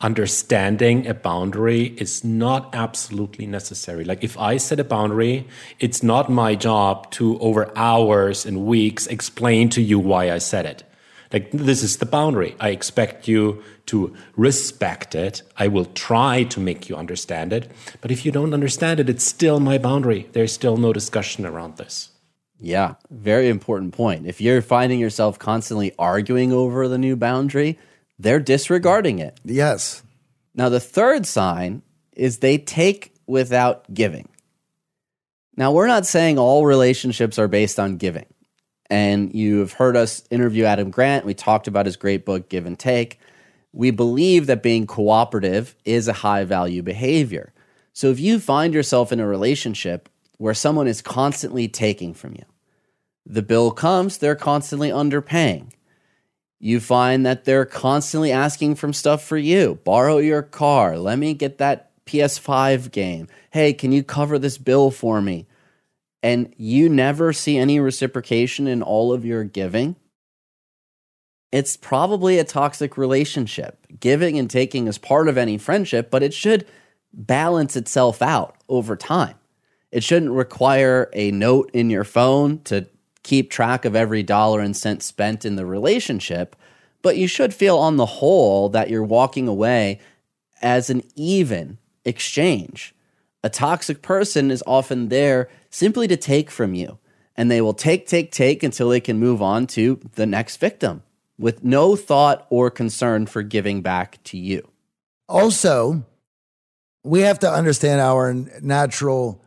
understanding 0.00 1.06
a 1.06 1.12
boundary 1.12 1.88
is 1.98 2.24
not 2.24 2.74
absolutely 2.74 3.46
necessary. 3.46 4.04
Like 4.04 4.24
if 4.24 4.38
I 4.38 4.56
set 4.56 4.80
a 4.80 4.84
boundary, 4.84 5.46
it's 5.78 6.02
not 6.02 6.30
my 6.30 6.54
job 6.54 7.10
to 7.12 7.38
over 7.40 7.70
hours 7.76 8.46
and 8.46 8.64
weeks 8.64 9.06
explain 9.08 9.68
to 9.70 9.82
you 9.82 9.98
why 9.98 10.30
I 10.30 10.38
set 10.38 10.64
it. 10.64 10.84
Like 11.32 11.50
this 11.52 11.82
is 11.82 11.98
the 11.98 12.06
boundary. 12.06 12.56
I 12.58 12.70
expect 12.70 13.28
you 13.28 13.62
to 13.86 14.14
respect 14.36 15.14
it. 15.14 15.42
I 15.56 15.68
will 15.68 15.84
try 15.86 16.44
to 16.44 16.60
make 16.60 16.88
you 16.88 16.96
understand 16.96 17.52
it. 17.52 17.70
But 18.00 18.10
if 18.10 18.24
you 18.24 18.32
don't 18.32 18.54
understand 18.54 19.00
it, 19.00 19.08
it's 19.08 19.24
still 19.24 19.60
my 19.60 19.78
boundary. 19.78 20.28
There's 20.32 20.52
still 20.52 20.76
no 20.76 20.92
discussion 20.92 21.44
around 21.44 21.76
this. 21.76 22.10
Yeah, 22.60 22.94
very 23.10 23.48
important 23.48 23.94
point. 23.94 24.26
If 24.26 24.40
you're 24.40 24.62
finding 24.62 24.98
yourself 24.98 25.38
constantly 25.38 25.92
arguing 25.98 26.52
over 26.52 26.88
the 26.88 26.98
new 26.98 27.14
boundary, 27.14 27.78
they're 28.18 28.40
disregarding 28.40 29.20
it. 29.20 29.38
Yes. 29.44 30.02
Now, 30.54 30.68
the 30.68 30.80
third 30.80 31.24
sign 31.24 31.82
is 32.14 32.38
they 32.38 32.58
take 32.58 33.14
without 33.26 33.92
giving. 33.94 34.28
Now, 35.56 35.72
we're 35.72 35.86
not 35.86 36.06
saying 36.06 36.38
all 36.38 36.66
relationships 36.66 37.38
are 37.38 37.48
based 37.48 37.78
on 37.78 37.96
giving. 37.96 38.26
And 38.90 39.34
you've 39.34 39.72
heard 39.72 39.96
us 39.96 40.22
interview 40.30 40.64
Adam 40.64 40.90
Grant. 40.90 41.24
We 41.24 41.34
talked 41.34 41.66
about 41.66 41.86
his 41.86 41.96
great 41.96 42.24
book, 42.24 42.48
Give 42.48 42.66
and 42.66 42.78
Take. 42.78 43.18
We 43.72 43.90
believe 43.90 44.46
that 44.46 44.62
being 44.62 44.86
cooperative 44.86 45.76
is 45.84 46.08
a 46.08 46.14
high 46.14 46.44
value 46.44 46.82
behavior. 46.82 47.52
So 47.92 48.10
if 48.10 48.18
you 48.18 48.40
find 48.40 48.72
yourself 48.72 49.12
in 49.12 49.20
a 49.20 49.26
relationship 49.26 50.08
where 50.38 50.54
someone 50.54 50.86
is 50.86 51.02
constantly 51.02 51.68
taking 51.68 52.14
from 52.14 52.34
you, 52.34 52.44
the 53.26 53.42
bill 53.42 53.70
comes, 53.70 54.18
they're 54.18 54.36
constantly 54.36 54.88
underpaying 54.88 55.72
you 56.60 56.80
find 56.80 57.24
that 57.24 57.44
they're 57.44 57.64
constantly 57.64 58.32
asking 58.32 58.74
for 58.74 58.92
stuff 58.92 59.22
for 59.22 59.36
you. 59.36 59.78
Borrow 59.84 60.18
your 60.18 60.42
car. 60.42 60.98
Let 60.98 61.18
me 61.18 61.34
get 61.34 61.58
that 61.58 61.90
PS5 62.06 62.90
game. 62.90 63.28
Hey, 63.50 63.72
can 63.72 63.92
you 63.92 64.02
cover 64.02 64.38
this 64.38 64.58
bill 64.58 64.90
for 64.90 65.20
me? 65.20 65.46
And 66.22 66.52
you 66.56 66.88
never 66.88 67.32
see 67.32 67.58
any 67.58 67.78
reciprocation 67.78 68.66
in 68.66 68.82
all 68.82 69.12
of 69.12 69.24
your 69.24 69.44
giving. 69.44 69.96
It's 71.50 71.76
probably 71.76 72.38
a 72.38 72.44
toxic 72.44 72.98
relationship. 72.98 73.86
Giving 74.00 74.38
and 74.38 74.50
taking 74.50 74.86
is 74.86 74.98
part 74.98 75.28
of 75.28 75.38
any 75.38 75.58
friendship, 75.58 76.10
but 76.10 76.22
it 76.22 76.34
should 76.34 76.66
balance 77.12 77.76
itself 77.76 78.20
out 78.20 78.56
over 78.68 78.96
time. 78.96 79.36
It 79.90 80.04
shouldn't 80.04 80.32
require 80.32 81.08
a 81.14 81.30
note 81.30 81.70
in 81.72 81.88
your 81.88 82.04
phone 82.04 82.60
to 82.64 82.86
keep 83.22 83.50
track 83.50 83.84
of 83.84 83.96
every 83.96 84.22
dollar 84.22 84.60
and 84.60 84.76
cent 84.76 85.02
spent 85.02 85.44
in 85.44 85.56
the 85.56 85.64
relationship, 85.64 86.54
but 87.00 87.16
you 87.16 87.26
should 87.26 87.54
feel 87.54 87.78
on 87.78 87.96
the 87.96 88.06
whole 88.06 88.68
that 88.70 88.90
you're 88.90 89.02
walking 89.02 89.48
away 89.48 90.00
as 90.60 90.90
an 90.90 91.02
even 91.14 91.78
exchange. 92.04 92.94
A 93.42 93.48
toxic 93.48 94.02
person 94.02 94.50
is 94.50 94.62
often 94.66 95.08
there 95.08 95.48
simply 95.70 96.08
to 96.08 96.16
take 96.16 96.50
from 96.50 96.74
you, 96.74 96.98
and 97.36 97.50
they 97.50 97.60
will 97.60 97.74
take, 97.74 98.06
take, 98.06 98.32
take 98.32 98.62
until 98.62 98.88
they 98.88 99.00
can 99.00 99.18
move 99.18 99.42
on 99.42 99.66
to 99.68 100.00
the 100.14 100.26
next 100.26 100.56
victim 100.58 101.02
with 101.38 101.62
no 101.62 101.94
thought 101.96 102.46
or 102.50 102.70
concern 102.70 103.26
for 103.26 103.42
giving 103.42 103.80
back 103.80 104.22
to 104.24 104.36
you. 104.36 104.68
Also, 105.28 106.04
we 107.04 107.20
have 107.20 107.38
to 107.38 107.50
understand 107.50 108.00
our 108.00 108.34
natural 108.60 109.42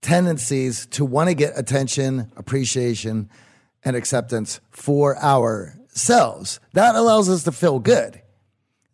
tendencies 0.00 0.86
to 0.86 1.04
want 1.04 1.28
to 1.28 1.34
get 1.34 1.52
attention, 1.56 2.32
appreciation, 2.36 3.28
and 3.84 3.96
acceptance 3.96 4.60
for 4.70 5.18
ourselves. 5.18 6.58
That 6.72 6.94
allows 6.94 7.28
us 7.28 7.44
to 7.44 7.52
feel 7.52 7.78
good. 7.78 8.22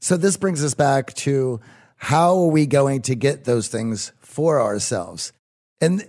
So, 0.01 0.17
this 0.17 0.37
brings 0.37 0.65
us 0.65 0.75
back 0.75 1.15
to 1.15 1.61
how 1.97 2.37
are 2.39 2.49
we 2.49 2.67
going 2.67 3.03
to 3.03 3.15
get 3.15 3.45
those 3.45 3.69
things 3.69 4.13
for 4.19 4.61
ourselves? 4.61 5.33
And 5.81 6.09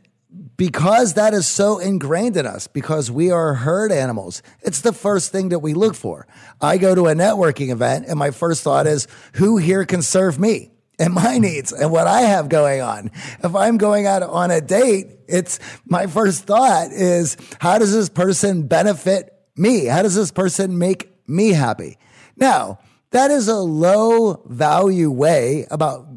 because 0.57 1.13
that 1.13 1.33
is 1.33 1.47
so 1.47 1.79
ingrained 1.79 2.37
in 2.37 2.45
us, 2.45 2.67
because 2.67 3.11
we 3.11 3.31
are 3.31 3.53
herd 3.53 3.91
animals, 3.91 4.41
it's 4.61 4.81
the 4.81 4.93
first 4.93 5.31
thing 5.31 5.49
that 5.49 5.59
we 5.59 5.73
look 5.73 5.95
for. 5.95 6.27
I 6.59 6.77
go 6.77 6.95
to 6.95 7.07
a 7.07 7.15
networking 7.15 7.69
event, 7.69 8.05
and 8.07 8.17
my 8.17 8.31
first 8.31 8.63
thought 8.63 8.87
is, 8.87 9.07
who 9.33 9.57
here 9.57 9.85
can 9.85 10.01
serve 10.01 10.39
me? 10.39 10.71
and 10.99 11.13
my 11.13 11.37
needs 11.39 11.71
and 11.71 11.91
what 11.91 12.07
I 12.07 12.21
have 12.21 12.49
going 12.49 12.81
on. 12.81 13.11
If 13.43 13.55
I'm 13.55 13.77
going 13.77 14.07
out 14.07 14.23
on 14.23 14.51
a 14.51 14.61
date, 14.61 15.07
it's 15.27 15.59
my 15.85 16.07
first 16.07 16.45
thought 16.45 16.91
is 16.91 17.37
how 17.59 17.77
does 17.77 17.93
this 17.93 18.09
person 18.09 18.67
benefit 18.67 19.31
me? 19.55 19.85
How 19.85 20.01
does 20.01 20.15
this 20.15 20.31
person 20.31 20.77
make 20.77 21.11
me 21.27 21.49
happy? 21.49 21.97
Now, 22.35 22.79
that 23.11 23.31
is 23.31 23.47
a 23.47 23.57
low 23.57 24.43
value 24.47 25.09
way 25.09 25.65
about 25.71 26.07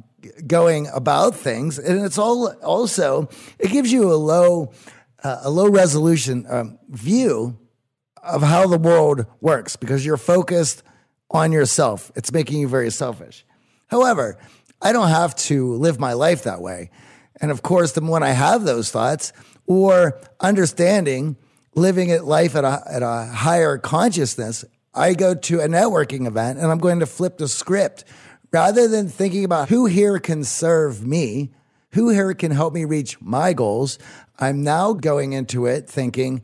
going 0.46 0.88
about 0.88 1.34
things. 1.36 1.78
And 1.78 2.04
it's 2.04 2.18
all 2.18 2.48
also, 2.62 3.28
it 3.58 3.70
gives 3.70 3.92
you 3.92 4.12
a 4.12 4.14
low, 4.14 4.72
uh, 5.22 5.40
a 5.42 5.50
low 5.50 5.68
resolution 5.68 6.46
um, 6.48 6.78
view 6.88 7.58
of 8.22 8.42
how 8.42 8.66
the 8.66 8.78
world 8.78 9.26
works 9.40 9.76
because 9.76 10.04
you're 10.04 10.16
focused 10.16 10.82
on 11.30 11.52
yourself. 11.52 12.10
It's 12.16 12.32
making 12.32 12.60
you 12.60 12.68
very 12.68 12.90
selfish. 12.90 13.44
However, 13.86 14.38
I 14.82 14.92
don't 14.92 15.08
have 15.08 15.34
to 15.36 15.74
live 15.74 15.98
my 15.98 16.12
life 16.12 16.44
that 16.44 16.60
way. 16.60 16.90
And 17.40 17.50
of 17.50 17.62
course, 17.62 17.92
the 17.92 18.02
when 18.02 18.22
I 18.22 18.30
have 18.30 18.64
those 18.64 18.90
thoughts 18.90 19.32
or 19.66 20.20
understanding 20.40 21.36
living 21.74 22.10
at 22.10 22.24
life 22.24 22.56
at 22.56 22.64
a, 22.64 22.82
at 22.86 23.02
a 23.02 23.26
higher 23.26 23.78
consciousness, 23.78 24.64
I 24.92 25.14
go 25.14 25.34
to 25.34 25.60
a 25.60 25.68
networking 25.68 26.26
event 26.26 26.58
and 26.58 26.70
I'm 26.70 26.78
going 26.78 27.00
to 27.00 27.06
flip 27.06 27.38
the 27.38 27.48
script 27.48 28.04
rather 28.52 28.88
than 28.88 29.08
thinking 29.08 29.44
about 29.44 29.68
who 29.68 29.86
here 29.86 30.18
can 30.18 30.44
serve 30.44 31.06
me, 31.06 31.50
who 31.92 32.10
here 32.10 32.34
can 32.34 32.50
help 32.50 32.74
me 32.74 32.84
reach 32.84 33.20
my 33.20 33.52
goals. 33.52 33.98
I'm 34.38 34.62
now 34.62 34.92
going 34.92 35.32
into 35.32 35.66
it 35.66 35.88
thinking, 35.88 36.42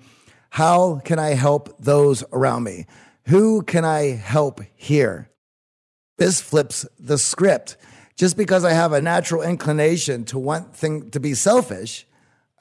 how 0.50 1.00
can 1.04 1.18
I 1.18 1.30
help 1.30 1.76
those 1.78 2.24
around 2.32 2.64
me? 2.64 2.86
Who 3.26 3.62
can 3.62 3.84
I 3.84 4.10
help 4.10 4.60
here? 4.74 5.30
This 6.18 6.40
flips 6.40 6.86
the 6.98 7.18
script 7.18 7.76
just 8.16 8.36
because 8.36 8.64
I 8.64 8.72
have 8.72 8.92
a 8.92 9.02
natural 9.02 9.42
inclination 9.42 10.24
to 10.26 10.38
want 10.38 10.74
thing 10.74 11.10
to 11.10 11.20
be 11.20 11.34
selfish, 11.34 12.06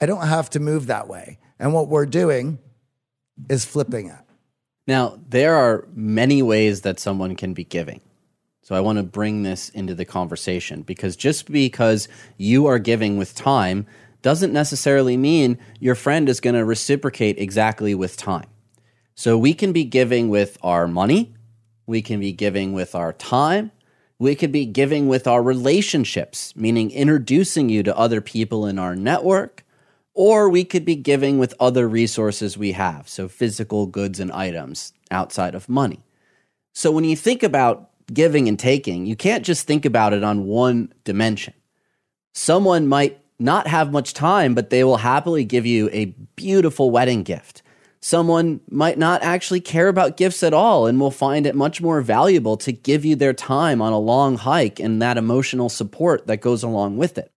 I 0.00 0.06
don't 0.06 0.26
have 0.26 0.50
to 0.50 0.60
move 0.60 0.86
that 0.86 1.08
way. 1.08 1.38
And 1.58 1.72
what 1.72 1.88
we're 1.88 2.06
doing 2.06 2.58
is 3.48 3.64
flipping 3.64 4.08
it. 4.08 4.18
Now, 4.86 5.18
there 5.28 5.54
are 5.54 5.88
many 5.94 6.42
ways 6.42 6.82
that 6.82 7.00
someone 7.00 7.34
can 7.34 7.54
be 7.54 7.64
giving. 7.64 8.02
So 8.66 8.74
I 8.74 8.80
want 8.80 8.98
to 8.98 9.04
bring 9.04 9.44
this 9.44 9.68
into 9.68 9.94
the 9.94 10.04
conversation 10.04 10.82
because 10.82 11.14
just 11.14 11.52
because 11.52 12.08
you 12.36 12.66
are 12.66 12.80
giving 12.80 13.16
with 13.16 13.32
time 13.32 13.86
doesn't 14.22 14.52
necessarily 14.52 15.16
mean 15.16 15.58
your 15.78 15.94
friend 15.94 16.28
is 16.28 16.40
going 16.40 16.56
to 16.56 16.64
reciprocate 16.64 17.38
exactly 17.38 17.94
with 17.94 18.16
time. 18.16 18.48
So 19.14 19.38
we 19.38 19.54
can 19.54 19.72
be 19.72 19.84
giving 19.84 20.30
with 20.30 20.58
our 20.64 20.88
money, 20.88 21.32
we 21.86 22.02
can 22.02 22.18
be 22.18 22.32
giving 22.32 22.72
with 22.72 22.96
our 22.96 23.12
time, 23.12 23.70
we 24.18 24.34
could 24.34 24.50
be 24.50 24.66
giving 24.66 25.06
with 25.06 25.28
our 25.28 25.44
relationships, 25.44 26.52
meaning 26.56 26.90
introducing 26.90 27.68
you 27.68 27.84
to 27.84 27.96
other 27.96 28.20
people 28.20 28.66
in 28.66 28.80
our 28.80 28.96
network, 28.96 29.64
or 30.12 30.48
we 30.48 30.64
could 30.64 30.84
be 30.84 30.96
giving 30.96 31.38
with 31.38 31.54
other 31.60 31.88
resources 31.88 32.58
we 32.58 32.72
have, 32.72 33.08
so 33.08 33.28
physical 33.28 33.86
goods 33.86 34.18
and 34.18 34.32
items 34.32 34.92
outside 35.12 35.54
of 35.54 35.68
money. 35.68 36.02
So 36.72 36.90
when 36.90 37.04
you 37.04 37.14
think 37.14 37.44
about 37.44 37.92
giving 38.12 38.48
and 38.48 38.58
taking, 38.58 39.06
you 39.06 39.16
can't 39.16 39.44
just 39.44 39.66
think 39.66 39.84
about 39.84 40.12
it 40.12 40.22
on 40.22 40.46
one 40.46 40.92
dimension. 41.04 41.54
Someone 42.34 42.86
might 42.86 43.20
not 43.38 43.66
have 43.66 43.92
much 43.92 44.14
time, 44.14 44.54
but 44.54 44.70
they 44.70 44.84
will 44.84 44.98
happily 44.98 45.44
give 45.44 45.66
you 45.66 45.90
a 45.92 46.06
beautiful 46.36 46.90
wedding 46.90 47.22
gift. 47.22 47.62
Someone 48.00 48.60
might 48.70 48.98
not 48.98 49.22
actually 49.22 49.60
care 49.60 49.88
about 49.88 50.16
gifts 50.16 50.42
at 50.42 50.54
all 50.54 50.86
and 50.86 51.00
will 51.00 51.10
find 51.10 51.46
it 51.46 51.54
much 51.54 51.80
more 51.80 52.00
valuable 52.02 52.56
to 52.58 52.72
give 52.72 53.04
you 53.04 53.16
their 53.16 53.32
time 53.32 53.82
on 53.82 53.92
a 53.92 53.98
long 53.98 54.36
hike 54.36 54.78
and 54.78 55.02
that 55.02 55.16
emotional 55.16 55.68
support 55.68 56.26
that 56.26 56.40
goes 56.40 56.62
along 56.62 56.96
with 56.96 57.18
it. 57.18 57.32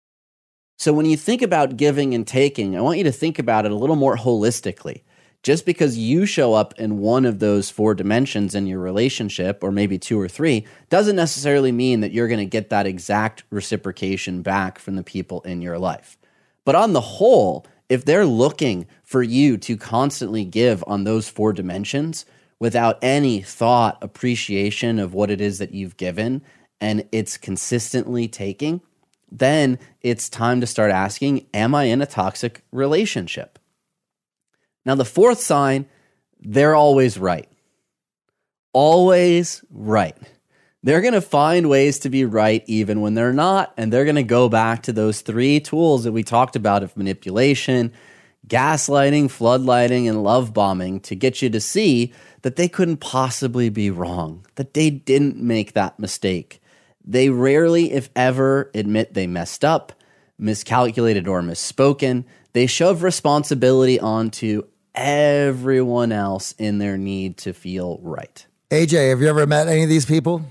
So, 0.78 0.94
when 0.94 1.06
you 1.06 1.18
think 1.18 1.42
about 1.42 1.76
giving 1.76 2.14
and 2.14 2.26
taking, 2.26 2.78
I 2.78 2.82
want 2.82 3.00
you 3.00 3.04
to 3.06 3.12
think 3.12 3.40
about 3.40 3.66
it 3.66 3.72
a 3.72 3.76
little 3.76 3.96
more 3.96 4.16
holistically. 4.16 5.02
Just 5.42 5.66
because 5.66 5.98
you 5.98 6.26
show 6.26 6.54
up 6.54 6.78
in 6.78 7.00
one 7.00 7.26
of 7.26 7.40
those 7.40 7.70
four 7.70 7.96
dimensions 7.96 8.56
in 8.56 8.68
your 8.68 8.80
relationship, 8.80 9.64
or 9.64 9.72
maybe 9.72 9.98
two 9.98 10.20
or 10.20 10.28
three, 10.28 10.66
doesn't 10.90 11.16
necessarily 11.16 11.72
mean 11.72 12.02
that 12.02 12.12
you're 12.12 12.28
going 12.28 12.40
to 12.40 12.46
get 12.46 12.70
that 12.70 12.86
exact 12.86 13.44
reciprocation 13.50 14.42
back 14.42 14.80
from 14.80 14.96
the 14.96 15.04
people 15.04 15.42
in 15.42 15.62
your 15.62 15.80
life. 15.80 16.18
But 16.66 16.76
on 16.76 16.92
the 16.92 17.02
whole, 17.02 17.66
if 17.88 18.04
they're 18.04 18.26
looking 18.26 18.86
for 19.04 19.24
you 19.24 19.58
to 19.58 19.78
constantly 19.78 20.44
give 20.44 20.84
on 20.86 21.04
those 21.04 21.30
four 21.30 21.54
dimensions 21.54 22.26
without 22.60 23.00
any 23.02 23.42
thought, 23.42 23.98
appreciation 24.02 25.00
of 25.00 25.14
what 25.14 25.32
it 25.32 25.40
is 25.40 25.58
that 25.60 25.74
you've 25.74 25.98
given, 25.98 26.42
and 26.82 27.08
it's 27.12 27.38
consistently 27.38 28.28
taking, 28.28 28.82
then 29.32 29.80
it's 30.02 30.28
time 30.28 30.60
to 30.62 30.68
start 30.68 30.92
asking 30.92 31.46
Am 31.54 31.76
I 31.76 31.86
in 31.86 32.02
a 32.02 32.06
toxic 32.06 32.64
relationship? 32.72 33.59
Now, 34.90 34.96
the 34.96 35.06
fourth 35.06 35.40
sign, 35.40 35.86
they're 36.40 36.74
always 36.74 37.20
right. 37.20 37.48
Always 38.74 39.64
right. 39.70 40.18
They're 40.82 41.02
going 41.02 41.14
to 41.14 41.22
find 41.22 41.70
ways 41.70 42.00
to 42.00 42.10
be 42.10 42.26
right 42.26 42.64
even 42.66 43.00
when 43.00 43.14
they're 43.14 43.32
not. 43.32 43.72
And 43.78 43.94
they're 43.94 44.04
going 44.04 44.16
to 44.16 44.24
go 44.24 44.50
back 44.50 44.82
to 44.82 44.92
those 44.92 45.22
three 45.22 45.60
tools 45.60 46.06
that 46.06 46.12
we 46.12 46.24
talked 46.24 46.56
about 46.56 46.82
of 46.82 46.98
manipulation, 46.98 47.94
gaslighting, 48.48 49.26
floodlighting, 49.26 50.10
and 50.10 50.24
love 50.24 50.56
bombing 50.56 51.02
to 51.02 51.14
get 51.14 51.44
you 51.44 51.52
to 51.52 51.62
see 51.62 52.12
that 52.42 52.56
they 52.56 52.68
couldn't 52.68 52.98
possibly 52.98 53.70
be 53.70 53.92
wrong, 53.92 54.44
that 54.56 54.74
they 54.74 54.90
didn't 54.90 55.38
make 55.38 55.74
that 55.74 56.00
mistake. 56.00 56.64
They 57.06 57.30
rarely, 57.30 57.92
if 57.92 58.10
ever, 58.16 58.72
admit 58.74 59.14
they 59.14 59.28
messed 59.28 59.64
up, 59.64 59.94
miscalculated, 60.40 61.28
or 61.28 61.44
misspoken. 61.44 62.26
They 62.54 62.66
shove 62.66 63.04
responsibility 63.04 64.00
onto 64.00 64.64
everyone 64.96 66.12
else 66.12 66.54
in 66.58 66.78
their 66.78 66.98
need 66.98 67.38
to 67.38 67.54
feel 67.54 68.00
right. 68.02 68.46
AJ, 68.72 69.10
have 69.10 69.22
you 69.22 69.28
ever 69.28 69.48
met 69.48 69.68
any 69.68 69.84
of 69.84 69.90
these 69.90 70.06
people? 70.06 70.44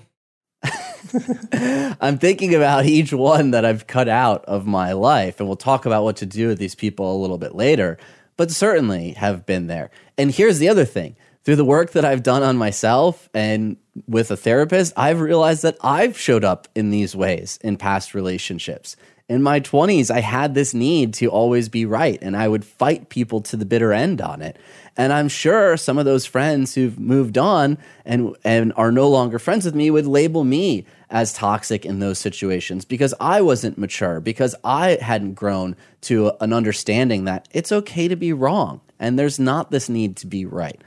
I'm 2.00 2.18
thinking 2.18 2.54
about 2.54 2.86
each 2.86 3.12
one 3.12 3.52
that 3.52 3.64
I've 3.64 3.86
cut 3.86 4.08
out 4.08 4.44
of 4.46 4.66
my 4.66 4.92
life, 4.92 5.38
and 5.38 5.48
we'll 5.48 5.56
talk 5.56 5.86
about 5.86 6.04
what 6.04 6.16
to 6.16 6.26
do 6.26 6.48
with 6.48 6.58
these 6.58 6.74
people 6.74 7.14
a 7.14 7.20
little 7.20 7.38
bit 7.38 7.54
later, 7.54 7.98
but 8.36 8.50
certainly 8.50 9.12
have 9.12 9.46
been 9.46 9.66
there. 9.66 9.90
And 10.16 10.30
here's 10.30 10.58
the 10.58 10.68
other 10.68 10.84
thing 10.84 11.16
through 11.44 11.56
the 11.56 11.64
work 11.64 11.92
that 11.92 12.04
I've 12.04 12.22
done 12.22 12.42
on 12.42 12.56
myself 12.56 13.28
and 13.32 13.76
with 14.06 14.30
a 14.30 14.36
therapist, 14.36 14.92
I've 14.96 15.20
realized 15.20 15.62
that 15.62 15.78
I've 15.80 16.18
showed 16.18 16.44
up 16.44 16.68
in 16.74 16.90
these 16.90 17.16
ways 17.16 17.58
in 17.62 17.76
past 17.76 18.14
relationships 18.14 18.96
in 19.28 19.42
my 19.42 19.60
20s, 19.60 20.10
I 20.10 20.20
had 20.20 20.54
this 20.54 20.72
need 20.72 21.12
to 21.14 21.26
always 21.26 21.68
be 21.68 21.84
right, 21.84 22.18
and 22.22 22.34
I 22.34 22.48
would 22.48 22.64
fight 22.64 23.10
people 23.10 23.42
to 23.42 23.56
the 23.56 23.66
bitter 23.66 23.92
end 23.92 24.22
on 24.22 24.40
it. 24.40 24.56
And 24.96 25.12
I'm 25.12 25.28
sure 25.28 25.76
some 25.76 25.98
of 25.98 26.06
those 26.06 26.24
friends 26.24 26.74
who've 26.74 26.98
moved 26.98 27.36
on 27.36 27.76
and, 28.06 28.34
and 28.42 28.72
are 28.76 28.90
no 28.90 29.08
longer 29.08 29.38
friends 29.38 29.66
with 29.66 29.74
me 29.74 29.90
would 29.90 30.06
label 30.06 30.44
me 30.44 30.86
as 31.10 31.32
toxic 31.32 31.84
in 31.84 32.00
those 32.00 32.18
situations 32.18 32.84
because 32.84 33.14
I 33.20 33.42
wasn't 33.42 33.78
mature, 33.78 34.20
because 34.20 34.54
I 34.64 34.98
hadn't 35.00 35.34
grown 35.34 35.76
to 36.02 36.32
an 36.40 36.52
understanding 36.52 37.24
that 37.24 37.48
it's 37.52 37.70
okay 37.70 38.08
to 38.08 38.16
be 38.16 38.32
wrong 38.32 38.80
and 38.98 39.18
there's 39.18 39.38
not 39.38 39.70
this 39.70 39.88
need 39.88 40.16
to 40.16 40.26
be 40.26 40.44
right. 40.44 40.80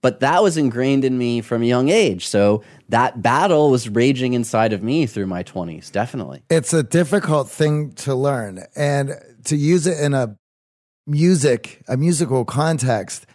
But 0.00 0.20
that 0.20 0.42
was 0.42 0.56
ingrained 0.56 1.04
in 1.04 1.18
me 1.18 1.40
from 1.40 1.62
a 1.62 1.66
young 1.66 1.88
age. 1.88 2.26
So 2.26 2.62
that 2.88 3.20
battle 3.20 3.70
was 3.70 3.88
raging 3.88 4.32
inside 4.32 4.72
of 4.72 4.82
me 4.82 5.06
through 5.06 5.26
my 5.26 5.42
20s, 5.42 5.90
definitely. 5.90 6.42
It's 6.48 6.72
a 6.72 6.82
difficult 6.82 7.48
thing 7.50 7.92
to 7.94 8.14
learn 8.14 8.64
and 8.76 9.14
to 9.44 9.56
use 9.56 9.86
it 9.86 9.98
in 9.98 10.14
a 10.14 10.36
music, 11.06 11.82
a 11.88 11.96
musical 11.96 12.44
context. 12.44 13.26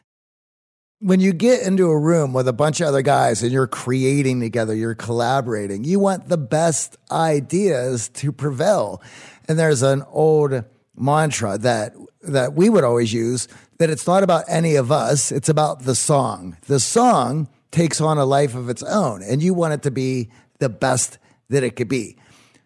When 1.00 1.20
you 1.20 1.34
get 1.34 1.68
into 1.68 1.90
a 1.90 2.00
room 2.00 2.32
with 2.32 2.48
a 2.48 2.54
bunch 2.54 2.80
of 2.80 2.88
other 2.88 3.02
guys 3.02 3.44
and 3.44 3.52
you're 3.52 3.68
creating 3.68 4.40
together, 4.40 4.74
you're 4.74 4.96
collaborating, 4.96 5.84
you 5.84 6.00
want 6.00 6.30
the 6.30 6.38
best 6.38 6.96
ideas 7.12 8.08
to 8.10 8.32
prevail. 8.32 9.02
And 9.50 9.60
there's 9.60 9.82
an 9.82 10.04
old 10.10 10.64
mantra 10.96 11.58
that 11.58 11.94
that 12.22 12.54
we 12.54 12.70
would 12.70 12.84
always 12.84 13.12
use 13.12 13.48
that 13.84 13.90
it's 13.90 14.08
not 14.08 14.24
about 14.24 14.46
any 14.48 14.76
of 14.76 14.94
us, 14.94 15.30
it's 15.30 15.50
about 15.50 15.82
the 15.82 15.94
song. 15.94 16.56
The 16.68 16.80
song 16.80 17.50
takes 17.70 18.00
on 18.00 18.18
a 18.18 18.24
life 18.24 18.56
of 18.56 18.70
its 18.70 18.82
own, 18.82 19.22
and 19.22 19.44
you 19.44 19.54
want 19.54 19.74
it 19.74 19.82
to 19.82 19.92
be 19.92 20.30
the 20.60 20.70
best 20.70 21.18
that 21.50 21.66
it 21.66 21.76
could 21.76 21.90
be. 21.90 22.16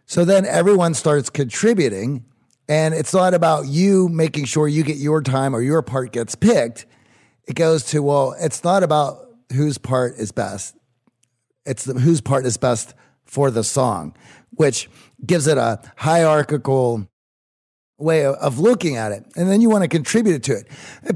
So 0.06 0.26
then 0.26 0.46
everyone 0.46 0.94
starts 0.94 1.32
contributing, 1.32 2.24
and 2.70 2.94
it's 2.94 3.16
not 3.16 3.34
about 3.34 3.66
you 3.66 4.10
making 4.10 4.46
sure 4.46 4.68
you 4.68 4.84
get 4.84 4.98
your 4.98 5.24
time 5.24 5.56
or 5.56 5.62
your 5.64 5.82
part 5.82 6.12
gets 6.12 6.36
picked. 6.36 6.86
It 7.48 7.56
goes 7.56 7.86
to, 7.86 8.04
well, 8.04 8.36
it's 8.40 8.64
not 8.64 8.84
about 8.84 9.18
whose 9.54 9.80
part 9.80 10.18
is 10.20 10.32
best. 10.32 10.78
It's 11.66 11.84
the, 11.84 11.96
whose 11.96 12.22
part 12.22 12.46
is 12.46 12.58
best 12.58 12.94
for 13.26 13.50
the 13.50 13.64
song, 13.64 14.16
which 14.52 14.88
gives 15.26 15.48
it 15.48 15.58
a 15.58 15.82
hierarchical 15.96 17.10
way 17.98 18.26
of 18.26 18.60
looking 18.60 18.96
at 18.96 19.12
it. 19.12 19.26
And 19.36 19.50
then 19.50 19.62
you 19.62 19.70
want 19.70 19.84
to 19.84 19.88
contribute 19.88 20.44
to 20.44 20.54
it. 20.54 20.68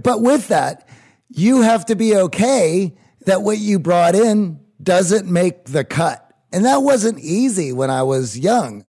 But 0.02 0.22
with 0.22 0.48
that, 0.48 0.88
you 1.30 1.62
have 1.62 1.86
to 1.86 1.96
be 1.96 2.16
okay 2.16 2.96
that 3.26 3.42
what 3.42 3.58
you 3.58 3.80
brought 3.80 4.16
in 4.16 4.60
doesn't 4.82 5.28
make 5.28 5.66
the 5.66 5.84
cut. 5.84 6.28
And 6.52 6.66
that 6.66 6.78
wasn't 6.78 7.20
easy 7.20 7.72
when 7.72 7.90
I 7.90 8.04
was 8.04 8.38
young. 8.38 8.86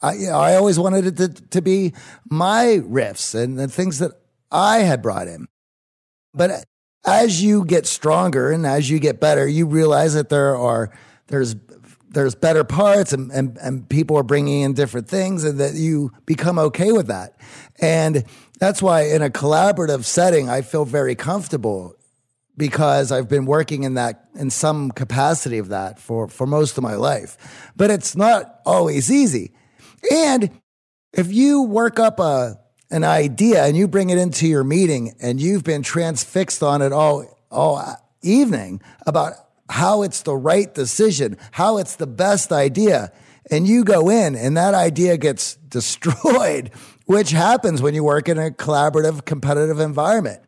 I, 0.00 0.14
you 0.14 0.26
know, 0.28 0.38
I 0.38 0.54
always 0.54 0.78
wanted 0.78 1.06
it 1.06 1.16
to, 1.16 1.28
to 1.28 1.62
be 1.62 1.92
my 2.30 2.80
riffs 2.82 3.34
and 3.34 3.58
the 3.58 3.68
things 3.68 3.98
that 3.98 4.12
I 4.50 4.78
had 4.78 5.02
brought 5.02 5.26
in. 5.26 5.48
But 6.32 6.64
as 7.04 7.42
you 7.42 7.64
get 7.64 7.86
stronger 7.86 8.52
and 8.52 8.64
as 8.64 8.88
you 8.88 9.00
get 9.00 9.20
better, 9.20 9.46
you 9.46 9.66
realize 9.66 10.14
that 10.14 10.28
there 10.28 10.56
are, 10.56 10.96
there's 11.26 11.56
there's 12.10 12.34
better 12.34 12.64
parts 12.64 13.12
and, 13.12 13.30
and, 13.30 13.58
and 13.58 13.88
people 13.88 14.16
are 14.16 14.22
bringing 14.22 14.62
in 14.62 14.74
different 14.74 15.08
things 15.08 15.44
and 15.44 15.60
that 15.60 15.74
you 15.74 16.12
become 16.26 16.58
okay 16.58 16.92
with 16.92 17.08
that. 17.08 17.36
And 17.80 18.24
that's 18.58 18.82
why 18.82 19.02
in 19.02 19.22
a 19.22 19.30
collaborative 19.30 20.04
setting, 20.04 20.48
I 20.48 20.62
feel 20.62 20.84
very 20.84 21.14
comfortable 21.14 21.94
because 22.56 23.12
I've 23.12 23.28
been 23.28 23.46
working 23.46 23.84
in 23.84 23.94
that 23.94 24.28
in 24.34 24.50
some 24.50 24.90
capacity 24.90 25.58
of 25.58 25.68
that 25.68 26.00
for, 26.00 26.28
for 26.28 26.46
most 26.46 26.76
of 26.76 26.82
my 26.82 26.94
life. 26.94 27.70
But 27.76 27.90
it's 27.90 28.16
not 28.16 28.60
always 28.66 29.10
easy. 29.10 29.52
And 30.10 30.50
if 31.12 31.32
you 31.32 31.62
work 31.62 31.98
up 31.98 32.20
a 32.20 32.58
an 32.90 33.04
idea 33.04 33.64
and 33.64 33.76
you 33.76 33.86
bring 33.86 34.08
it 34.10 34.16
into 34.16 34.46
your 34.46 34.64
meeting 34.64 35.14
and 35.20 35.38
you've 35.38 35.62
been 35.62 35.82
transfixed 35.82 36.62
on 36.62 36.80
it 36.80 36.92
all 36.92 37.26
all 37.50 37.82
evening 38.22 38.80
about 39.06 39.34
how 39.68 40.02
it's 40.02 40.22
the 40.22 40.36
right 40.36 40.72
decision, 40.74 41.36
how 41.52 41.78
it's 41.78 41.96
the 41.96 42.06
best 42.06 42.52
idea. 42.52 43.12
And 43.50 43.66
you 43.66 43.84
go 43.84 44.08
in 44.10 44.34
and 44.34 44.56
that 44.56 44.74
idea 44.74 45.16
gets 45.16 45.54
destroyed, 45.68 46.70
which 47.06 47.30
happens 47.30 47.82
when 47.82 47.94
you 47.94 48.04
work 48.04 48.28
in 48.28 48.38
a 48.38 48.50
collaborative, 48.50 49.24
competitive 49.24 49.80
environment. 49.80 50.42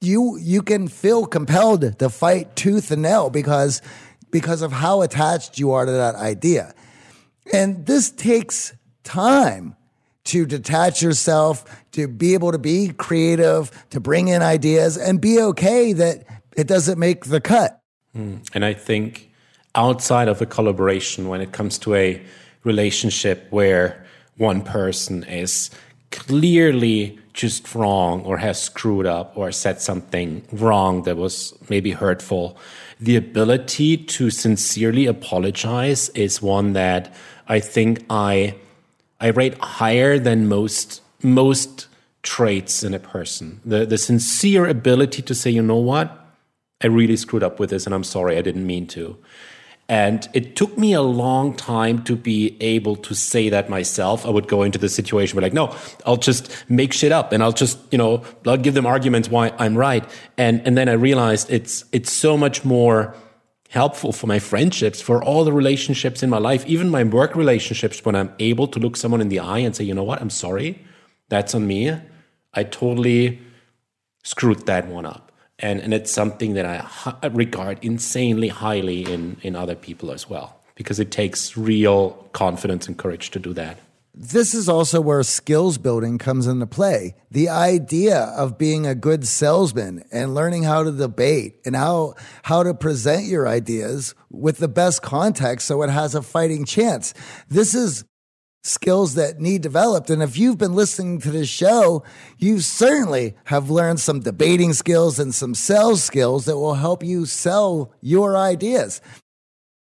You, 0.00 0.36
you 0.38 0.62
can 0.62 0.88
feel 0.88 1.26
compelled 1.26 1.98
to 1.98 2.10
fight 2.10 2.56
tooth 2.56 2.90
and 2.90 3.02
nail 3.02 3.30
because, 3.30 3.80
because 4.30 4.62
of 4.62 4.72
how 4.72 5.02
attached 5.02 5.58
you 5.58 5.72
are 5.72 5.86
to 5.86 5.92
that 5.92 6.16
idea. 6.16 6.74
And 7.52 7.86
this 7.86 8.10
takes 8.10 8.74
time 9.04 9.76
to 10.24 10.46
detach 10.46 11.02
yourself, 11.02 11.64
to 11.92 12.08
be 12.08 12.34
able 12.34 12.52
to 12.52 12.58
be 12.58 12.88
creative, 12.90 13.70
to 13.90 14.00
bring 14.00 14.28
in 14.28 14.42
ideas, 14.42 14.96
and 14.96 15.20
be 15.20 15.40
okay 15.40 15.92
that 15.92 16.24
it 16.56 16.66
doesn't 16.66 16.98
make 16.98 17.24
the 17.24 17.40
cut. 17.40 17.81
Mm. 18.16 18.48
And 18.54 18.64
I 18.64 18.74
think 18.74 19.30
outside 19.74 20.28
of 20.28 20.40
a 20.42 20.46
collaboration, 20.46 21.28
when 21.28 21.40
it 21.40 21.52
comes 21.52 21.78
to 21.78 21.94
a 21.94 22.22
relationship 22.64 23.46
where 23.50 24.04
one 24.36 24.62
person 24.62 25.24
is 25.24 25.70
clearly 26.10 27.18
just 27.32 27.74
wrong 27.74 28.22
or 28.22 28.36
has 28.36 28.60
screwed 28.60 29.06
up 29.06 29.32
or 29.36 29.50
said 29.50 29.80
something 29.80 30.42
wrong 30.52 31.02
that 31.04 31.16
was 31.16 31.54
maybe 31.70 31.92
hurtful, 31.92 32.56
the 33.00 33.16
ability 33.16 33.96
to 33.96 34.30
sincerely 34.30 35.06
apologize 35.06 36.10
is 36.10 36.42
one 36.42 36.74
that 36.74 37.12
I 37.48 37.60
think 37.60 38.04
I 38.10 38.54
I 39.20 39.28
rate 39.28 39.56
higher 39.58 40.18
than 40.18 40.48
most 40.48 41.00
most 41.22 41.86
traits 42.22 42.82
in 42.82 42.94
a 42.94 42.98
person. 42.98 43.60
The 43.64 43.86
the 43.86 43.98
sincere 43.98 44.66
ability 44.66 45.22
to 45.22 45.34
say, 45.34 45.50
you 45.50 45.62
know 45.62 45.76
what, 45.76 46.21
I 46.82 46.88
really 46.88 47.16
screwed 47.16 47.42
up 47.42 47.60
with 47.60 47.70
this, 47.70 47.86
and 47.86 47.94
I'm 47.94 48.04
sorry, 48.04 48.36
I 48.36 48.42
didn't 48.42 48.66
mean 48.66 48.86
to. 48.88 49.16
And 49.88 50.28
it 50.32 50.56
took 50.56 50.78
me 50.78 50.94
a 50.94 51.02
long 51.02 51.54
time 51.54 52.02
to 52.04 52.16
be 52.16 52.56
able 52.60 52.96
to 52.96 53.14
say 53.14 53.48
that 53.50 53.68
myself. 53.68 54.24
I 54.24 54.30
would 54.30 54.48
go 54.48 54.62
into 54.62 54.78
the 54.78 54.88
situation 54.88 55.36
where 55.36 55.42
like, 55.42 55.52
no, 55.52 55.76
I'll 56.06 56.16
just 56.16 56.64
make 56.70 56.92
shit 56.92 57.12
up 57.12 57.32
and 57.32 57.42
I'll 57.42 57.52
just, 57.52 57.78
you 57.90 57.98
know, 57.98 58.22
I'll 58.46 58.56
give 58.56 58.74
them 58.74 58.86
arguments 58.86 59.28
why 59.28 59.52
I'm 59.58 59.76
right. 59.76 60.08
And, 60.38 60.66
and 60.66 60.78
then 60.78 60.88
I 60.88 60.92
realized 60.92 61.50
it's, 61.50 61.84
it's 61.92 62.10
so 62.10 62.38
much 62.38 62.64
more 62.64 63.14
helpful 63.68 64.12
for 64.12 64.26
my 64.26 64.38
friendships, 64.38 65.00
for 65.00 65.22
all 65.22 65.44
the 65.44 65.52
relationships 65.52 66.22
in 66.22 66.30
my 66.30 66.38
life, 66.38 66.64
even 66.66 66.88
my 66.88 67.02
work 67.02 67.34
relationships, 67.34 68.04
when 68.04 68.14
I'm 68.14 68.32
able 68.38 68.68
to 68.68 68.78
look 68.78 68.96
someone 68.96 69.20
in 69.20 69.30
the 69.30 69.40
eye 69.40 69.58
and 69.58 69.74
say, 69.74 69.84
you 69.84 69.94
know 69.94 70.04
what, 70.04 70.20
I'm 70.20 70.30
sorry, 70.30 70.84
that's 71.28 71.54
on 71.54 71.66
me. 71.66 71.94
I 72.54 72.64
totally 72.64 73.40
screwed 74.22 74.66
that 74.66 74.86
one 74.86 75.06
up. 75.06 75.31
And, 75.62 75.80
and 75.80 75.94
it's 75.94 76.10
something 76.10 76.54
that 76.54 76.66
I 76.66 77.28
regard 77.28 77.78
insanely 77.82 78.48
highly 78.48 79.10
in, 79.10 79.38
in 79.42 79.54
other 79.56 79.76
people 79.76 80.10
as 80.10 80.28
well, 80.28 80.60
because 80.74 80.98
it 80.98 81.10
takes 81.10 81.56
real 81.56 82.10
confidence 82.32 82.88
and 82.88 82.98
courage 82.98 83.30
to 83.30 83.38
do 83.38 83.52
that 83.54 83.78
this 84.14 84.52
is 84.52 84.68
also 84.68 85.00
where 85.00 85.22
skills 85.22 85.78
building 85.78 86.18
comes 86.18 86.46
into 86.46 86.66
play. 86.66 87.14
The 87.30 87.48
idea 87.48 88.18
of 88.18 88.58
being 88.58 88.86
a 88.86 88.94
good 88.94 89.26
salesman 89.26 90.04
and 90.12 90.34
learning 90.34 90.64
how 90.64 90.82
to 90.82 90.92
debate 90.92 91.60
and 91.64 91.74
how, 91.74 92.14
how 92.42 92.62
to 92.62 92.74
present 92.74 93.24
your 93.24 93.48
ideas 93.48 94.14
with 94.30 94.58
the 94.58 94.68
best 94.68 95.00
context 95.00 95.66
so 95.66 95.82
it 95.82 95.88
has 95.88 96.14
a 96.14 96.22
fighting 96.22 96.66
chance. 96.66 97.14
This 97.48 97.74
is 97.74 98.04
skills 98.62 99.14
that 99.14 99.40
need 99.40 99.60
developed. 99.60 100.08
And 100.08 100.22
if 100.22 100.38
you've 100.38 100.58
been 100.58 100.74
listening 100.74 101.20
to 101.20 101.30
this 101.30 101.48
show, 101.48 102.04
you 102.38 102.60
certainly 102.60 103.34
have 103.44 103.70
learned 103.70 104.00
some 104.00 104.20
debating 104.20 104.72
skills 104.72 105.18
and 105.18 105.34
some 105.34 105.54
sales 105.54 106.02
skills 106.02 106.44
that 106.44 106.56
will 106.56 106.74
help 106.74 107.02
you 107.02 107.26
sell 107.26 107.92
your 108.00 108.36
ideas. 108.36 109.00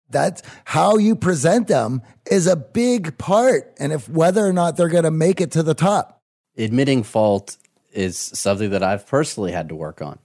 That's 0.09 0.41
how 0.65 0.97
you 0.97 1.15
present 1.15 1.67
them 1.67 2.01
is 2.30 2.47
a 2.47 2.55
big 2.55 3.17
part. 3.17 3.73
And 3.80 3.93
if 3.93 4.09
whether 4.09 4.45
or 4.45 4.53
not 4.53 4.75
they're 4.75 4.88
going 4.88 5.03
to 5.03 5.11
make 5.11 5.39
it 5.41 5.51
to 5.51 5.63
the 5.63 5.75
top. 5.75 6.21
Admitting 6.57 7.03
fault 7.03 7.57
is 7.93 8.17
something 8.17 8.71
that 8.71 8.84
I've 8.84 9.05
personally 9.05 9.51
had 9.51 9.69
to 9.69 9.75
work 9.75 10.01
on. 10.01 10.19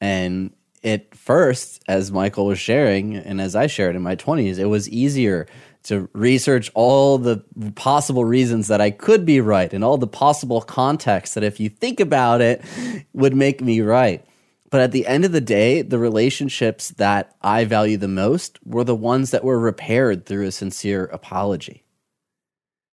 And 0.00 0.52
at 0.82 1.14
first, 1.14 1.82
as 1.88 2.12
Michael 2.12 2.46
was 2.46 2.58
sharing, 2.58 3.16
and 3.16 3.40
as 3.40 3.56
I 3.56 3.66
shared 3.66 3.96
in 3.96 4.02
my 4.02 4.16
20s, 4.16 4.58
it 4.58 4.66
was 4.66 4.88
easier 4.88 5.46
to 5.84 6.08
research 6.12 6.70
all 6.74 7.18
the 7.18 7.44
possible 7.74 8.24
reasons 8.24 8.68
that 8.68 8.80
I 8.80 8.90
could 8.90 9.24
be 9.24 9.40
right 9.40 9.72
and 9.72 9.84
all 9.84 9.98
the 9.98 10.06
possible 10.06 10.60
contexts 10.60 11.34
that, 11.34 11.44
if 11.44 11.60
you 11.60 11.68
think 11.68 12.00
about 12.00 12.40
it, 12.40 12.64
would 13.12 13.36
make 13.36 13.60
me 13.60 13.80
right. 13.80 14.24
But 14.70 14.80
at 14.80 14.92
the 14.92 15.06
end 15.06 15.24
of 15.24 15.32
the 15.32 15.40
day, 15.40 15.82
the 15.82 15.98
relationships 15.98 16.88
that 16.96 17.36
I 17.42 17.64
value 17.64 17.96
the 17.96 18.08
most 18.08 18.58
were 18.64 18.82
the 18.82 18.94
ones 18.94 19.30
that 19.30 19.44
were 19.44 19.58
repaired 19.58 20.26
through 20.26 20.46
a 20.46 20.52
sincere 20.52 21.04
apology. 21.04 21.84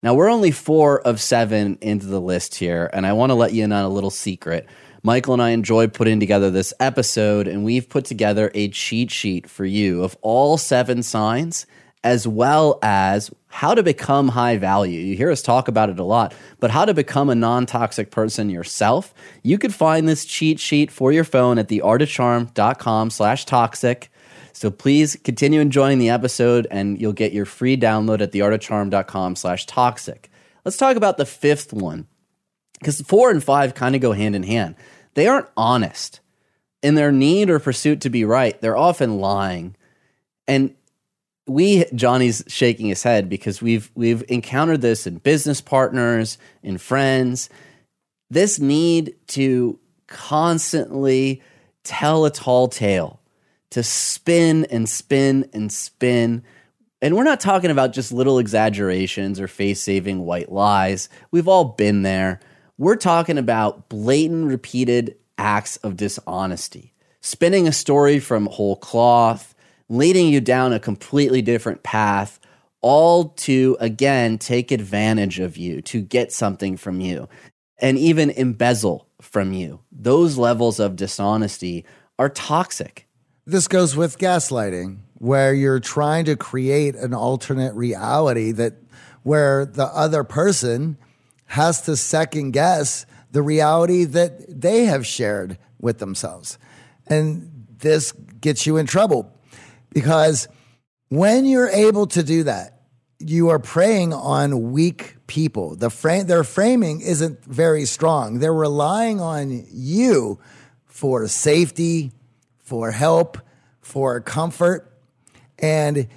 Now, 0.03 0.15
we're 0.15 0.31
only 0.31 0.51
four 0.51 1.01
of 1.01 1.21
seven 1.21 1.77
into 1.81 2.07
the 2.07 2.21
list 2.21 2.55
here, 2.55 2.89
and 2.93 3.07
I 3.07 3.13
want 3.13 3.31
to 3.31 3.35
let 3.35 3.53
you 3.53 3.65
in 3.65 3.73
on 3.73 3.85
a 3.85 3.89
little 3.89 4.11
secret. 4.11 4.67
Michael 5.03 5.35
and 5.35 5.43
I 5.43 5.51
enjoy 5.51 5.89
putting 5.89 6.21
together 6.21 6.51
this 6.51 6.73
episode, 6.81 7.47
and 7.47 7.65
we've 7.65 7.89
put 7.89 8.05
together 8.05 8.51
a 8.55 8.69
cheat 8.71 9.11
sheet 9.11 9.49
for 9.49 9.65
you 9.65 10.03
of 10.03 10.17
all 10.23 10.57
seven 10.57 11.03
signs 11.03 11.67
as 12.05 12.27
well 12.27 12.79
as 12.83 13.31
how 13.49 13.75
to 13.75 13.83
become 13.83 14.29
high 14.29 14.57
value. 14.57 15.01
You 15.01 15.17
hear 15.17 15.31
us 15.31 15.43
talk 15.43 15.69
about 15.69 15.91
it 15.91 15.99
a 15.99 16.05
lot, 16.05 16.35
but 16.61 16.71
how 16.71 16.85
to 16.85 16.95
become 16.95 17.31
a 17.31 17.35
non 17.35 17.67
toxic 17.67 18.11
person 18.11 18.51
yourself. 18.51 19.13
You 19.43 19.59
could 19.59 19.75
find 19.75 20.09
this 20.09 20.25
cheat 20.25 20.61
sheet 20.61 20.91
for 20.91 21.13
your 21.13 21.25
phone 21.25 21.59
at 21.59 21.69
theartofcharm.com 21.69 23.11
slash 23.11 23.45
toxic. 23.45 24.11
So 24.53 24.71
please 24.71 25.17
continue 25.23 25.61
enjoying 25.61 25.99
the 25.99 26.11
episode 26.11 26.67
and 26.71 27.01
you'll 27.01 27.13
get 27.13 27.33
your 27.33 27.47
free 27.47 27.77
download 27.77 28.21
at 28.21 28.33
theartofcharm.com 28.33 29.37
slash 29.37 29.67
toxic. 29.67 30.31
Let's 30.65 30.77
talk 30.77 30.97
about 30.97 31.17
the 31.17 31.27
fifth 31.27 31.73
one 31.73 32.07
because 32.79 33.01
four 33.01 33.31
and 33.31 33.43
five 33.43 33.75
kind 33.75 33.95
of 33.95 34.01
go 34.01 34.13
hand 34.13 34.37
in 34.37 34.43
hand. 34.43 34.75
They 35.15 35.27
aren't 35.27 35.49
honest 35.57 36.21
in 36.83 36.95
their 36.95 37.13
need 37.13 37.51
or 37.51 37.59
pursuit 37.59 38.01
to 38.03 38.11
be 38.11 38.25
right. 38.25 38.61
They're 38.61 38.77
often 38.77 39.19
lying. 39.19 39.77
And 40.47 40.75
we 41.49 41.85
Johnny's 41.95 42.45
shaking 42.47 42.87
his 42.87 43.03
head 43.03 43.29
because 43.29 43.63
we've 43.63 43.91
we've 43.95 44.23
encountered 44.29 44.81
this 44.81 45.07
in 45.07 45.19
business 45.19 45.61
partners, 45.61 46.39
in 46.63 46.79
friends. 46.79 47.49
This 48.31 48.59
need 48.59 49.15
to 49.29 49.79
constantly 50.07 51.43
tell 51.85 52.25
a 52.25 52.31
tall 52.31 52.69
tale, 52.69 53.21
to 53.71 53.83
spin 53.83 54.67
and 54.67 54.89
spin 54.89 55.49
and 55.53 55.73
spin. 55.73 56.43
And 57.01 57.17
we're 57.17 57.25
not 57.25 57.41
talking 57.41 57.71
about 57.71 57.93
just 57.93 58.13
little 58.13 58.39
exaggerations 58.39 59.41
or 59.41 59.49
face 59.49 59.81
saving 59.81 60.21
white 60.21 60.51
lies. 60.51 61.09
We've 61.31 61.49
all 61.49 61.65
been 61.65 62.03
there. 62.03 62.41
We're 62.77 62.97
talking 62.97 63.39
about 63.39 63.89
blatant, 63.89 64.47
repeated 64.47 65.17
acts 65.39 65.77
of 65.79 65.97
dishonesty, 65.97 66.93
spinning 67.21 67.67
a 67.67 67.73
story 67.73 68.19
from 68.19 68.47
whole 68.47 68.77
cloth, 68.77 69.55
leading 69.89 70.29
you 70.29 70.41
down 70.41 70.73
a 70.73 70.81
completely 70.81 71.43
different 71.43 71.83
path, 71.83 72.39
all 72.81 73.31
to, 73.31 73.77
again, 73.81 74.39
take 74.39 74.71
advantage 74.71 75.41
of 75.41 75.57
you, 75.57 75.81
to 75.83 76.01
get 76.01 76.33
something 76.33 76.77
from 76.77 77.01
you, 77.01 77.29
and 77.79 77.99
even 77.99 78.31
embezzle 78.31 79.09
from 79.21 79.53
you. 79.53 79.81
Those 79.91 80.39
levels 80.39 80.79
of 80.79 80.97
dishonesty 80.97 81.85
are 82.19 82.29
toxic. 82.29 83.07
This 83.47 83.67
goes 83.67 83.97
with 83.97 84.19
gaslighting, 84.19 84.99
where 85.15 85.55
you're 85.55 85.81
trying 85.81 86.25
to 86.27 86.37
create 86.37 86.95
an 86.95 87.15
alternate 87.15 87.75
reality 87.75 88.53
that 88.53 88.75
where 89.23 89.67
the 89.67 89.87
other 89.87 90.23
person 90.23 90.97
has 91.47 91.83
to 91.83 91.97
second 91.97 92.53
guess 92.53 93.07
the 93.33 93.43
reality 93.43 94.05
that 94.05 94.61
they 94.61 94.85
have 94.85 95.07
shared 95.07 95.59
with 95.81 95.99
themselves. 95.99 96.59
And 97.09 97.67
this 97.79 98.13
gets 98.13 98.67
you 98.67 98.77
in 98.77 98.87
trouble 98.87 99.33
because 99.91 100.49
when 101.09 101.45
you're 101.45 101.69
able 101.69 102.07
to 102.09 102.23
do 102.23 102.45
that, 102.45 102.75
you 103.19 103.49
are 103.49 103.59
preying 103.59 104.13
on 104.13 104.73
weak 104.73 105.17
people. 105.27 105.75
The 105.75 105.91
frame, 105.91 106.27
their 106.27 106.45
framing 106.45 107.01
isn't 107.01 107.45
very 107.45 107.85
strong. 107.85 108.39
They're 108.39 108.55
relying 108.55 109.21
on 109.21 109.67
you 109.71 110.39
for 110.87 111.27
safety, 111.27 112.13
for 112.59 112.91
help, 112.91 113.39
for 113.81 114.21
comfort. 114.21 114.93
And 115.59 116.09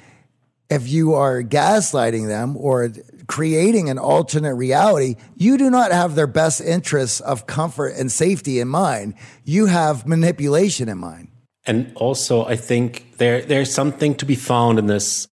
if 0.69 0.87
you 0.87 1.13
are 1.15 1.41
gaslighting 1.41 2.27
them 2.27 2.55
or 2.55 2.91
creating 3.27 3.89
an 3.89 3.97
alternate 3.97 4.55
reality, 4.55 5.15
you 5.35 5.57
do 5.57 5.69
not 5.69 5.91
have 5.91 6.15
their 6.15 6.27
best 6.27 6.61
interests 6.61 7.19
of 7.19 7.47
comfort 7.47 7.93
and 7.97 8.11
safety 8.11 8.59
in 8.59 8.67
mind. 8.67 9.15
You 9.43 9.65
have 9.67 10.05
manipulation 10.05 10.89
in 10.89 10.97
mind. 10.97 11.29
And 11.65 11.91
also, 11.95 12.45
I 12.45 12.55
think 12.55 13.10
there 13.21 13.41
there's 13.41 13.73
something 13.73 14.15
to 14.15 14.25
be 14.25 14.35
found 14.35 14.79
in 14.79 14.87
this 14.87 15.27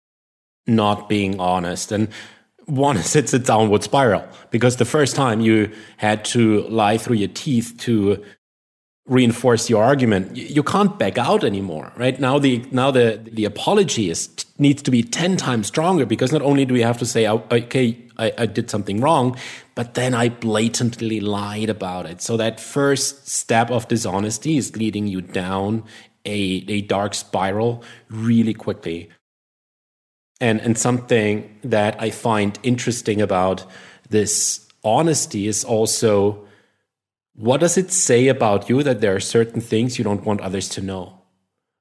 not 0.66 1.08
being 1.08 1.38
honest. 1.38 1.92
And 1.92 2.08
one 2.64 2.96
is 3.02 3.14
it's 3.14 3.34
a 3.34 3.38
downward 3.38 3.82
spiral 3.84 4.24
because 4.50 4.76
the 4.76 4.84
first 4.96 5.14
time 5.14 5.40
you 5.40 5.70
had 5.98 6.24
to 6.36 6.62
lie 6.68 6.96
through 6.98 7.16
your 7.16 7.28
teeth 7.28 7.74
to 7.80 8.24
reinforce 9.06 9.68
your 9.68 9.84
argument, 9.84 10.34
you 10.34 10.62
can't 10.62 10.98
back 10.98 11.18
out 11.18 11.44
anymore, 11.44 11.92
right? 11.98 12.18
Now 12.18 12.38
the 12.38 12.64
now 12.70 12.90
the 12.90 13.20
the 13.30 13.44
apology 13.44 14.08
is 14.08 14.30
needs 14.58 14.82
to 14.82 14.90
be 14.90 15.02
ten 15.02 15.36
times 15.36 15.66
stronger 15.66 16.06
because 16.06 16.32
not 16.32 16.40
only 16.40 16.64
do 16.64 16.72
we 16.72 16.80
have 16.80 16.98
to 16.98 17.06
say, 17.06 17.28
oh, 17.28 17.44
okay, 17.50 17.98
I, 18.16 18.32
I 18.38 18.46
did 18.46 18.70
something 18.70 19.02
wrong, 19.02 19.36
but 19.74 19.92
then 19.92 20.14
I 20.14 20.30
blatantly 20.30 21.20
lied 21.20 21.68
about 21.68 22.06
it. 22.06 22.22
So 22.22 22.38
that 22.38 22.60
first 22.60 23.28
step 23.28 23.70
of 23.70 23.88
dishonesty 23.88 24.56
is 24.56 24.74
leading 24.74 25.06
you 25.06 25.20
down 25.20 25.82
a, 26.24 26.64
a 26.68 26.80
dark 26.82 27.14
spiral 27.14 27.82
really 28.08 28.54
quickly. 28.54 29.10
And, 30.40 30.60
and 30.60 30.76
something 30.76 31.58
that 31.62 32.00
I 32.00 32.10
find 32.10 32.58
interesting 32.62 33.20
about 33.20 33.64
this 34.10 34.66
honesty 34.82 35.46
is 35.46 35.64
also 35.64 36.44
what 37.34 37.60
does 37.60 37.76
it 37.76 37.90
say 37.90 38.28
about 38.28 38.68
you 38.68 38.82
that 38.82 39.00
there 39.00 39.14
are 39.16 39.20
certain 39.20 39.60
things 39.60 39.98
you 39.98 40.04
don't 40.04 40.24
want 40.24 40.40
others 40.40 40.68
to 40.70 40.80
know? 40.80 41.20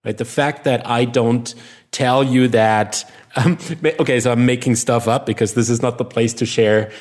Right? 0.04 0.18
The 0.18 0.26
fact 0.26 0.64
that 0.64 0.86
I 0.88 1.06
don't 1.06 1.54
tell 1.92 2.24
you 2.24 2.48
that, 2.50 3.10
um, 3.36 3.58
okay, 4.00 4.20
so 4.20 4.32
I'm 4.32 4.46
making 4.46 4.76
stuff 4.76 5.08
up 5.08 5.26
because 5.26 5.54
this 5.54 5.70
is 5.70 5.82
not 5.82 5.98
the 5.98 6.06
place 6.06 6.34
to 6.36 6.46
share 6.46 6.92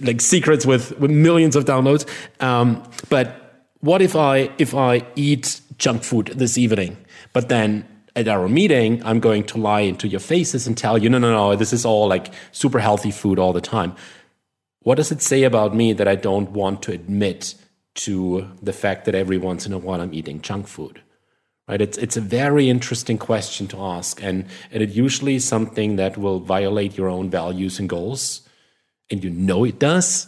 like 0.00 0.20
secrets 0.20 0.64
with, 0.64 0.98
with 0.98 1.10
millions 1.10 1.56
of 1.56 1.64
downloads. 1.64 2.08
Um, 2.42 2.82
but 3.08 3.68
what 3.80 4.00
if 4.00 4.14
I 4.14 4.50
if 4.58 4.74
I 4.74 5.04
eat 5.16 5.60
junk 5.82 6.04
food 6.04 6.26
this 6.28 6.56
evening, 6.56 6.96
but 7.32 7.48
then 7.48 7.84
at 8.14 8.28
our 8.28 8.48
meeting 8.48 9.02
I'm 9.04 9.20
going 9.20 9.44
to 9.44 9.58
lie 9.58 9.80
into 9.80 10.06
your 10.06 10.20
faces 10.20 10.66
and 10.66 10.78
tell 10.78 10.96
you 10.96 11.10
no 11.10 11.18
no 11.18 11.32
no 11.32 11.56
this 11.56 11.72
is 11.72 11.84
all 11.84 12.06
like 12.06 12.32
super 12.52 12.78
healthy 12.78 13.10
food 13.10 13.38
all 13.38 13.52
the 13.52 13.68
time. 13.76 13.96
What 14.84 14.96
does 14.96 15.10
it 15.12 15.22
say 15.22 15.42
about 15.42 15.74
me 15.74 15.92
that 15.92 16.08
I 16.08 16.14
don't 16.14 16.50
want 16.50 16.82
to 16.82 16.92
admit 16.92 17.54
to 17.94 18.48
the 18.62 18.72
fact 18.72 19.04
that 19.04 19.14
every 19.14 19.38
once 19.38 19.66
in 19.66 19.72
a 19.72 19.78
while 19.78 20.00
I'm 20.00 20.14
eating 20.14 20.40
junk 20.40 20.68
food? 20.68 21.02
Right? 21.68 21.80
It's 21.80 21.98
it's 21.98 22.16
a 22.16 22.20
very 22.20 22.68
interesting 22.68 23.18
question 23.18 23.66
to 23.68 23.80
ask, 23.80 24.22
and 24.22 24.46
and 24.72 24.82
it 24.82 24.90
usually 24.90 25.36
is 25.36 25.44
something 25.44 25.96
that 25.96 26.16
will 26.16 26.40
violate 26.40 26.96
your 26.98 27.08
own 27.08 27.30
values 27.30 27.78
and 27.80 27.88
goals, 27.88 28.48
and 29.10 29.24
you 29.24 29.30
know 29.30 29.64
it 29.64 29.78
does, 29.78 30.26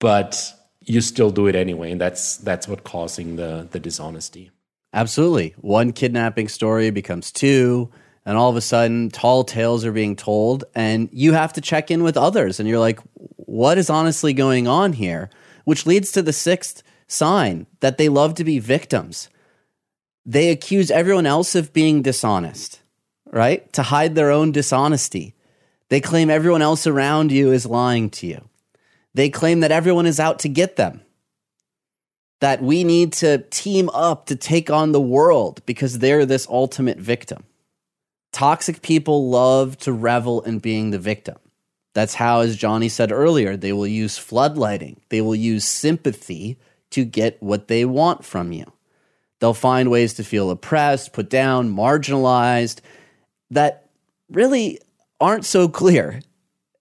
but 0.00 0.57
you 0.88 1.00
still 1.00 1.30
do 1.30 1.46
it 1.46 1.54
anyway, 1.54 1.92
and 1.92 2.00
that's 2.00 2.36
that's 2.38 2.66
what 2.68 2.84
causing 2.84 3.36
the 3.36 3.68
the 3.70 3.80
dishonesty. 3.80 4.50
Absolutely, 4.92 5.54
one 5.58 5.92
kidnapping 5.92 6.48
story 6.48 6.90
becomes 6.90 7.30
two, 7.30 7.90
and 8.24 8.38
all 8.38 8.50
of 8.50 8.56
a 8.56 8.60
sudden, 8.60 9.10
tall 9.10 9.44
tales 9.44 9.84
are 9.84 9.92
being 9.92 10.16
told, 10.16 10.64
and 10.74 11.08
you 11.12 11.32
have 11.32 11.52
to 11.54 11.60
check 11.60 11.90
in 11.90 12.02
with 12.02 12.16
others, 12.16 12.58
and 12.58 12.68
you're 12.68 12.78
like, 12.78 13.00
what 13.14 13.78
is 13.78 13.90
honestly 13.90 14.32
going 14.32 14.66
on 14.66 14.94
here? 14.94 15.30
Which 15.64 15.86
leads 15.86 16.12
to 16.12 16.22
the 16.22 16.32
sixth 16.32 16.82
sign 17.06 17.66
that 17.80 17.98
they 17.98 18.08
love 18.08 18.34
to 18.34 18.44
be 18.44 18.58
victims 18.58 19.28
they 20.28 20.50
accuse 20.50 20.90
everyone 20.90 21.24
else 21.24 21.54
of 21.54 21.72
being 21.72 22.02
dishonest, 22.02 22.82
right? 23.32 23.72
To 23.72 23.82
hide 23.82 24.14
their 24.14 24.30
own 24.30 24.52
dishonesty. 24.52 25.34
They 25.88 26.02
claim 26.02 26.28
everyone 26.28 26.60
else 26.60 26.86
around 26.86 27.32
you 27.32 27.50
is 27.50 27.64
lying 27.64 28.10
to 28.10 28.26
you. 28.26 28.47
They 29.18 29.30
claim 29.30 29.58
that 29.60 29.72
everyone 29.72 30.06
is 30.06 30.20
out 30.20 30.38
to 30.38 30.48
get 30.48 30.76
them. 30.76 31.00
That 32.38 32.62
we 32.62 32.84
need 32.84 33.12
to 33.14 33.38
team 33.50 33.88
up 33.88 34.26
to 34.26 34.36
take 34.36 34.70
on 34.70 34.92
the 34.92 35.00
world 35.00 35.60
because 35.66 35.98
they're 35.98 36.24
this 36.24 36.46
ultimate 36.48 36.98
victim. 36.98 37.42
Toxic 38.30 38.80
people 38.80 39.28
love 39.28 39.76
to 39.78 39.92
revel 39.92 40.42
in 40.42 40.60
being 40.60 40.92
the 40.92 41.00
victim. 41.00 41.34
That's 41.94 42.14
how, 42.14 42.42
as 42.42 42.56
Johnny 42.56 42.88
said 42.88 43.10
earlier, 43.10 43.56
they 43.56 43.72
will 43.72 43.88
use 43.88 44.16
floodlighting, 44.16 44.98
they 45.08 45.20
will 45.20 45.34
use 45.34 45.64
sympathy 45.64 46.56
to 46.90 47.04
get 47.04 47.42
what 47.42 47.66
they 47.66 47.84
want 47.84 48.24
from 48.24 48.52
you. 48.52 48.72
They'll 49.40 49.52
find 49.52 49.90
ways 49.90 50.14
to 50.14 50.22
feel 50.22 50.48
oppressed, 50.48 51.12
put 51.12 51.28
down, 51.28 51.74
marginalized 51.74 52.82
that 53.50 53.88
really 54.30 54.78
aren't 55.20 55.44
so 55.44 55.68
clear. 55.68 56.20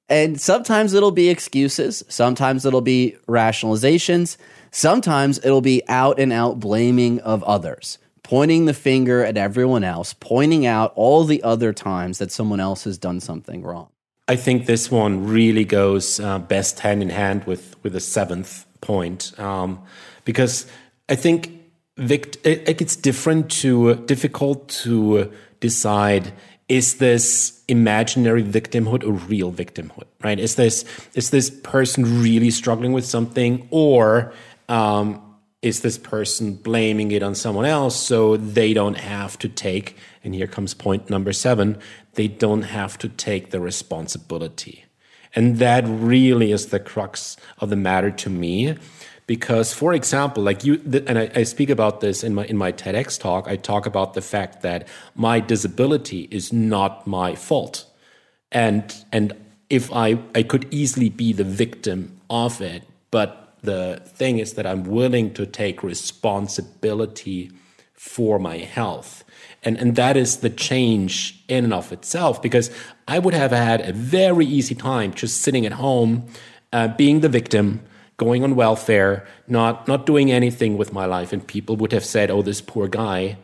And 0.09 0.39
sometimes 0.39 0.93
it'll 0.93 1.11
be 1.11 1.29
excuses, 1.29 2.03
sometimes 2.07 2.65
it'll 2.65 2.81
be 2.81 3.17
rationalizations, 3.27 4.37
sometimes 4.71 5.37
it'll 5.43 5.61
be 5.61 5.81
out 5.89 6.19
and 6.19 6.31
out 6.31 6.59
blaming 6.59 7.19
of 7.21 7.43
others, 7.43 7.97
pointing 8.23 8.65
the 8.65 8.73
finger 8.73 9.25
at 9.25 9.35
everyone 9.35 9.83
else, 9.83 10.13
pointing 10.13 10.65
out 10.65 10.93
all 10.95 11.25
the 11.25 11.43
other 11.43 11.73
times 11.73 12.19
that 12.19 12.31
someone 12.31 12.61
else 12.61 12.85
has 12.85 12.97
done 12.97 13.19
something 13.19 13.63
wrong. 13.63 13.89
I 14.29 14.35
think 14.35 14.65
this 14.65 14.91
one 14.91 15.27
really 15.27 15.63
goes 15.63 16.19
uh, 16.19 16.39
best 16.39 16.79
hand 16.79 17.01
in 17.01 17.09
hand 17.09 17.45
with 17.45 17.75
with 17.83 17.93
the 17.93 18.01
seventh 18.01 18.65
point 18.81 19.37
um, 19.39 19.81
because 20.25 20.67
I 21.07 21.15
think 21.15 21.51
vict- 21.97 22.37
it, 22.45 22.81
it's 22.81 22.95
different 22.95 23.49
to 23.61 23.95
difficult 24.05 24.67
to 24.83 25.31
decide 25.59 26.33
is 26.69 26.97
this 26.97 27.63
imaginary 27.67 28.43
victimhood 28.43 29.03
or 29.03 29.13
real 29.13 29.51
victimhood 29.51 30.07
right? 30.23 30.39
Is 30.39 30.55
this 30.55 30.85
is 31.13 31.29
this 31.29 31.49
person 31.49 32.21
really 32.21 32.51
struggling 32.51 32.93
with 32.93 33.05
something 33.05 33.67
or 33.71 34.33
um, 34.69 35.21
is 35.61 35.81
this 35.81 35.97
person 35.97 36.55
blaming 36.55 37.11
it 37.11 37.23
on 37.23 37.35
someone 37.35 37.65
else 37.65 37.99
so 37.99 38.37
they 38.37 38.73
don't 38.73 38.97
have 38.97 39.37
to 39.39 39.49
take 39.49 39.95
and 40.23 40.35
here 40.35 40.47
comes 40.47 40.73
point 40.73 41.09
number 41.09 41.33
seven 41.33 41.79
they 42.13 42.27
don't 42.27 42.63
have 42.63 42.97
to 42.97 43.09
take 43.09 43.51
the 43.51 43.59
responsibility. 43.59 44.85
And 45.35 45.57
that 45.57 45.83
really 45.85 46.51
is 46.51 46.67
the 46.67 46.79
crux 46.79 47.37
of 47.59 47.69
the 47.69 47.75
matter 47.75 48.09
to 48.09 48.29
me 48.29 48.75
because 49.27 49.73
for 49.73 49.93
example 49.93 50.41
like 50.41 50.63
you 50.63 50.81
and 51.05 51.19
I, 51.19 51.29
I, 51.35 51.43
speak 51.43 51.69
about 51.69 51.99
this 51.99 52.23
in 52.23 52.33
my 52.33 52.45
in 52.45 52.57
my 52.57 52.71
tedx 52.71 53.19
talk 53.19 53.47
i 53.47 53.57
talk 53.57 53.85
about 53.85 54.13
the 54.13 54.21
fact 54.21 54.61
that 54.61 54.87
my 55.15 55.39
disability 55.39 56.27
is 56.31 56.51
not 56.51 57.05
my 57.05 57.35
fault. 57.35 57.85
And 58.51 58.95
and 59.11 59.33
if 59.69 59.91
i 59.91 60.17
i 60.33 60.41
could 60.43 60.65
easily 60.71 61.09
be 61.09 61.33
the 61.33 61.43
victim 61.43 62.19
of 62.29 62.61
it 62.61 62.83
but 63.11 63.57
the 63.61 64.01
thing 64.05 64.39
is 64.39 64.53
that 64.53 64.65
i'm 64.65 64.83
willing 64.85 65.33
to 65.33 65.45
take 65.45 65.83
responsibility 65.83 67.51
for 67.93 68.39
my 68.39 68.57
health. 68.57 69.23
And 69.63 69.77
and 69.77 69.95
that 69.95 70.15
is 70.15 70.37
the 70.37 70.49
change 70.49 71.43
in 71.49 71.65
and 71.65 71.73
of 71.73 71.91
itself 71.91 72.41
because 72.41 72.71
i 73.07 73.19
would 73.19 73.33
have 73.33 73.51
had 73.51 73.81
a 73.81 73.91
very 73.91 74.45
easy 74.45 74.75
time 74.75 75.13
just 75.13 75.41
sitting 75.41 75.65
at 75.65 75.73
home 75.73 76.27
uh, 76.71 76.87
being 76.87 77.19
the 77.19 77.29
victim 77.29 77.81
going 78.17 78.43
on 78.43 78.55
welfare, 78.55 79.25
not 79.47 79.87
not 79.87 80.05
doing 80.05 80.31
anything 80.31 80.77
with 80.77 80.91
my 80.91 81.05
life, 81.05 81.31
and 81.31 81.47
people 81.47 81.75
would 81.77 81.91
have 81.91 82.05
said, 82.05 82.29
"Oh, 82.29 82.41
this 82.41 82.61
poor 82.61 82.87
guy, 82.87 83.37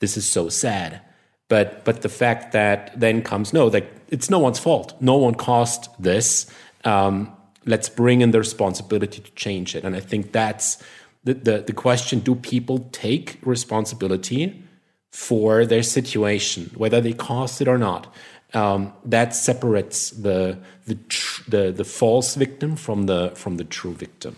this 0.00 0.16
is 0.16 0.26
so 0.26 0.48
sad." 0.48 1.00
But 1.48 1.84
but 1.84 2.02
the 2.02 2.08
fact 2.08 2.52
that 2.52 2.98
then 2.98 3.22
comes 3.22 3.52
no, 3.52 3.70
that 3.70 3.84
it's 4.08 4.28
no 4.28 4.38
one's 4.38 4.58
fault. 4.58 5.00
No 5.00 5.16
one 5.16 5.34
caused 5.34 5.88
this. 5.98 6.46
Um, 6.84 7.32
let's 7.64 7.88
bring 7.88 8.20
in 8.20 8.32
the 8.32 8.38
responsibility 8.38 9.20
to 9.22 9.30
change 9.32 9.74
it, 9.74 9.84
and 9.84 9.96
I 9.96 10.00
think 10.00 10.32
that's 10.32 10.82
the, 11.24 11.34
the 11.34 11.58
the 11.66 11.72
question: 11.72 12.20
Do 12.20 12.34
people 12.34 12.88
take 12.92 13.38
responsibility 13.42 14.62
for 15.10 15.64
their 15.64 15.82
situation, 15.82 16.70
whether 16.76 17.00
they 17.00 17.14
caused 17.14 17.62
it 17.62 17.68
or 17.68 17.78
not? 17.78 18.12
Um, 18.54 18.92
that 19.04 19.34
separates 19.34 20.10
the 20.10 20.58
the, 20.86 20.94
tr- 20.94 21.42
the 21.48 21.72
the 21.72 21.84
false 21.84 22.34
victim 22.34 22.76
from 22.76 23.04
the 23.06 23.32
from 23.34 23.56
the 23.56 23.64
true 23.64 23.94
victim. 23.94 24.36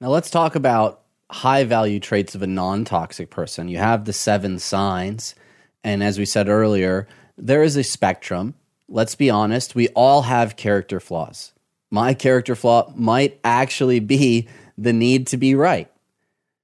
Now 0.00 0.08
let's 0.08 0.30
talk 0.30 0.54
about 0.54 1.02
high 1.30 1.64
value 1.64 2.00
traits 2.00 2.34
of 2.34 2.42
a 2.42 2.46
non 2.46 2.84
toxic 2.84 3.30
person. 3.30 3.68
You 3.68 3.78
have 3.78 4.04
the 4.04 4.12
seven 4.12 4.58
signs, 4.58 5.34
and 5.84 6.02
as 6.02 6.18
we 6.18 6.24
said 6.24 6.48
earlier, 6.48 7.06
there 7.36 7.62
is 7.62 7.76
a 7.76 7.84
spectrum. 7.84 8.54
Let's 8.88 9.14
be 9.14 9.28
honest, 9.28 9.74
we 9.74 9.88
all 9.88 10.22
have 10.22 10.56
character 10.56 10.98
flaws. 10.98 11.52
My 11.90 12.14
character 12.14 12.54
flaw 12.54 12.92
might 12.96 13.38
actually 13.44 14.00
be 14.00 14.48
the 14.76 14.92
need 14.92 15.26
to 15.28 15.36
be 15.36 15.54
right. 15.54 15.90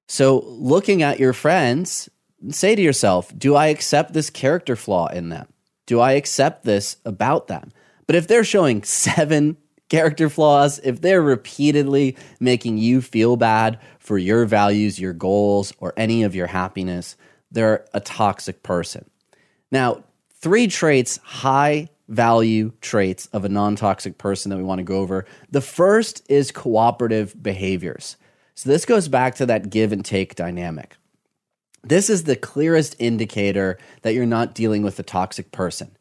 So, 0.08 0.40
looking 0.46 1.02
at 1.02 1.18
your 1.18 1.32
friends, 1.32 2.08
say 2.50 2.74
to 2.74 2.82
yourself, 2.82 3.32
Do 3.36 3.54
I 3.54 3.66
accept 3.68 4.12
this 4.12 4.30
character 4.30 4.76
flaw 4.76 5.08
in 5.08 5.30
them? 5.30 5.48
Do 5.86 6.00
I 6.00 6.12
accept 6.12 6.64
this 6.64 6.96
about 7.04 7.48
them? 7.48 7.72
But 8.06 8.16
if 8.16 8.26
they're 8.26 8.44
showing 8.44 8.82
seven 8.82 9.56
character 9.88 10.28
flaws, 10.28 10.80
if 10.82 11.00
they're 11.00 11.22
repeatedly 11.22 12.16
making 12.40 12.78
you 12.78 13.00
feel 13.00 13.36
bad 13.36 13.78
for 13.98 14.18
your 14.18 14.44
values, 14.44 14.98
your 14.98 15.12
goals, 15.12 15.72
or 15.78 15.92
any 15.96 16.22
of 16.22 16.34
your 16.34 16.46
happiness, 16.46 17.16
they're 17.50 17.86
a 17.94 18.00
toxic 18.00 18.62
person. 18.62 19.08
Now, 19.70 20.04
three 20.40 20.66
traits, 20.66 21.18
high 21.22 21.88
value 22.08 22.72
traits 22.80 23.26
of 23.26 23.44
a 23.44 23.48
non 23.48 23.76
toxic 23.76 24.18
person 24.18 24.50
that 24.50 24.56
we 24.56 24.62
want 24.62 24.78
to 24.78 24.84
go 24.84 24.98
over. 24.98 25.26
The 25.50 25.60
first 25.60 26.22
is 26.28 26.50
cooperative 26.50 27.40
behaviors. 27.42 28.16
So, 28.54 28.68
this 28.68 28.84
goes 28.84 29.08
back 29.08 29.36
to 29.36 29.46
that 29.46 29.70
give 29.70 29.92
and 29.92 30.04
take 30.04 30.34
dynamic. 30.34 30.96
This 31.86 32.08
is 32.08 32.24
the 32.24 32.36
clearest 32.36 32.96
indicator 32.98 33.78
that 34.02 34.14
you're 34.14 34.24
not 34.24 34.54
dealing 34.54 34.82
with 34.82 34.98
a 34.98 35.02
toxic 35.02 35.52
person. 35.52 35.94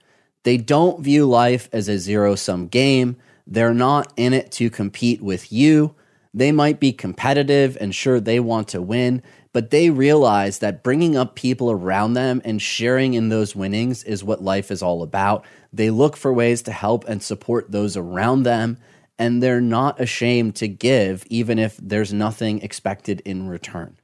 They 0.44 0.56
don't 0.56 1.04
view 1.04 1.26
life 1.26 1.68
as 1.74 1.90
a 1.90 2.00
zero 2.00 2.36
sum 2.36 2.68
game. 2.68 3.18
They're 3.46 3.74
not 3.74 4.14
in 4.16 4.32
it 4.32 4.50
to 4.54 4.70
compete 4.70 5.22
with 5.22 5.52
you. 5.52 5.94
They 6.34 6.54
might 6.54 6.80
be 6.80 6.94
competitive 6.94 7.78
and 7.82 7.94
sure 7.94 8.22
they 8.22 8.40
want 8.40 8.70
to 8.70 8.82
win, 8.82 9.22
but 9.52 9.72
they 9.72 9.90
realize 9.90 10.60
that 10.60 10.84
bringing 10.84 11.18
up 11.18 11.36
people 11.36 11.70
around 11.70 12.14
them 12.14 12.42
and 12.46 12.62
sharing 12.62 13.14
in 13.14 13.28
those 13.28 13.54
winnings 13.54 14.06
is 14.06 14.24
what 14.24 14.42
life 14.42 14.72
is 14.72 14.82
all 14.82 15.04
about. 15.04 15.46
They 15.74 15.90
look 15.90 16.16
for 16.16 16.32
ways 16.32 16.62
to 16.64 16.72
help 16.72 17.08
and 17.10 17.22
support 17.22 17.72
those 17.72 17.98
around 17.98 18.44
them, 18.44 18.78
and 19.20 19.44
they're 19.44 19.62
not 19.62 20.00
ashamed 20.00 20.56
to 20.56 20.68
give, 20.70 21.26
even 21.28 21.60
if 21.60 21.78
there's 21.78 22.14
nothing 22.14 22.62
expected 22.62 23.22
in 23.26 23.48
return. 23.48 23.98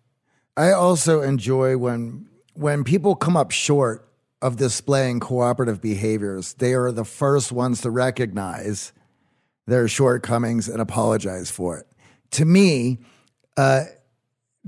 I 0.59 0.73
also 0.73 1.21
enjoy 1.21 1.77
when 1.77 2.27
when 2.53 2.83
people 2.83 3.15
come 3.15 3.37
up 3.37 3.51
short 3.51 4.05
of 4.41 4.57
displaying 4.57 5.21
cooperative 5.21 5.81
behaviors, 5.81 6.53
they 6.55 6.73
are 6.73 6.91
the 6.91 7.05
first 7.05 7.53
ones 7.53 7.79
to 7.81 7.89
recognize 7.89 8.91
their 9.67 9.87
shortcomings 9.87 10.67
and 10.67 10.81
apologize 10.81 11.49
for 11.49 11.77
it. 11.77 11.87
To 12.31 12.43
me, 12.43 12.99
uh, 13.55 13.85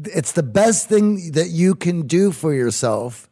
it's 0.06 0.32
the 0.32 0.44
best 0.44 0.88
thing 0.88 1.34
that 1.34 1.50
you 1.50 1.76
can 1.76 2.08
do 2.08 2.32
for 2.32 2.54
yourself 2.54 3.30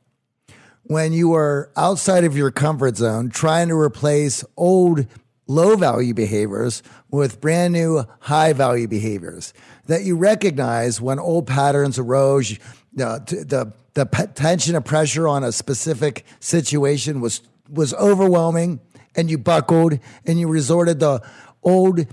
when 0.84 1.14
you 1.14 1.36
are 1.36 1.72
outside 1.78 2.26
of 2.26 2.36
your 2.36 2.52
comfort 2.52 2.98
zone 2.98 3.30
trying 3.30 3.70
to 3.70 3.76
replace 3.76 4.44
old 4.58 5.08
low 5.50 5.76
value 5.76 6.14
behaviors 6.14 6.82
with 7.12 7.42
brand 7.42 7.74
new 7.74 8.06
high 8.22 8.54
value 8.54 8.88
behaviors 8.88 9.54
that 9.88 10.04
you 10.04 10.16
recognize 10.16 11.02
when 11.02 11.20
old 11.20 11.48
patterns 11.48 11.98
arose 11.98 12.58
the, 12.94 13.20
the, 13.48 13.74
the 13.96 14.06
tension 14.36 14.76
and 14.76 14.86
pressure 14.86 15.28
on 15.28 15.44
a 15.44 15.52
specific 15.52 16.26
situation 16.40 17.20
was 17.20 17.42
was 17.70 17.94
overwhelming 17.96 18.80
and 19.16 19.30
you 19.30 19.38
buckled 19.38 20.00
and 20.26 20.40
you 20.40 20.48
resorted 20.48 21.00
to 21.00 21.22
old 21.64 22.06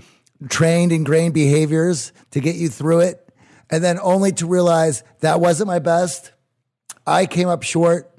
trained 0.49 0.91
ingrained 0.91 1.33
behaviors 1.33 2.11
to 2.31 2.39
get 2.39 2.55
you 2.55 2.69
through 2.69 2.99
it. 2.99 3.23
And 3.69 3.83
then 3.83 3.99
only 4.01 4.31
to 4.33 4.45
realize 4.47 5.03
that 5.19 5.39
wasn't 5.41 5.67
my 5.67 5.79
best. 5.79 6.31
I 7.05 7.25
came 7.25 7.47
up 7.47 7.63
short. 7.63 8.11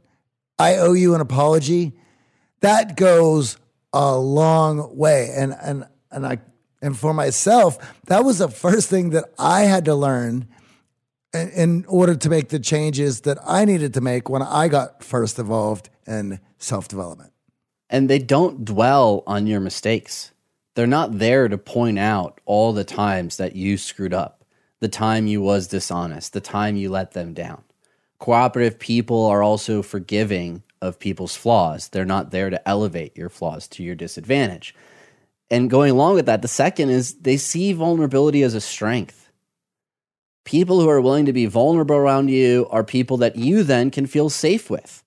I 0.58 0.76
owe 0.76 0.92
you 0.92 1.14
an 1.14 1.20
apology. 1.20 1.92
That 2.60 2.96
goes 2.96 3.56
a 3.92 4.16
long 4.16 4.96
way 4.96 5.30
and 5.34 5.54
and 5.62 5.86
and 6.10 6.26
i 6.26 6.38
and 6.82 6.98
for 6.98 7.14
myself 7.14 7.78
that 8.06 8.24
was 8.24 8.38
the 8.38 8.48
first 8.48 8.88
thing 8.88 9.10
that 9.10 9.24
i 9.38 9.62
had 9.62 9.84
to 9.84 9.94
learn 9.94 10.46
in 11.32 11.84
order 11.88 12.14
to 12.14 12.28
make 12.28 12.48
the 12.48 12.58
changes 12.58 13.22
that 13.22 13.38
i 13.46 13.64
needed 13.64 13.94
to 13.94 14.00
make 14.00 14.28
when 14.28 14.42
i 14.42 14.68
got 14.68 15.02
first 15.02 15.38
involved 15.38 15.88
in 16.06 16.38
self-development 16.58 17.32
and 17.90 18.08
they 18.08 18.18
don't 18.18 18.64
dwell 18.64 19.22
on 19.26 19.46
your 19.46 19.60
mistakes. 19.60 20.32
They're 20.74 20.86
not 20.86 21.18
there 21.18 21.48
to 21.48 21.58
point 21.58 21.98
out 21.98 22.40
all 22.44 22.72
the 22.72 22.84
times 22.84 23.36
that 23.38 23.56
you 23.56 23.76
screwed 23.76 24.14
up, 24.14 24.44
the 24.80 24.88
time 24.88 25.26
you 25.26 25.40
was 25.40 25.66
dishonest, 25.66 26.32
the 26.32 26.40
time 26.40 26.76
you 26.76 26.90
let 26.90 27.12
them 27.12 27.34
down. 27.34 27.62
Cooperative 28.18 28.78
people 28.78 29.24
are 29.26 29.42
also 29.42 29.82
forgiving 29.82 30.62
of 30.80 30.98
people's 30.98 31.36
flaws. 31.36 31.88
They're 31.88 32.04
not 32.04 32.30
there 32.30 32.50
to 32.50 32.68
elevate 32.68 33.16
your 33.16 33.28
flaws 33.28 33.68
to 33.68 33.82
your 33.82 33.94
disadvantage. 33.94 34.74
And 35.50 35.70
going 35.70 35.92
along 35.92 36.14
with 36.14 36.26
that, 36.26 36.42
the 36.42 36.48
second 36.48 36.90
is 36.90 37.14
they 37.14 37.36
see 37.36 37.72
vulnerability 37.72 38.42
as 38.42 38.54
a 38.54 38.60
strength. 38.60 39.30
People 40.44 40.80
who 40.80 40.88
are 40.88 41.00
willing 41.00 41.26
to 41.26 41.32
be 41.32 41.46
vulnerable 41.46 41.96
around 41.96 42.28
you 42.28 42.66
are 42.70 42.84
people 42.84 43.18
that 43.18 43.36
you 43.36 43.62
then 43.62 43.90
can 43.90 44.06
feel 44.06 44.30
safe 44.30 44.70
with 44.70 45.02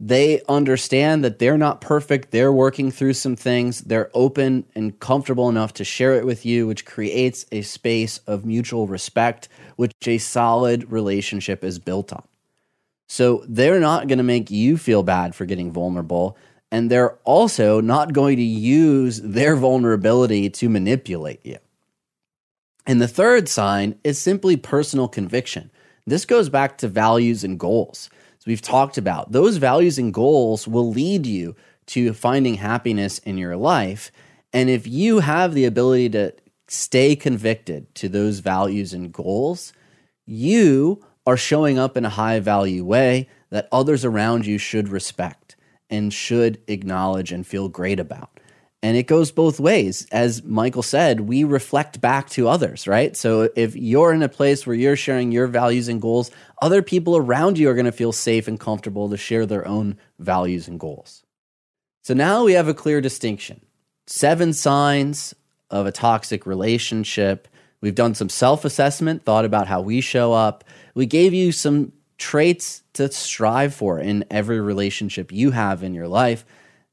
they 0.00 0.42
understand 0.48 1.24
that 1.24 1.38
they're 1.38 1.58
not 1.58 1.80
perfect. 1.80 2.30
They're 2.30 2.52
working 2.52 2.90
through 2.90 3.14
some 3.14 3.34
things. 3.34 3.80
They're 3.80 4.10
open 4.14 4.64
and 4.74 4.98
comfortable 5.00 5.48
enough 5.48 5.72
to 5.74 5.84
share 5.84 6.14
it 6.14 6.24
with 6.24 6.46
you, 6.46 6.66
which 6.66 6.84
creates 6.84 7.46
a 7.50 7.62
space 7.62 8.18
of 8.18 8.44
mutual 8.44 8.86
respect, 8.86 9.48
which 9.76 9.92
a 10.06 10.18
solid 10.18 10.90
relationship 10.92 11.64
is 11.64 11.80
built 11.80 12.12
on. 12.12 12.22
So 13.08 13.44
they're 13.48 13.80
not 13.80 14.06
going 14.06 14.18
to 14.18 14.24
make 14.24 14.50
you 14.50 14.76
feel 14.76 15.02
bad 15.02 15.34
for 15.34 15.46
getting 15.46 15.72
vulnerable. 15.72 16.36
And 16.70 16.90
they're 16.90 17.14
also 17.24 17.80
not 17.80 18.12
going 18.12 18.36
to 18.36 18.42
use 18.42 19.20
their 19.22 19.56
vulnerability 19.56 20.50
to 20.50 20.68
manipulate 20.68 21.44
you. 21.44 21.56
And 22.86 23.00
the 23.00 23.08
third 23.08 23.48
sign 23.48 23.98
is 24.04 24.18
simply 24.18 24.56
personal 24.56 25.08
conviction. 25.08 25.70
This 26.06 26.24
goes 26.24 26.48
back 26.48 26.78
to 26.78 26.88
values 26.88 27.44
and 27.44 27.58
goals 27.58 28.08
As 28.38 28.46
we've 28.46 28.62
talked 28.62 28.96
about, 28.96 29.32
those 29.32 29.56
values 29.56 29.98
and 29.98 30.12
goals 30.12 30.66
will 30.68 30.90
lead 30.90 31.26
you 31.26 31.54
to 31.86 32.12
finding 32.12 32.54
happiness 32.54 33.18
in 33.20 33.38
your 33.38 33.56
life. 33.56 34.10
And 34.52 34.70
if 34.70 34.86
you 34.86 35.20
have 35.20 35.54
the 35.54 35.64
ability 35.64 36.10
to 36.10 36.34
stay 36.66 37.16
convicted 37.16 37.94
to 37.96 38.08
those 38.08 38.40
values 38.40 38.92
and 38.92 39.12
goals, 39.12 39.72
you 40.26 41.04
are 41.28 41.36
showing 41.36 41.78
up 41.78 41.98
in 41.98 42.06
a 42.06 42.08
high 42.08 42.40
value 42.40 42.82
way 42.82 43.28
that 43.50 43.68
others 43.70 44.02
around 44.02 44.46
you 44.46 44.56
should 44.56 44.88
respect 44.88 45.56
and 45.90 46.10
should 46.10 46.58
acknowledge 46.68 47.32
and 47.32 47.46
feel 47.46 47.68
great 47.68 48.00
about. 48.00 48.40
And 48.82 48.96
it 48.96 49.06
goes 49.06 49.30
both 49.30 49.60
ways. 49.60 50.06
As 50.10 50.42
Michael 50.42 50.82
said, 50.82 51.20
we 51.20 51.44
reflect 51.44 52.00
back 52.00 52.30
to 52.30 52.48
others, 52.48 52.88
right? 52.88 53.14
So 53.14 53.50
if 53.54 53.76
you're 53.76 54.14
in 54.14 54.22
a 54.22 54.28
place 54.30 54.66
where 54.66 54.74
you're 54.74 54.96
sharing 54.96 55.30
your 55.30 55.48
values 55.48 55.88
and 55.88 56.00
goals, 56.00 56.30
other 56.62 56.80
people 56.80 57.14
around 57.14 57.58
you 57.58 57.68
are 57.68 57.74
going 57.74 57.84
to 57.84 57.92
feel 57.92 58.12
safe 58.12 58.48
and 58.48 58.58
comfortable 58.58 59.10
to 59.10 59.18
share 59.18 59.44
their 59.44 59.68
own 59.68 59.98
values 60.18 60.66
and 60.66 60.80
goals. 60.80 61.24
So 62.04 62.14
now 62.14 62.44
we 62.44 62.54
have 62.54 62.68
a 62.68 62.74
clear 62.74 63.02
distinction 63.02 63.60
seven 64.06 64.54
signs 64.54 65.34
of 65.68 65.84
a 65.84 65.92
toxic 65.92 66.46
relationship. 66.46 67.48
We've 67.82 67.94
done 67.94 68.14
some 68.14 68.30
self 68.30 68.64
assessment, 68.64 69.24
thought 69.24 69.44
about 69.44 69.66
how 69.66 69.82
we 69.82 70.00
show 70.00 70.32
up. 70.32 70.64
We 70.98 71.06
gave 71.06 71.32
you 71.32 71.52
some 71.52 71.92
traits 72.16 72.82
to 72.94 73.08
strive 73.12 73.72
for 73.72 74.00
in 74.00 74.24
every 74.32 74.60
relationship 74.60 75.30
you 75.30 75.52
have 75.52 75.84
in 75.84 75.94
your 75.94 76.08
life. 76.08 76.44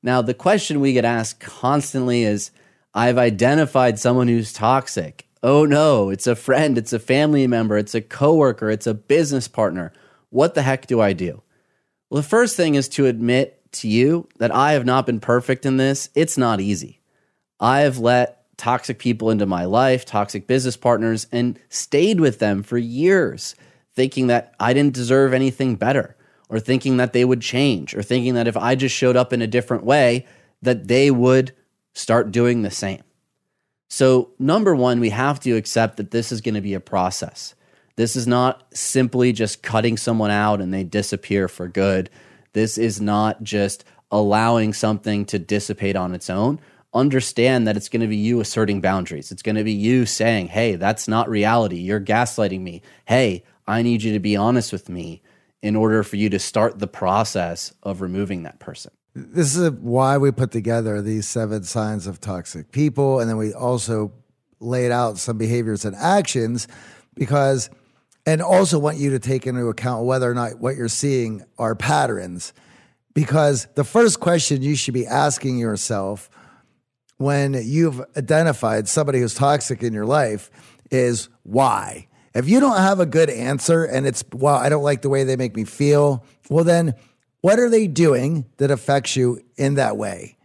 Now, 0.04 0.22
the 0.22 0.36
question 0.36 0.80
we 0.80 0.94
get 0.94 1.06
asked 1.06 1.40
constantly 1.40 2.22
is 2.22 2.52
I've 2.94 3.18
identified 3.18 3.98
someone 3.98 4.28
who's 4.28 4.54
toxic. 4.54 5.28
Oh 5.42 5.66
no, 5.66 6.12
it's 6.12 6.28
a 6.28 6.36
friend, 6.36 6.78
it's 6.78 6.94
a 6.94 7.00
family 7.00 7.48
member, 7.48 7.80
it's 7.80 7.96
a 7.96 8.02
coworker, 8.02 8.70
it's 8.70 8.86
a 8.86 8.94
business 8.94 9.48
partner. 9.48 9.92
What 10.30 10.54
the 10.54 10.62
heck 10.62 10.86
do 10.86 11.02
I 11.02 11.14
do? 11.14 11.42
Well, 12.12 12.22
the 12.22 12.28
first 12.28 12.56
thing 12.56 12.76
is 12.76 12.88
to 12.90 13.08
admit 13.08 13.60
to 13.72 13.88
you 13.88 14.30
that 14.38 14.54
I 14.54 14.74
have 14.74 14.86
not 14.86 15.08
been 15.08 15.20
perfect 15.20 15.66
in 15.66 15.78
this. 15.78 16.10
It's 16.14 16.38
not 16.38 16.62
easy. 16.62 17.02
I 17.60 17.80
have 17.80 17.98
let 17.98 18.56
toxic 18.56 19.00
people 19.00 19.32
into 19.32 19.48
my 19.48 19.66
life, 19.66 20.06
toxic 20.06 20.46
business 20.46 20.78
partners, 20.78 21.26
and 21.32 21.60
stayed 21.70 22.20
with 22.20 22.38
them 22.38 22.62
for 22.62 22.78
years, 22.78 23.56
thinking 23.96 24.28
that 24.28 24.54
I 24.60 24.74
didn't 24.74 24.94
deserve 24.94 25.34
anything 25.34 25.76
better 25.76 26.16
or 26.50 26.60
thinking 26.60 26.98
that 26.98 27.14
they 27.14 27.26
would 27.26 27.42
change 27.42 27.96
or 27.96 28.04
thinking 28.04 28.36
that 28.36 28.48
if 28.48 28.58
I 28.58 28.76
just 28.76 28.96
showed 28.96 29.16
up 29.16 29.34
in 29.34 29.42
a 29.42 29.48
different 29.48 29.84
way, 29.84 30.26
that 30.62 30.88
they 30.88 31.12
would 31.12 31.54
start 31.94 32.32
doing 32.32 32.62
the 32.62 32.72
same. 32.72 33.02
So, 33.88 34.32
number 34.40 34.76
one, 34.76 35.00
we 35.00 35.10
have 35.12 35.40
to 35.42 35.56
accept 35.56 35.98
that 35.98 36.12
this 36.12 36.32
is 36.32 36.42
going 36.42 36.56
to 36.56 36.62
be 36.62 36.74
a 36.74 36.80
process. 36.80 37.56
This 37.96 38.16
is 38.16 38.28
not 38.28 38.66
simply 38.74 39.32
just 39.32 39.64
cutting 39.64 39.96
someone 39.96 40.32
out 40.32 40.60
and 40.60 40.74
they 40.74 40.84
disappear 40.84 41.48
for 41.48 41.68
good. 41.68 42.10
This 42.54 42.78
is 42.78 43.00
not 43.00 43.44
just 43.44 43.86
allowing 44.12 44.74
something 44.74 45.26
to 45.26 45.40
dissipate 45.40 45.96
on 45.96 46.14
its 46.14 46.30
own. 46.30 46.60
Understand 46.94 47.68
that 47.68 47.78
it's 47.78 47.90
going 47.90 48.02
to 48.02 48.08
be 48.08 48.16
you 48.18 48.40
asserting 48.40 48.82
boundaries. 48.82 49.32
It's 49.32 49.42
going 49.42 49.56
to 49.56 49.64
be 49.64 49.74
you 49.74 50.06
saying, 50.06 50.48
hey, 50.48 50.76
that's 50.76 51.08
not 51.08 51.30
reality. 51.30 51.78
You're 51.78 52.02
gaslighting 52.02 52.62
me. 52.62 52.82
Hey, 53.06 53.44
I 53.68 53.82
need 53.82 54.04
you 54.04 54.14
to 54.14 54.20
be 54.20 54.36
honest 54.36 54.72
with 54.72 54.90
me 54.90 55.22
in 55.62 55.76
order 55.76 56.04
for 56.04 56.16
you 56.16 56.30
to 56.30 56.40
start 56.40 56.80
the 56.80 56.88
process 56.88 57.74
of 57.84 58.02
removing 58.02 58.44
that 58.44 58.60
person. 58.60 58.92
This 59.16 59.56
is 59.56 59.72
why 59.72 60.18
we 60.18 60.32
put 60.32 60.52
together 60.52 61.02
these 61.02 61.28
seven 61.28 61.64
signs 61.64 62.06
of 62.06 62.20
toxic 62.20 62.72
people. 62.72 63.20
And 63.20 63.30
then 63.30 63.38
we 63.38 63.54
also 63.54 64.12
laid 64.60 64.92
out 64.92 65.18
some 65.18 65.38
behaviors 65.38 65.86
and 65.86 65.96
actions 65.96 66.68
because, 67.16 67.70
and 68.26 68.42
also 68.42 68.78
want 68.78 68.98
you 68.98 69.10
to 69.12 69.20
take 69.20 69.48
into 69.48 69.68
account 69.68 70.06
whether 70.06 70.30
or 70.30 70.34
not 70.34 70.60
what 70.60 70.76
you're 70.76 70.88
seeing 70.88 71.44
are 71.58 71.76
patterns. 71.76 72.54
Because 73.14 73.68
the 73.76 73.86
first 73.86 74.20
question 74.20 74.62
you 74.62 74.76
should 74.76 74.94
be 74.94 75.08
asking 75.08 75.58
yourself 75.58 76.30
when 77.18 77.54
you've 77.54 78.02
identified 78.18 78.90
somebody 78.90 79.22
who's 79.22 79.34
toxic 79.34 79.82
in 79.82 79.94
your 79.94 80.06
life 80.06 80.52
is 80.92 81.30
why? 81.44 82.08
If 82.36 82.50
you 82.50 82.60
don't 82.60 82.78
have 82.78 83.00
a 83.00 83.06
good 83.06 83.30
answer 83.30 83.86
and 83.86 84.06
it's, 84.06 84.24
well, 84.34 84.56
I 84.56 84.68
don't 84.68 84.84
like 84.84 85.02
the 85.02 85.10
way 85.10 85.24
they 85.24 85.38
make 85.38 85.56
me 85.56 85.64
feel, 85.64 86.26
well, 86.50 86.66
then 86.66 86.94
what 87.40 87.60
are 87.60 87.70
they 87.70 87.88
doing 87.88 88.46
that 88.58 88.72
affects 88.72 89.16
you 89.16 89.40
in 89.56 89.76
that 89.76 89.96
way? 89.96 90.38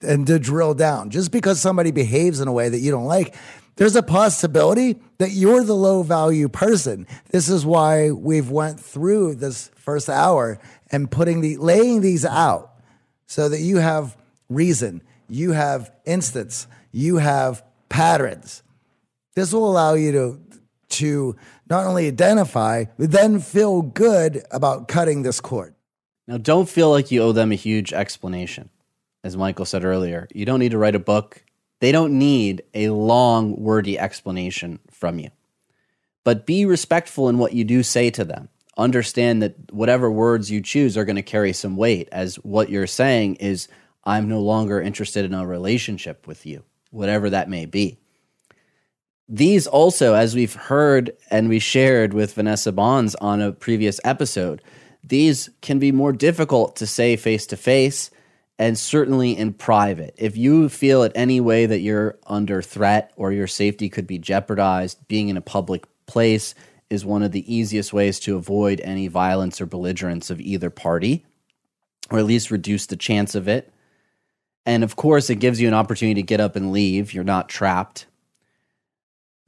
And 0.00 0.26
to 0.28 0.38
drill 0.38 0.74
down, 0.74 1.10
just 1.10 1.32
because 1.32 1.60
somebody 1.60 1.90
behaves 1.90 2.40
in 2.40 2.46
a 2.46 2.52
way 2.52 2.68
that 2.68 2.78
you 2.78 2.92
don't 2.92 3.06
like, 3.06 3.34
there's 3.74 3.96
a 3.96 4.02
possibility 4.02 5.00
that 5.18 5.32
you're 5.32 5.64
the 5.64 5.74
low 5.74 6.02
value 6.02 6.48
person. 6.48 7.06
This 7.30 7.48
is 7.48 7.66
why 7.66 8.12
we've 8.12 8.50
went 8.50 8.78
through 8.78 9.34
this 9.34 9.70
first 9.74 10.08
hour 10.08 10.58
and 10.92 11.10
putting 11.10 11.40
the 11.40 11.56
laying 11.56 12.00
these 12.00 12.24
out 12.24 12.72
so 13.26 13.48
that 13.48 13.60
you 13.60 13.78
have 13.78 14.16
reason, 14.48 15.02
you 15.28 15.50
have 15.52 15.90
instance, 16.04 16.68
you 16.92 17.16
have 17.16 17.64
patterns. 17.88 18.62
This 19.34 19.52
will 19.52 19.70
allow 19.70 19.94
you 19.94 20.12
to 20.12 20.40
to 20.88 21.36
not 21.68 21.86
only 21.86 22.06
identify, 22.06 22.84
but 22.98 23.10
then 23.10 23.40
feel 23.40 23.82
good 23.82 24.44
about 24.50 24.88
cutting 24.88 25.22
this 25.22 25.40
cord. 25.40 25.74
Now, 26.26 26.38
don't 26.38 26.68
feel 26.68 26.90
like 26.90 27.10
you 27.10 27.22
owe 27.22 27.32
them 27.32 27.52
a 27.52 27.56
huge 27.56 27.92
explanation. 27.92 28.70
As 29.22 29.36
Michael 29.36 29.64
said 29.64 29.84
earlier, 29.84 30.28
you 30.32 30.44
don't 30.44 30.60
need 30.60 30.72
to 30.72 30.78
write 30.78 30.94
a 30.94 31.00
book. 31.00 31.44
They 31.80 31.92
don't 31.92 32.18
need 32.18 32.62
a 32.74 32.90
long, 32.90 33.56
wordy 33.56 33.98
explanation 33.98 34.78
from 34.90 35.18
you. 35.18 35.30
But 36.24 36.46
be 36.46 36.64
respectful 36.64 37.28
in 37.28 37.38
what 37.38 37.52
you 37.52 37.64
do 37.64 37.82
say 37.82 38.10
to 38.10 38.24
them. 38.24 38.48
Understand 38.76 39.42
that 39.42 39.72
whatever 39.72 40.10
words 40.10 40.50
you 40.50 40.60
choose 40.60 40.96
are 40.96 41.04
going 41.04 41.16
to 41.16 41.22
carry 41.22 41.52
some 41.52 41.76
weight, 41.76 42.08
as 42.12 42.36
what 42.36 42.68
you're 42.68 42.86
saying 42.86 43.36
is, 43.36 43.68
I'm 44.04 44.28
no 44.28 44.40
longer 44.40 44.80
interested 44.80 45.24
in 45.24 45.34
a 45.34 45.46
relationship 45.46 46.26
with 46.26 46.44
you, 46.46 46.62
whatever 46.90 47.30
that 47.30 47.48
may 47.48 47.66
be. 47.66 47.98
These 49.28 49.66
also, 49.66 50.14
as 50.14 50.34
we've 50.34 50.54
heard 50.54 51.12
and 51.30 51.48
we 51.48 51.58
shared 51.58 52.14
with 52.14 52.34
Vanessa 52.34 52.72
Bohns 52.72 53.16
on 53.20 53.42
a 53.42 53.52
previous 53.52 54.00
episode, 54.04 54.62
these 55.02 55.50
can 55.60 55.78
be 55.78 55.92
more 55.92 56.12
difficult 56.12 56.76
to 56.76 56.86
say 56.86 57.16
face 57.16 57.46
to 57.48 57.56
face 57.56 58.10
and 58.58 58.78
certainly 58.78 59.36
in 59.36 59.52
private. 59.52 60.14
If 60.16 60.36
you 60.36 60.68
feel 60.68 61.02
at 61.02 61.12
any 61.14 61.40
way 61.40 61.66
that 61.66 61.80
you're 61.80 62.18
under 62.26 62.62
threat 62.62 63.12
or 63.16 63.32
your 63.32 63.46
safety 63.46 63.88
could 63.88 64.06
be 64.06 64.18
jeopardized, 64.18 65.06
being 65.08 65.28
in 65.28 65.36
a 65.36 65.42
public 65.42 65.84
place 66.06 66.54
is 66.88 67.04
one 67.04 67.22
of 67.22 67.32
the 67.32 67.52
easiest 67.52 67.92
ways 67.92 68.20
to 68.20 68.36
avoid 68.36 68.80
any 68.82 69.08
violence 69.08 69.60
or 69.60 69.66
belligerence 69.66 70.30
of 70.30 70.40
either 70.40 70.70
party, 70.70 71.26
or 72.10 72.18
at 72.18 72.24
least 72.24 72.50
reduce 72.50 72.86
the 72.86 72.96
chance 72.96 73.34
of 73.34 73.48
it. 73.48 73.72
And 74.64 74.82
of 74.84 74.96
course, 74.96 75.28
it 75.30 75.36
gives 75.36 75.60
you 75.60 75.68
an 75.68 75.74
opportunity 75.74 76.22
to 76.22 76.26
get 76.26 76.40
up 76.40 76.56
and 76.56 76.72
leave. 76.72 77.12
You're 77.12 77.24
not 77.24 77.48
trapped. 77.48 78.06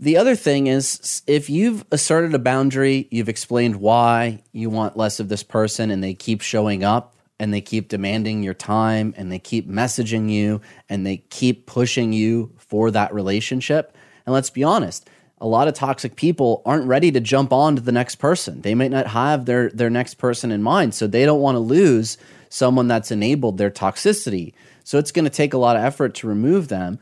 The 0.01 0.16
other 0.16 0.36
thing 0.36 0.68
is, 0.68 1.22
if 1.26 1.51
you've 1.51 1.84
asserted 1.90 2.32
a 2.32 2.38
boundary, 2.38 3.09
you've 3.11 3.28
explained 3.28 3.76
why 3.76 4.42
you 4.53 4.70
want 4.70 4.96
less 4.96 5.18
of 5.18 5.28
this 5.28 5.42
person, 5.42 5.90
and 5.90 6.03
they 6.03 6.14
keep 6.14 6.40
showing 6.40 6.84
up 6.84 7.16
and 7.40 7.53
they 7.53 7.61
keep 7.61 7.88
demanding 7.88 8.42
your 8.42 8.55
time 8.55 9.14
and 9.16 9.30
they 9.30 9.38
keep 9.38 9.68
messaging 9.68 10.30
you 10.30 10.61
and 10.88 11.07
they 11.07 11.18
keep 11.30 11.66
pushing 11.66 12.12
you 12.12 12.53
for 12.59 12.90
that 12.90 13.14
relationship. 13.14 13.94
And 14.26 14.32
let's 14.32 14.51
be 14.51 14.64
honest, 14.64 15.09
a 15.40 15.46
lot 15.46 15.68
of 15.68 15.74
toxic 15.74 16.16
people 16.16 16.62
aren't 16.66 16.86
ready 16.86 17.12
to 17.12 17.20
jump 17.20 17.53
on 17.53 17.76
to 17.76 17.82
the 17.82 17.92
next 17.92 18.16
person. 18.16 18.61
They 18.62 18.74
might 18.74 18.90
not 18.90 19.07
have 19.07 19.46
their, 19.46 19.70
their 19.70 19.90
next 19.90 20.14
person 20.14 20.51
in 20.51 20.62
mind. 20.62 20.94
So 20.94 21.07
they 21.07 21.24
don't 21.24 21.40
want 21.40 21.55
to 21.55 21.61
lose 21.61 22.18
someone 22.49 22.88
that's 22.88 23.12
enabled 23.12 23.59
their 23.59 23.70
toxicity. 23.70 24.53
So 24.82 24.99
it's 24.99 25.12
going 25.12 25.24
to 25.24 25.30
take 25.30 25.55
a 25.55 25.59
lot 25.59 25.76
of 25.76 25.84
effort 25.84 26.14
to 26.16 26.26
remove 26.26 26.68
them. 26.68 26.99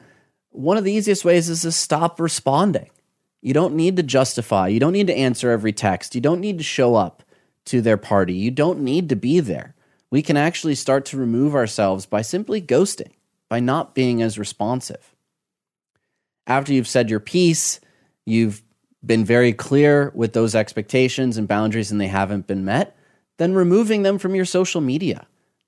One 0.56 0.76
of 0.76 0.84
the 0.84 0.92
easiest 0.92 1.24
ways 1.24 1.48
is 1.48 1.62
to 1.62 1.72
stop 1.72 2.18
responding. 2.18 2.90
You 3.42 3.54
don't 3.54 3.74
need 3.74 3.96
to 3.96 4.02
justify. 4.02 4.68
You 4.68 4.80
don't 4.80 4.92
need 4.92 5.06
to 5.06 5.16
answer 5.16 5.50
every 5.50 5.72
text. 5.72 6.14
You 6.14 6.20
don't 6.20 6.40
need 6.40 6.58
to 6.58 6.64
show 6.64 6.94
up 6.96 7.22
to 7.66 7.80
their 7.80 7.96
party. 7.96 8.34
You 8.34 8.50
don't 8.50 8.80
need 8.80 9.08
to 9.10 9.16
be 9.16 9.40
there 9.40 9.76
we 10.10 10.22
can 10.22 10.36
actually 10.36 10.74
start 10.74 11.04
to 11.06 11.16
remove 11.16 11.54
ourselves 11.54 12.06
by 12.06 12.22
simply 12.22 12.60
ghosting, 12.62 13.12
by 13.48 13.60
not 13.60 13.94
being 13.94 14.22
as 14.22 14.38
responsive. 14.38 15.14
After 16.46 16.72
you've 16.72 16.88
said 16.88 17.10
your 17.10 17.20
piece, 17.20 17.80
you've 18.24 18.62
been 19.04 19.24
very 19.24 19.52
clear 19.52 20.12
with 20.14 20.32
those 20.32 20.54
expectations 20.54 21.36
and 21.36 21.48
boundaries 21.48 21.90
and 21.90 22.00
they 22.00 22.06
haven't 22.06 22.46
been 22.46 22.64
met, 22.64 22.96
then 23.36 23.54
removing 23.54 24.02
them 24.02 24.18
from 24.18 24.34
your 24.34 24.44
social 24.44 24.80
media. 24.80 25.26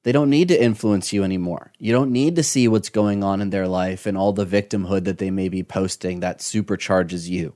They 0.08 0.12
don't 0.12 0.30
need 0.30 0.48
to 0.48 0.58
influence 0.58 1.12
you 1.12 1.22
anymore. 1.22 1.70
You 1.78 1.92
don't 1.92 2.12
need 2.12 2.36
to 2.36 2.42
see 2.42 2.66
what's 2.66 2.88
going 2.88 3.22
on 3.22 3.42
in 3.42 3.50
their 3.50 3.68
life 3.68 4.06
and 4.06 4.16
all 4.16 4.32
the 4.32 4.46
victimhood 4.46 5.04
that 5.04 5.18
they 5.18 5.30
may 5.30 5.50
be 5.50 5.62
posting 5.62 6.20
that 6.20 6.38
supercharges 6.38 7.28
you. 7.28 7.52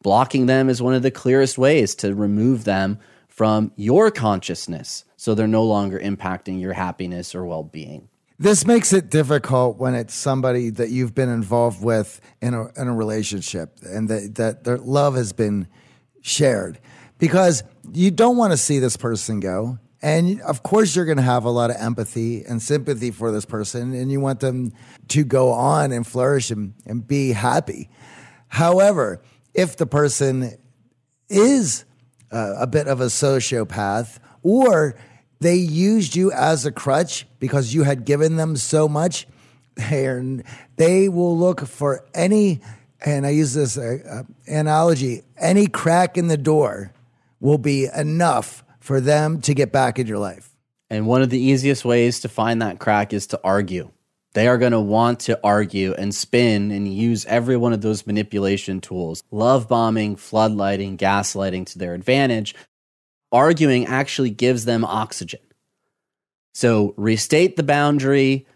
Blocking 0.00 0.46
them 0.46 0.68
is 0.68 0.80
one 0.80 0.94
of 0.94 1.02
the 1.02 1.10
clearest 1.10 1.58
ways 1.58 1.96
to 1.96 2.14
remove 2.14 2.62
them 2.62 3.00
from 3.26 3.72
your 3.74 4.12
consciousness 4.12 5.04
so 5.16 5.34
they're 5.34 5.48
no 5.48 5.64
longer 5.64 5.98
impacting 5.98 6.60
your 6.60 6.74
happiness 6.74 7.34
or 7.34 7.44
well 7.44 7.64
being. 7.64 8.08
This 8.38 8.64
makes 8.64 8.92
it 8.92 9.10
difficult 9.10 9.78
when 9.78 9.96
it's 9.96 10.14
somebody 10.14 10.70
that 10.70 10.90
you've 10.90 11.16
been 11.16 11.28
involved 11.28 11.82
with 11.82 12.20
in 12.40 12.54
a, 12.54 12.68
in 12.80 12.86
a 12.86 12.94
relationship 12.94 13.76
and 13.82 14.08
that, 14.08 14.36
that 14.36 14.62
their 14.62 14.78
love 14.78 15.16
has 15.16 15.32
been 15.32 15.66
shared 16.20 16.78
because 17.18 17.64
you 17.92 18.12
don't 18.12 18.36
want 18.36 18.52
to 18.52 18.56
see 18.56 18.78
this 18.78 18.96
person 18.96 19.40
go. 19.40 19.80
And 20.02 20.40
of 20.42 20.62
course, 20.62 20.96
you're 20.96 21.04
going 21.04 21.18
to 21.18 21.22
have 21.22 21.44
a 21.44 21.50
lot 21.50 21.70
of 21.70 21.76
empathy 21.78 22.44
and 22.44 22.62
sympathy 22.62 23.10
for 23.10 23.30
this 23.30 23.44
person, 23.44 23.92
and 23.94 24.10
you 24.10 24.20
want 24.20 24.40
them 24.40 24.72
to 25.08 25.24
go 25.24 25.50
on 25.50 25.92
and 25.92 26.06
flourish 26.06 26.50
and, 26.50 26.74
and 26.86 27.06
be 27.06 27.32
happy. 27.32 27.90
However, 28.48 29.20
if 29.52 29.76
the 29.76 29.86
person 29.86 30.56
is 31.28 31.84
uh, 32.32 32.54
a 32.58 32.66
bit 32.66 32.86
of 32.86 33.00
a 33.00 33.06
sociopath, 33.06 34.18
or 34.42 34.96
they 35.40 35.56
used 35.56 36.14
you 36.14 36.30
as 36.32 36.66
a 36.66 36.72
crutch 36.72 37.26
because 37.38 37.74
you 37.74 37.82
had 37.82 38.04
given 38.04 38.36
them 38.36 38.56
so 38.56 38.88
much. 38.88 39.26
And 39.76 40.44
they 40.76 41.08
will 41.08 41.36
look 41.38 41.66
for 41.66 42.04
any, 42.14 42.60
and 43.04 43.26
I 43.26 43.30
use 43.30 43.54
this 43.54 43.78
uh, 43.78 43.98
uh, 44.08 44.22
analogy, 44.46 45.22
any 45.38 45.66
crack 45.66 46.18
in 46.18 46.28
the 46.28 46.36
door 46.36 46.92
will 47.40 47.56
be 47.58 47.86
enough 47.86 48.62
for 48.80 49.00
them 49.00 49.40
to 49.42 49.54
get 49.54 49.72
back 49.72 49.98
in 49.98 50.06
your 50.06 50.18
life. 50.18 50.50
And 50.88 51.06
one 51.06 51.22
of 51.22 51.30
the 51.30 51.40
easiest 51.40 51.84
ways 51.84 52.20
to 52.20 52.28
find 52.28 52.60
that 52.60 52.80
crack 52.80 53.12
is 53.12 53.28
to 53.28 53.40
argue. 53.44 53.90
They 54.32 54.48
are 54.48 54.58
going 54.58 54.72
to 54.72 54.80
want 54.80 55.20
to 55.20 55.38
argue 55.42 55.92
and 55.94 56.14
spin 56.14 56.70
and 56.70 56.92
use 56.92 57.26
every 57.26 57.56
one 57.56 57.72
of 57.72 57.80
those 57.80 58.06
manipulation 58.06 58.80
tools 58.80 59.22
love 59.30 59.68
bombing, 59.68 60.16
floodlighting, 60.16 60.96
gaslighting 60.96 61.66
to 61.66 61.78
their 61.78 61.94
advantage. 61.94 62.54
Arguing 63.32 63.86
actually 63.86 64.30
gives 64.30 64.64
them 64.64 64.84
oxygen. 64.84 65.40
So 66.54 66.94
restate 66.96 67.56
the 67.56 67.62
boundary 67.62 68.46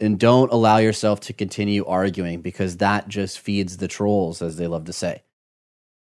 and 0.00 0.18
don't 0.18 0.52
allow 0.52 0.78
yourself 0.78 1.20
to 1.20 1.32
continue 1.32 1.84
arguing 1.86 2.40
because 2.40 2.78
that 2.78 3.08
just 3.08 3.38
feeds 3.38 3.78
the 3.78 3.88
trolls, 3.88 4.42
as 4.42 4.56
they 4.56 4.66
love 4.66 4.84
to 4.86 4.92
say. 4.92 5.22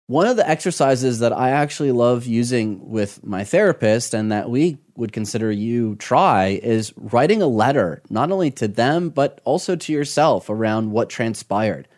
One 0.10 0.26
of 0.26 0.38
the 0.38 0.50
exercises 0.50 1.20
that 1.20 1.34
I 1.34 1.50
actually 1.50 1.92
love 1.92 2.26
using 2.26 2.90
with 2.90 3.26
my 3.26 3.44
therapist 3.44 4.14
and 4.14 4.32
that 4.32 4.50
we 4.50 4.78
would 4.96 5.12
consider 5.12 5.52
you 5.52 5.96
try 5.98 6.62
is 6.64 6.94
writing 6.96 7.42
a 7.42 7.48
letter, 7.48 8.02
not 8.10 8.32
only 8.32 8.50
to 8.52 8.70
them, 8.70 9.10
but 9.10 9.42
also 9.44 9.76
to 9.76 9.92
yourself 9.92 10.50
around 10.50 10.92
what 10.92 11.10
transpired. 11.10 11.90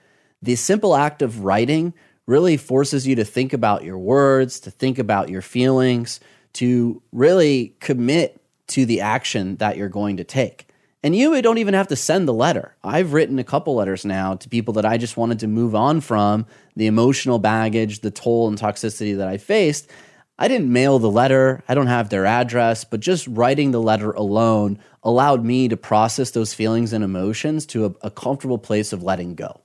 The 0.42 0.56
simple 0.56 0.96
act 0.96 1.22
of 1.22 1.44
writing 1.44 1.94
really 2.26 2.58
forces 2.58 3.06
you 3.06 3.16
to 3.16 3.24
think 3.24 3.54
about 3.54 3.84
your 3.84 4.00
words, 4.00 4.60
to 4.62 4.72
think 4.72 4.98
about 4.98 5.30
your 5.30 5.44
feelings, 5.44 6.20
to 6.54 7.04
really 7.12 7.76
commit 7.80 8.42
to 8.70 8.88
the 8.88 9.02
action 9.02 9.58
that 9.58 9.78
you're 9.78 9.88
going 9.88 10.18
to 10.18 10.24
take. 10.24 10.69
And 11.02 11.16
you 11.16 11.42
don't 11.42 11.60
even 11.60 11.74
have 11.76 11.88
to 11.88 11.96
send 11.96 12.28
the 12.28 12.34
letter. 12.34 12.76
I've 12.84 13.14
written 13.14 13.40
a 13.40 13.44
couple 13.44 13.76
letters 13.76 14.04
now 14.04 14.36
to 14.36 14.50
people 14.50 14.74
that 14.74 14.86
I 14.86 14.98
just 14.98 15.16
wanted 15.16 15.40
to 15.40 15.48
move 15.48 15.74
on 15.74 16.02
from 16.02 16.46
the 16.76 16.88
emotional 16.88 17.40
baggage, 17.40 18.02
the 18.02 18.12
toll 18.12 18.50
and 18.50 18.58
toxicity 18.58 19.16
that 19.18 19.28
I 19.28 19.38
faced. 19.38 19.90
I 20.38 20.48
didn't 20.48 20.72
mail 20.72 21.00
the 21.00 21.10
letter, 21.10 21.64
I 21.68 21.74
don't 21.74 21.88
have 21.88 22.10
their 22.10 22.26
address, 22.26 22.86
but 22.86 23.02
just 23.02 23.28
writing 23.28 23.72
the 23.72 23.82
letter 23.82 24.12
alone 24.12 24.80
allowed 25.04 25.44
me 25.44 25.68
to 25.68 25.78
process 25.78 26.32
those 26.32 26.54
feelings 26.54 26.94
and 26.94 27.04
emotions 27.04 27.66
to 27.68 27.86
a, 27.86 28.08
a 28.08 28.12
comfortable 28.12 28.58
place 28.58 28.94
of 28.94 29.04
letting 29.04 29.36
go. 29.36 29.62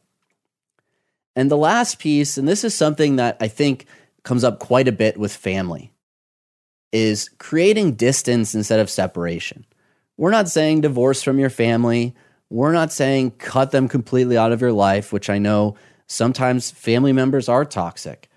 And 1.37 1.51
the 1.51 1.57
last 1.57 1.99
piece, 1.99 2.39
and 2.39 2.47
this 2.47 2.65
is 2.65 2.75
something 2.75 3.17
that 3.17 3.37
I 3.41 3.49
think 3.49 3.87
comes 4.23 4.45
up 4.45 4.59
quite 4.59 4.89
a 4.89 4.93
bit 4.93 5.17
with 5.17 5.35
family, 5.35 5.93
is 6.93 7.29
creating 7.39 7.95
distance 7.95 8.55
instead 8.55 8.81
of 8.81 8.91
separation. 8.91 9.67
We're 10.17 10.31
not 10.31 10.49
saying 10.49 10.83
divorce 10.83 11.23
from 11.23 11.39
your 11.39 11.51
family. 11.51 12.15
We're 12.49 12.73
not 12.73 12.93
saying 12.93 13.33
cut 13.33 13.73
them 13.73 13.89
completely 13.89 14.37
out 14.39 14.53
of 14.53 14.61
your 14.61 14.73
life, 14.73 15.13
which 15.13 15.29
I 15.29 15.39
know 15.39 15.77
sometimes 16.07 16.71
family 16.71 17.13
members 17.13 17.49
are 17.49 17.65
toxic, 17.65 18.29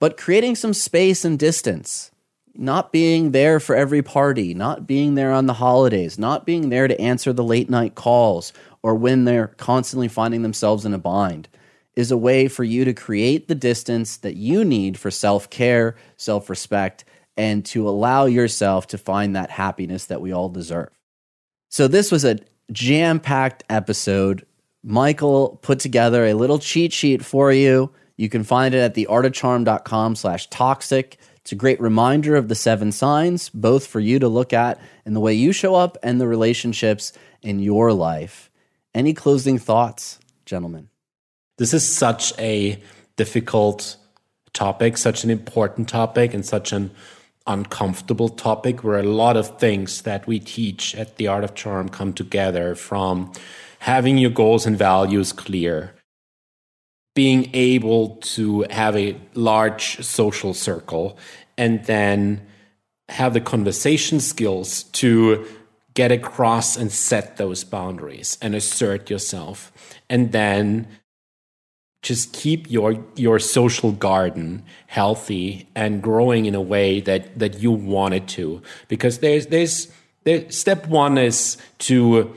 but 0.00 0.16
creating 0.16 0.56
some 0.56 0.72
space 0.72 1.24
and 1.24 1.38
distance, 1.38 2.10
not 2.54 2.90
being 2.90 3.32
there 3.32 3.60
for 3.60 3.76
every 3.76 4.02
party, 4.02 4.54
not 4.54 4.86
being 4.86 5.14
there 5.14 5.32
on 5.32 5.46
the 5.46 5.54
holidays, 5.54 6.18
not 6.18 6.46
being 6.46 6.70
there 6.70 6.88
to 6.88 7.00
answer 7.00 7.32
the 7.32 7.44
late 7.44 7.68
night 7.68 7.94
calls 7.94 8.54
or 8.82 8.94
when 8.94 9.24
they're 9.24 9.48
constantly 9.48 10.08
finding 10.08 10.42
themselves 10.42 10.86
in 10.86 10.94
a 10.94 10.98
bind 10.98 11.48
is 11.96 12.10
a 12.10 12.16
way 12.16 12.46
for 12.46 12.62
you 12.62 12.84
to 12.84 12.94
create 12.94 13.48
the 13.48 13.54
distance 13.54 14.18
that 14.18 14.36
you 14.36 14.64
need 14.64 14.98
for 14.98 15.10
self 15.10 15.50
care, 15.50 15.96
self 16.16 16.48
respect, 16.48 17.04
and 17.36 17.64
to 17.64 17.88
allow 17.88 18.26
yourself 18.26 18.86
to 18.86 18.98
find 18.98 19.34
that 19.34 19.50
happiness 19.50 20.06
that 20.06 20.20
we 20.20 20.32
all 20.32 20.48
deserve. 20.48 20.90
So 21.76 21.88
this 21.88 22.10
was 22.10 22.24
a 22.24 22.38
jam-packed 22.72 23.64
episode. 23.68 24.46
Michael 24.82 25.58
put 25.60 25.78
together 25.78 26.24
a 26.24 26.32
little 26.32 26.58
cheat 26.58 26.90
sheet 26.90 27.22
for 27.22 27.52
you. 27.52 27.92
You 28.16 28.30
can 28.30 28.44
find 28.44 28.74
it 28.74 28.78
at 28.78 28.94
theartofcharm.com 28.94 30.16
slash 30.16 30.48
toxic. 30.48 31.18
It's 31.42 31.52
a 31.52 31.54
great 31.54 31.78
reminder 31.78 32.34
of 32.34 32.48
the 32.48 32.54
seven 32.54 32.92
signs, 32.92 33.50
both 33.50 33.86
for 33.86 34.00
you 34.00 34.18
to 34.20 34.26
look 34.26 34.54
at 34.54 34.80
in 35.04 35.12
the 35.12 35.20
way 35.20 35.34
you 35.34 35.52
show 35.52 35.74
up 35.74 35.98
and 36.02 36.18
the 36.18 36.26
relationships 36.26 37.12
in 37.42 37.58
your 37.58 37.92
life. 37.92 38.50
Any 38.94 39.12
closing 39.12 39.58
thoughts, 39.58 40.18
gentlemen? 40.46 40.88
This 41.58 41.74
is 41.74 41.86
such 41.86 42.32
a 42.38 42.82
difficult 43.16 43.98
topic, 44.54 44.96
such 44.96 45.24
an 45.24 45.30
important 45.30 45.90
topic, 45.90 46.32
and 46.32 46.42
such 46.42 46.72
an 46.72 46.90
uncomfortable 47.46 48.28
topic 48.28 48.82
where 48.82 48.98
a 48.98 49.02
lot 49.02 49.36
of 49.36 49.58
things 49.58 50.02
that 50.02 50.26
we 50.26 50.38
teach 50.40 50.94
at 50.94 51.16
the 51.16 51.28
Art 51.28 51.44
of 51.44 51.54
Charm 51.54 51.88
come 51.88 52.12
together 52.12 52.74
from 52.74 53.32
having 53.80 54.18
your 54.18 54.30
goals 54.30 54.66
and 54.66 54.76
values 54.76 55.32
clear, 55.32 55.94
being 57.14 57.50
able 57.54 58.16
to 58.16 58.66
have 58.70 58.96
a 58.96 59.16
large 59.34 60.02
social 60.04 60.54
circle, 60.54 61.16
and 61.56 61.84
then 61.84 62.46
have 63.08 63.32
the 63.32 63.40
conversation 63.40 64.18
skills 64.18 64.82
to 64.84 65.46
get 65.94 66.12
across 66.12 66.76
and 66.76 66.92
set 66.92 67.36
those 67.36 67.64
boundaries 67.64 68.36
and 68.42 68.54
assert 68.54 69.08
yourself. 69.08 69.72
And 70.10 70.32
then 70.32 70.88
just 72.06 72.32
keep 72.32 72.70
your 72.70 72.96
your 73.16 73.40
social 73.40 73.90
garden 73.90 74.62
healthy 74.86 75.68
and 75.74 76.00
growing 76.00 76.46
in 76.46 76.54
a 76.54 76.60
way 76.60 77.00
that 77.00 77.36
that 77.36 77.58
you 77.58 77.72
want 77.72 78.14
it 78.14 78.28
to. 78.28 78.62
Because 78.86 79.18
there's 79.18 79.46
there's 79.48 79.92
there, 80.22 80.48
step 80.48 80.86
one 80.86 81.18
is 81.18 81.56
to 81.78 82.32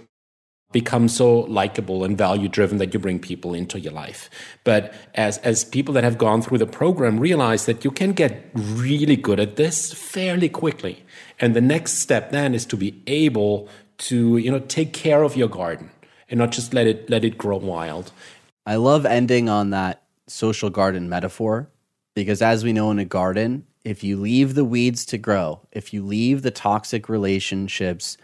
become 0.71 1.07
so 1.07 1.41
likable 1.41 2.03
and 2.03 2.17
value 2.17 2.47
driven 2.47 2.79
that 2.79 2.93
you 2.95 2.99
bring 2.99 3.19
people 3.19 3.53
into 3.53 3.79
your 3.79 3.93
life. 3.93 4.27
But 4.63 4.91
as 5.13 5.37
as 5.39 5.63
people 5.63 5.93
that 5.93 6.03
have 6.03 6.17
gone 6.17 6.41
through 6.41 6.57
the 6.57 6.65
program 6.81 7.19
realize 7.19 7.67
that 7.67 7.85
you 7.85 7.91
can 7.91 8.13
get 8.13 8.49
really 8.55 9.15
good 9.15 9.39
at 9.39 9.55
this 9.55 9.93
fairly 9.93 10.49
quickly. 10.49 11.03
And 11.39 11.55
the 11.55 11.61
next 11.61 11.99
step 11.99 12.31
then 12.31 12.55
is 12.55 12.65
to 12.65 12.75
be 12.75 13.03
able 13.05 13.69
to 14.09 14.37
you 14.37 14.49
know 14.49 14.61
take 14.61 14.93
care 14.93 15.21
of 15.21 15.37
your 15.37 15.49
garden 15.49 15.91
and 16.27 16.39
not 16.39 16.51
just 16.51 16.73
let 16.73 16.87
it 16.87 17.07
let 17.07 17.23
it 17.23 17.37
grow 17.37 17.57
wild 17.57 18.11
I 18.69 18.75
love 18.75 19.03
ending 19.03 19.49
on 19.49 19.71
that 19.71 20.03
social 20.27 20.69
garden 20.69 21.09
metaphor 21.09 21.71
because, 22.13 22.39
as 22.39 22.63
we 22.63 22.71
know 22.71 22.91
in 22.91 22.99
a 22.99 23.03
garden, 23.03 23.65
if 23.83 24.03
you 24.03 24.15
leave 24.15 24.53
the 24.53 24.63
weeds 24.63 25.07
to 25.07 25.17
grow, 25.17 25.61
if 25.71 25.91
you 25.91 26.05
leave 26.05 26.43
the 26.43 26.51
toxic 26.51 27.09
relationships 27.09 28.15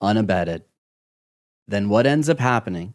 unabated, 0.00 0.62
then 1.66 1.88
what 1.88 2.06
ends 2.06 2.28
up 2.28 2.38
happening 2.38 2.94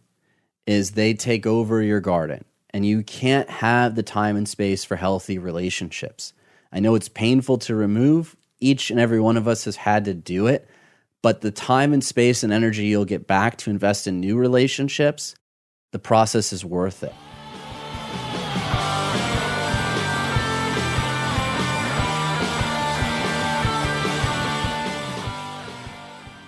is 0.66 0.92
they 0.92 1.14
take 1.14 1.46
over 1.46 1.82
your 1.82 2.00
garden 2.00 2.46
and 2.70 2.86
you 2.86 3.04
can't 3.04 3.50
have 3.50 3.96
the 3.96 4.02
time 4.02 4.38
and 4.38 4.48
space 4.48 4.86
for 4.86 4.96
healthy 4.96 5.38
relationships. 5.38 6.32
I 6.72 6.80
know 6.80 6.96
it's 6.96 7.10
painful 7.10 7.58
to 7.58 7.76
remove. 7.76 8.38
Each 8.62 8.90
and 8.90 8.98
every 8.98 9.20
one 9.20 9.36
of 9.36 9.46
us 9.46 9.66
has 9.66 9.76
had 9.76 10.06
to 10.06 10.14
do 10.14 10.48
it, 10.48 10.70
but 11.22 11.42
the 11.42 11.52
time 11.52 11.92
and 11.92 12.02
space 12.02 12.44
and 12.44 12.54
energy 12.54 12.86
you'll 12.86 13.04
get 13.04 13.28
back 13.28 13.58
to 13.58 13.70
invest 13.70 14.08
in 14.08 14.22
new 14.22 14.38
relationships 14.38 15.36
the 15.92 16.00
process 16.00 16.54
is 16.54 16.66
worth 16.66 17.04
it. 17.04 17.14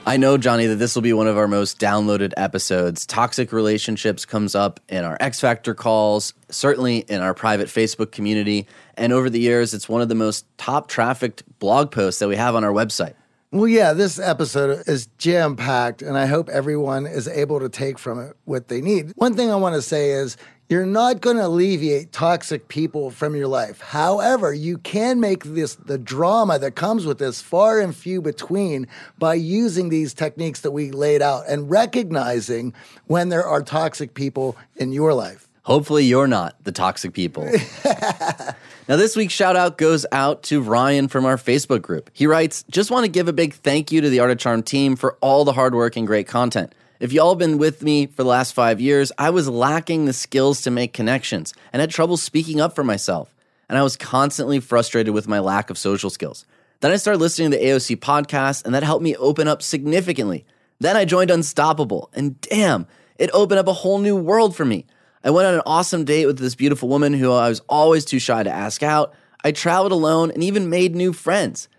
I 0.06 0.18
know, 0.18 0.38
Johnny, 0.38 0.66
that 0.66 0.76
this 0.76 0.96
will 0.96 1.02
be 1.02 1.14
one 1.14 1.28
of 1.28 1.38
our 1.38 1.48
most 1.48 1.80
downloaded 1.80 2.34
episodes. 2.36 3.06
Toxic 3.06 3.54
relationships 3.54 4.26
comes 4.26 4.54
up 4.54 4.82
in 4.89 5.06
our 5.06 5.16
X 5.22 5.39
Factor 5.39 5.74
calls, 5.74 6.34
certainly 6.50 6.98
in 7.00 7.22
our 7.22 7.34
private 7.34 7.68
Facebook 7.68 8.12
community. 8.12 8.68
And 8.96 9.14
over 9.14 9.30
the 9.30 9.39
years, 9.39 9.74
it's 9.74 9.88
one 9.88 10.02
of 10.02 10.10
the 10.10 10.16
most 10.16 10.46
top 10.58 10.89
trafficked 10.89 11.44
blog 11.60 11.89
posts 11.91 12.20
that 12.20 12.28
we 12.28 12.36
have 12.36 12.54
on 12.54 12.66
our 12.66 12.74
website. 12.74 13.14
Well, 13.54 13.68
yeah, 13.68 13.93
this 13.93 14.18
episode 14.18 14.82
is 14.88 15.10
jam 15.20 15.56
packed, 15.56 16.01
and 16.01 16.18
I 16.18 16.26
hope 16.26 16.49
everyone 16.49 17.06
is 17.06 17.28
able 17.28 17.60
to 17.60 17.70
take 17.70 17.99
from 17.99 18.20
it 18.20 18.36
what 18.45 18.68
they 18.68 18.82
need. 18.82 19.12
One 19.16 19.36
thing 19.36 19.51
I 19.51 19.56
want 19.58 19.76
to 19.76 19.82
say 19.84 20.10
is 20.10 20.38
you're 20.70 20.88
not 20.88 21.22
going 21.22 21.38
to 21.38 21.45
alleviate 21.45 22.12
toxic 22.12 22.68
people 22.68 23.12
from 23.12 23.36
your 23.36 23.45
life. 23.45 23.80
However, 23.80 24.56
you 24.56 24.80
can 24.80 25.20
make 25.20 25.43
this 25.43 25.76
the 25.76 25.99
drama 25.99 26.58
that 26.58 26.72
comes 26.72 27.06
with 27.06 27.20
this 27.20 27.43
far 27.43 27.80
and 27.80 27.95
few 27.95 28.24
between 28.24 28.88
by 29.20 29.36
using 29.36 29.89
these 29.89 30.16
techniques 30.16 30.62
that 30.62 30.72
we 30.72 30.89
laid 30.89 31.22
out 31.22 31.43
and 31.47 31.70
recognizing 31.70 32.74
when 33.06 33.30
there 33.30 33.45
are 33.45 33.62
toxic 33.62 34.16
people 34.16 34.58
in 34.78 34.91
your 34.91 35.14
life. 35.14 35.47
Hopefully, 35.64 36.03
you're 36.03 36.28
not 36.28 36.61
the 36.66 36.74
toxic 36.74 37.14
people. 37.14 37.43
now, 37.86 38.97
this 38.97 39.16
week's 39.16 39.34
shout 39.34 39.55
out 39.55 39.78
goes 39.78 40.05
out 40.11 40.43
to 40.43 40.61
Ryan 40.61 41.07
from 41.07 41.26
our 41.26 41.38
Facebook 41.38 41.82
group. 41.82 42.09
He 42.14 42.28
writes, 42.28 42.66
Just 42.70 42.91
want 42.91 43.05
to 43.05 43.09
give 43.09 43.30
a 43.30 43.34
big 43.34 43.53
thank 43.53 43.89
you 43.89 44.01
to 44.01 44.09
the 44.09 44.20
Art 44.20 44.32
of 44.32 44.38
Charm 44.38 44.61
team 44.61 44.97
for 44.97 45.18
all 45.22 45.45
the 45.45 45.53
hard 45.53 45.74
work 45.74 45.95
and 45.95 46.05
great 46.05 46.28
content. 46.28 46.76
If 46.99 47.14
y'all 47.14 47.36
been 47.36 47.57
with 47.57 47.82
me 47.82 48.07
for 48.07 48.24
the 48.24 48.30
last 48.30 48.53
five 48.53 48.82
years, 48.82 49.14
I 49.18 49.30
was 49.30 49.47
lacking 49.47 50.03
the 50.05 50.14
skills 50.14 50.61
to 50.61 50.72
make 50.72 50.91
connections 50.91 51.53
and 51.72 51.80
had 51.80 51.89
trouble 51.89 52.18
speaking 52.18 52.59
up 52.59 52.76
for 52.76 52.84
myself. 52.84 53.34
And 53.70 53.78
I 53.78 53.84
was 53.84 53.95
constantly 53.95 54.59
frustrated 54.59 55.14
with 55.14 55.30
my 55.30 55.39
lack 55.39 55.70
of 55.70 55.78
social 55.78 56.09
skills. 56.09 56.45
Then 56.82 56.91
I 56.91 56.97
started 56.97 57.20
listening 57.20 57.51
to 57.51 57.57
the 57.57 57.64
AOC 57.64 57.97
podcast, 57.97 58.66
and 58.66 58.76
that 58.76 58.84
helped 58.84 59.03
me 59.03 59.16
open 59.16 59.47
up 59.47 59.61
significantly. 59.61 60.45
Then 60.82 60.97
I 60.97 61.05
joined 61.05 61.32
Unstoppable, 61.32 62.09
and 62.14 62.39
damn, 62.41 62.86
it 63.18 63.30
opened 63.34 63.59
up 63.59 63.68
a 63.68 63.74
whole 63.74 63.99
new 63.99 64.18
world 64.18 64.53
for 64.53 64.66
me. 64.66 64.86
I 65.26 65.32
went 65.32 65.48
on 65.48 65.54
an 65.54 65.62
awesome 65.66 66.04
date 66.04 66.26
with 66.26 66.38
this 66.38 66.54
beautiful 66.54 66.90
woman 66.90 67.14
who 67.14 67.32
I 67.32 67.48
was 67.48 67.62
always 67.70 68.04
too 68.04 68.20
shy 68.20 68.44
to 68.44 68.50
ask 68.50 68.84
out. 68.84 69.14
I 69.44 69.54
traveled 69.54 69.94
alone 69.94 70.32
and 70.32 70.44
even 70.44 70.70
made 70.70 70.96
new 70.96 71.14
friends. 71.14 71.70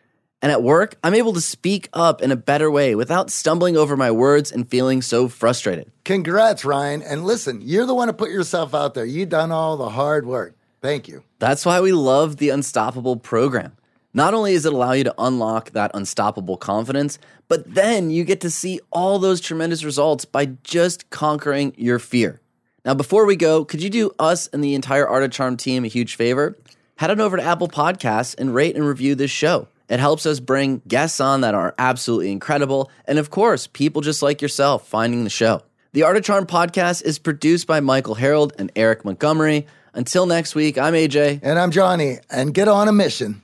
And 0.41 0.51
at 0.51 0.63
work, 0.63 0.97
I'm 1.05 1.15
able 1.15 1.35
to 1.35 1.41
speak 1.41 1.89
up 1.93 2.23
in 2.23 2.31
a 2.31 2.37
better 2.37 2.71
way 2.71 2.95
without 2.95 3.31
stumbling 3.31 3.77
over 3.77 3.97
my 3.97 4.11
words 4.11 4.51
and 4.51 4.69
feeling 4.69 5.03
so 5.03 5.29
frustrated. 5.29 5.91
Congrats, 6.05 6.65
Ryan. 6.65 7.03
And 7.03 7.25
listen, 7.25 7.61
you're 7.63 7.87
the 7.87 7.95
one 7.95 8.09
to 8.09 8.15
put 8.15 8.31
yourself 8.31 8.75
out 8.75 8.95
there. 8.95 9.05
You've 9.05 9.29
done 9.29 9.53
all 9.53 9.77
the 9.77 9.91
hard 9.91 10.27
work. 10.27 10.55
Thank 10.81 11.07
you. 11.09 11.23
That's 11.39 11.67
why 11.67 11.81
we 11.81 11.93
love 11.93 12.37
the 12.39 12.51
Unstoppable 12.51 13.17
program. 13.17 13.77
Not 14.13 14.33
only 14.33 14.53
does 14.53 14.65
it 14.65 14.73
allow 14.73 14.93
you 14.93 15.05
to 15.05 15.15
unlock 15.19 15.71
that 15.71 15.91
unstoppable 15.93 16.57
confidence, 16.57 17.19
but 17.49 17.75
then 17.75 18.11
you 18.11 18.25
get 18.25 18.41
to 18.43 18.51
see 18.51 18.81
all 18.91 19.19
those 19.19 19.41
tremendous 19.41 19.83
results 19.83 20.25
by 20.25 20.47
just 20.63 21.11
conquering 21.11 21.75
your 21.77 21.99
fear. 21.99 22.41
Now, 22.85 22.93
before 22.93 23.25
we 23.25 23.35
go, 23.35 23.65
could 23.65 23.83
you 23.83 23.89
do 23.89 24.11
us 24.19 24.47
and 24.49 24.63
the 24.63 24.75
entire 24.75 25.09
Art 25.09 25.23
of 25.23 25.31
Charm 25.31 25.57
team 25.57 25.85
a 25.85 25.89
huge 25.89 26.17
favor? 26.17 26.59
Head 26.97 27.11
on 27.11 27.19
over 27.19 27.39
to 27.39 27.43
Apple 27.43 27.69
Podcasts 27.69 28.39
and 28.39 28.55
rate 28.55 28.77
and 28.77 28.87
review 28.87 29.15
this 29.15 29.31
show. 29.31 29.69
It 29.89 30.01
helps 30.01 30.27
us 30.27 30.39
bring 30.39 30.83
guests 30.87 31.19
on 31.19 31.41
that 31.41 31.55
are 31.55 31.75
absolutely 31.79 32.31
incredible, 32.31 32.91
and 33.07 33.19
of 33.19 33.31
course, 33.31 33.67
people 33.67 34.03
just 34.03 34.23
like 34.23 34.43
yourself 34.43 34.87
finding 34.87 35.25
the 35.25 35.31
show. 35.31 35.63
The 35.93 36.03
Art 36.03 36.19
of 36.19 36.25
Charm 36.25 36.47
podcast 36.47 37.03
is 37.05 37.19
produced 37.19 37.67
by 37.67 37.81
Michael 37.81 38.17
Harold 38.17 38.53
and 38.59 38.71
Eric 38.77 39.05
Montgomery. 39.05 39.67
Until 39.95 40.27
next 40.27 40.55
week, 40.55 40.77
I'm 40.77 40.93
AJ. 40.93 41.41
And 41.43 41.59
I'm 41.59 41.71
Johnny. 41.71 42.19
And 42.29 42.53
get 42.53 42.69
on 42.69 42.89
a 42.89 42.93
mission. 42.93 43.41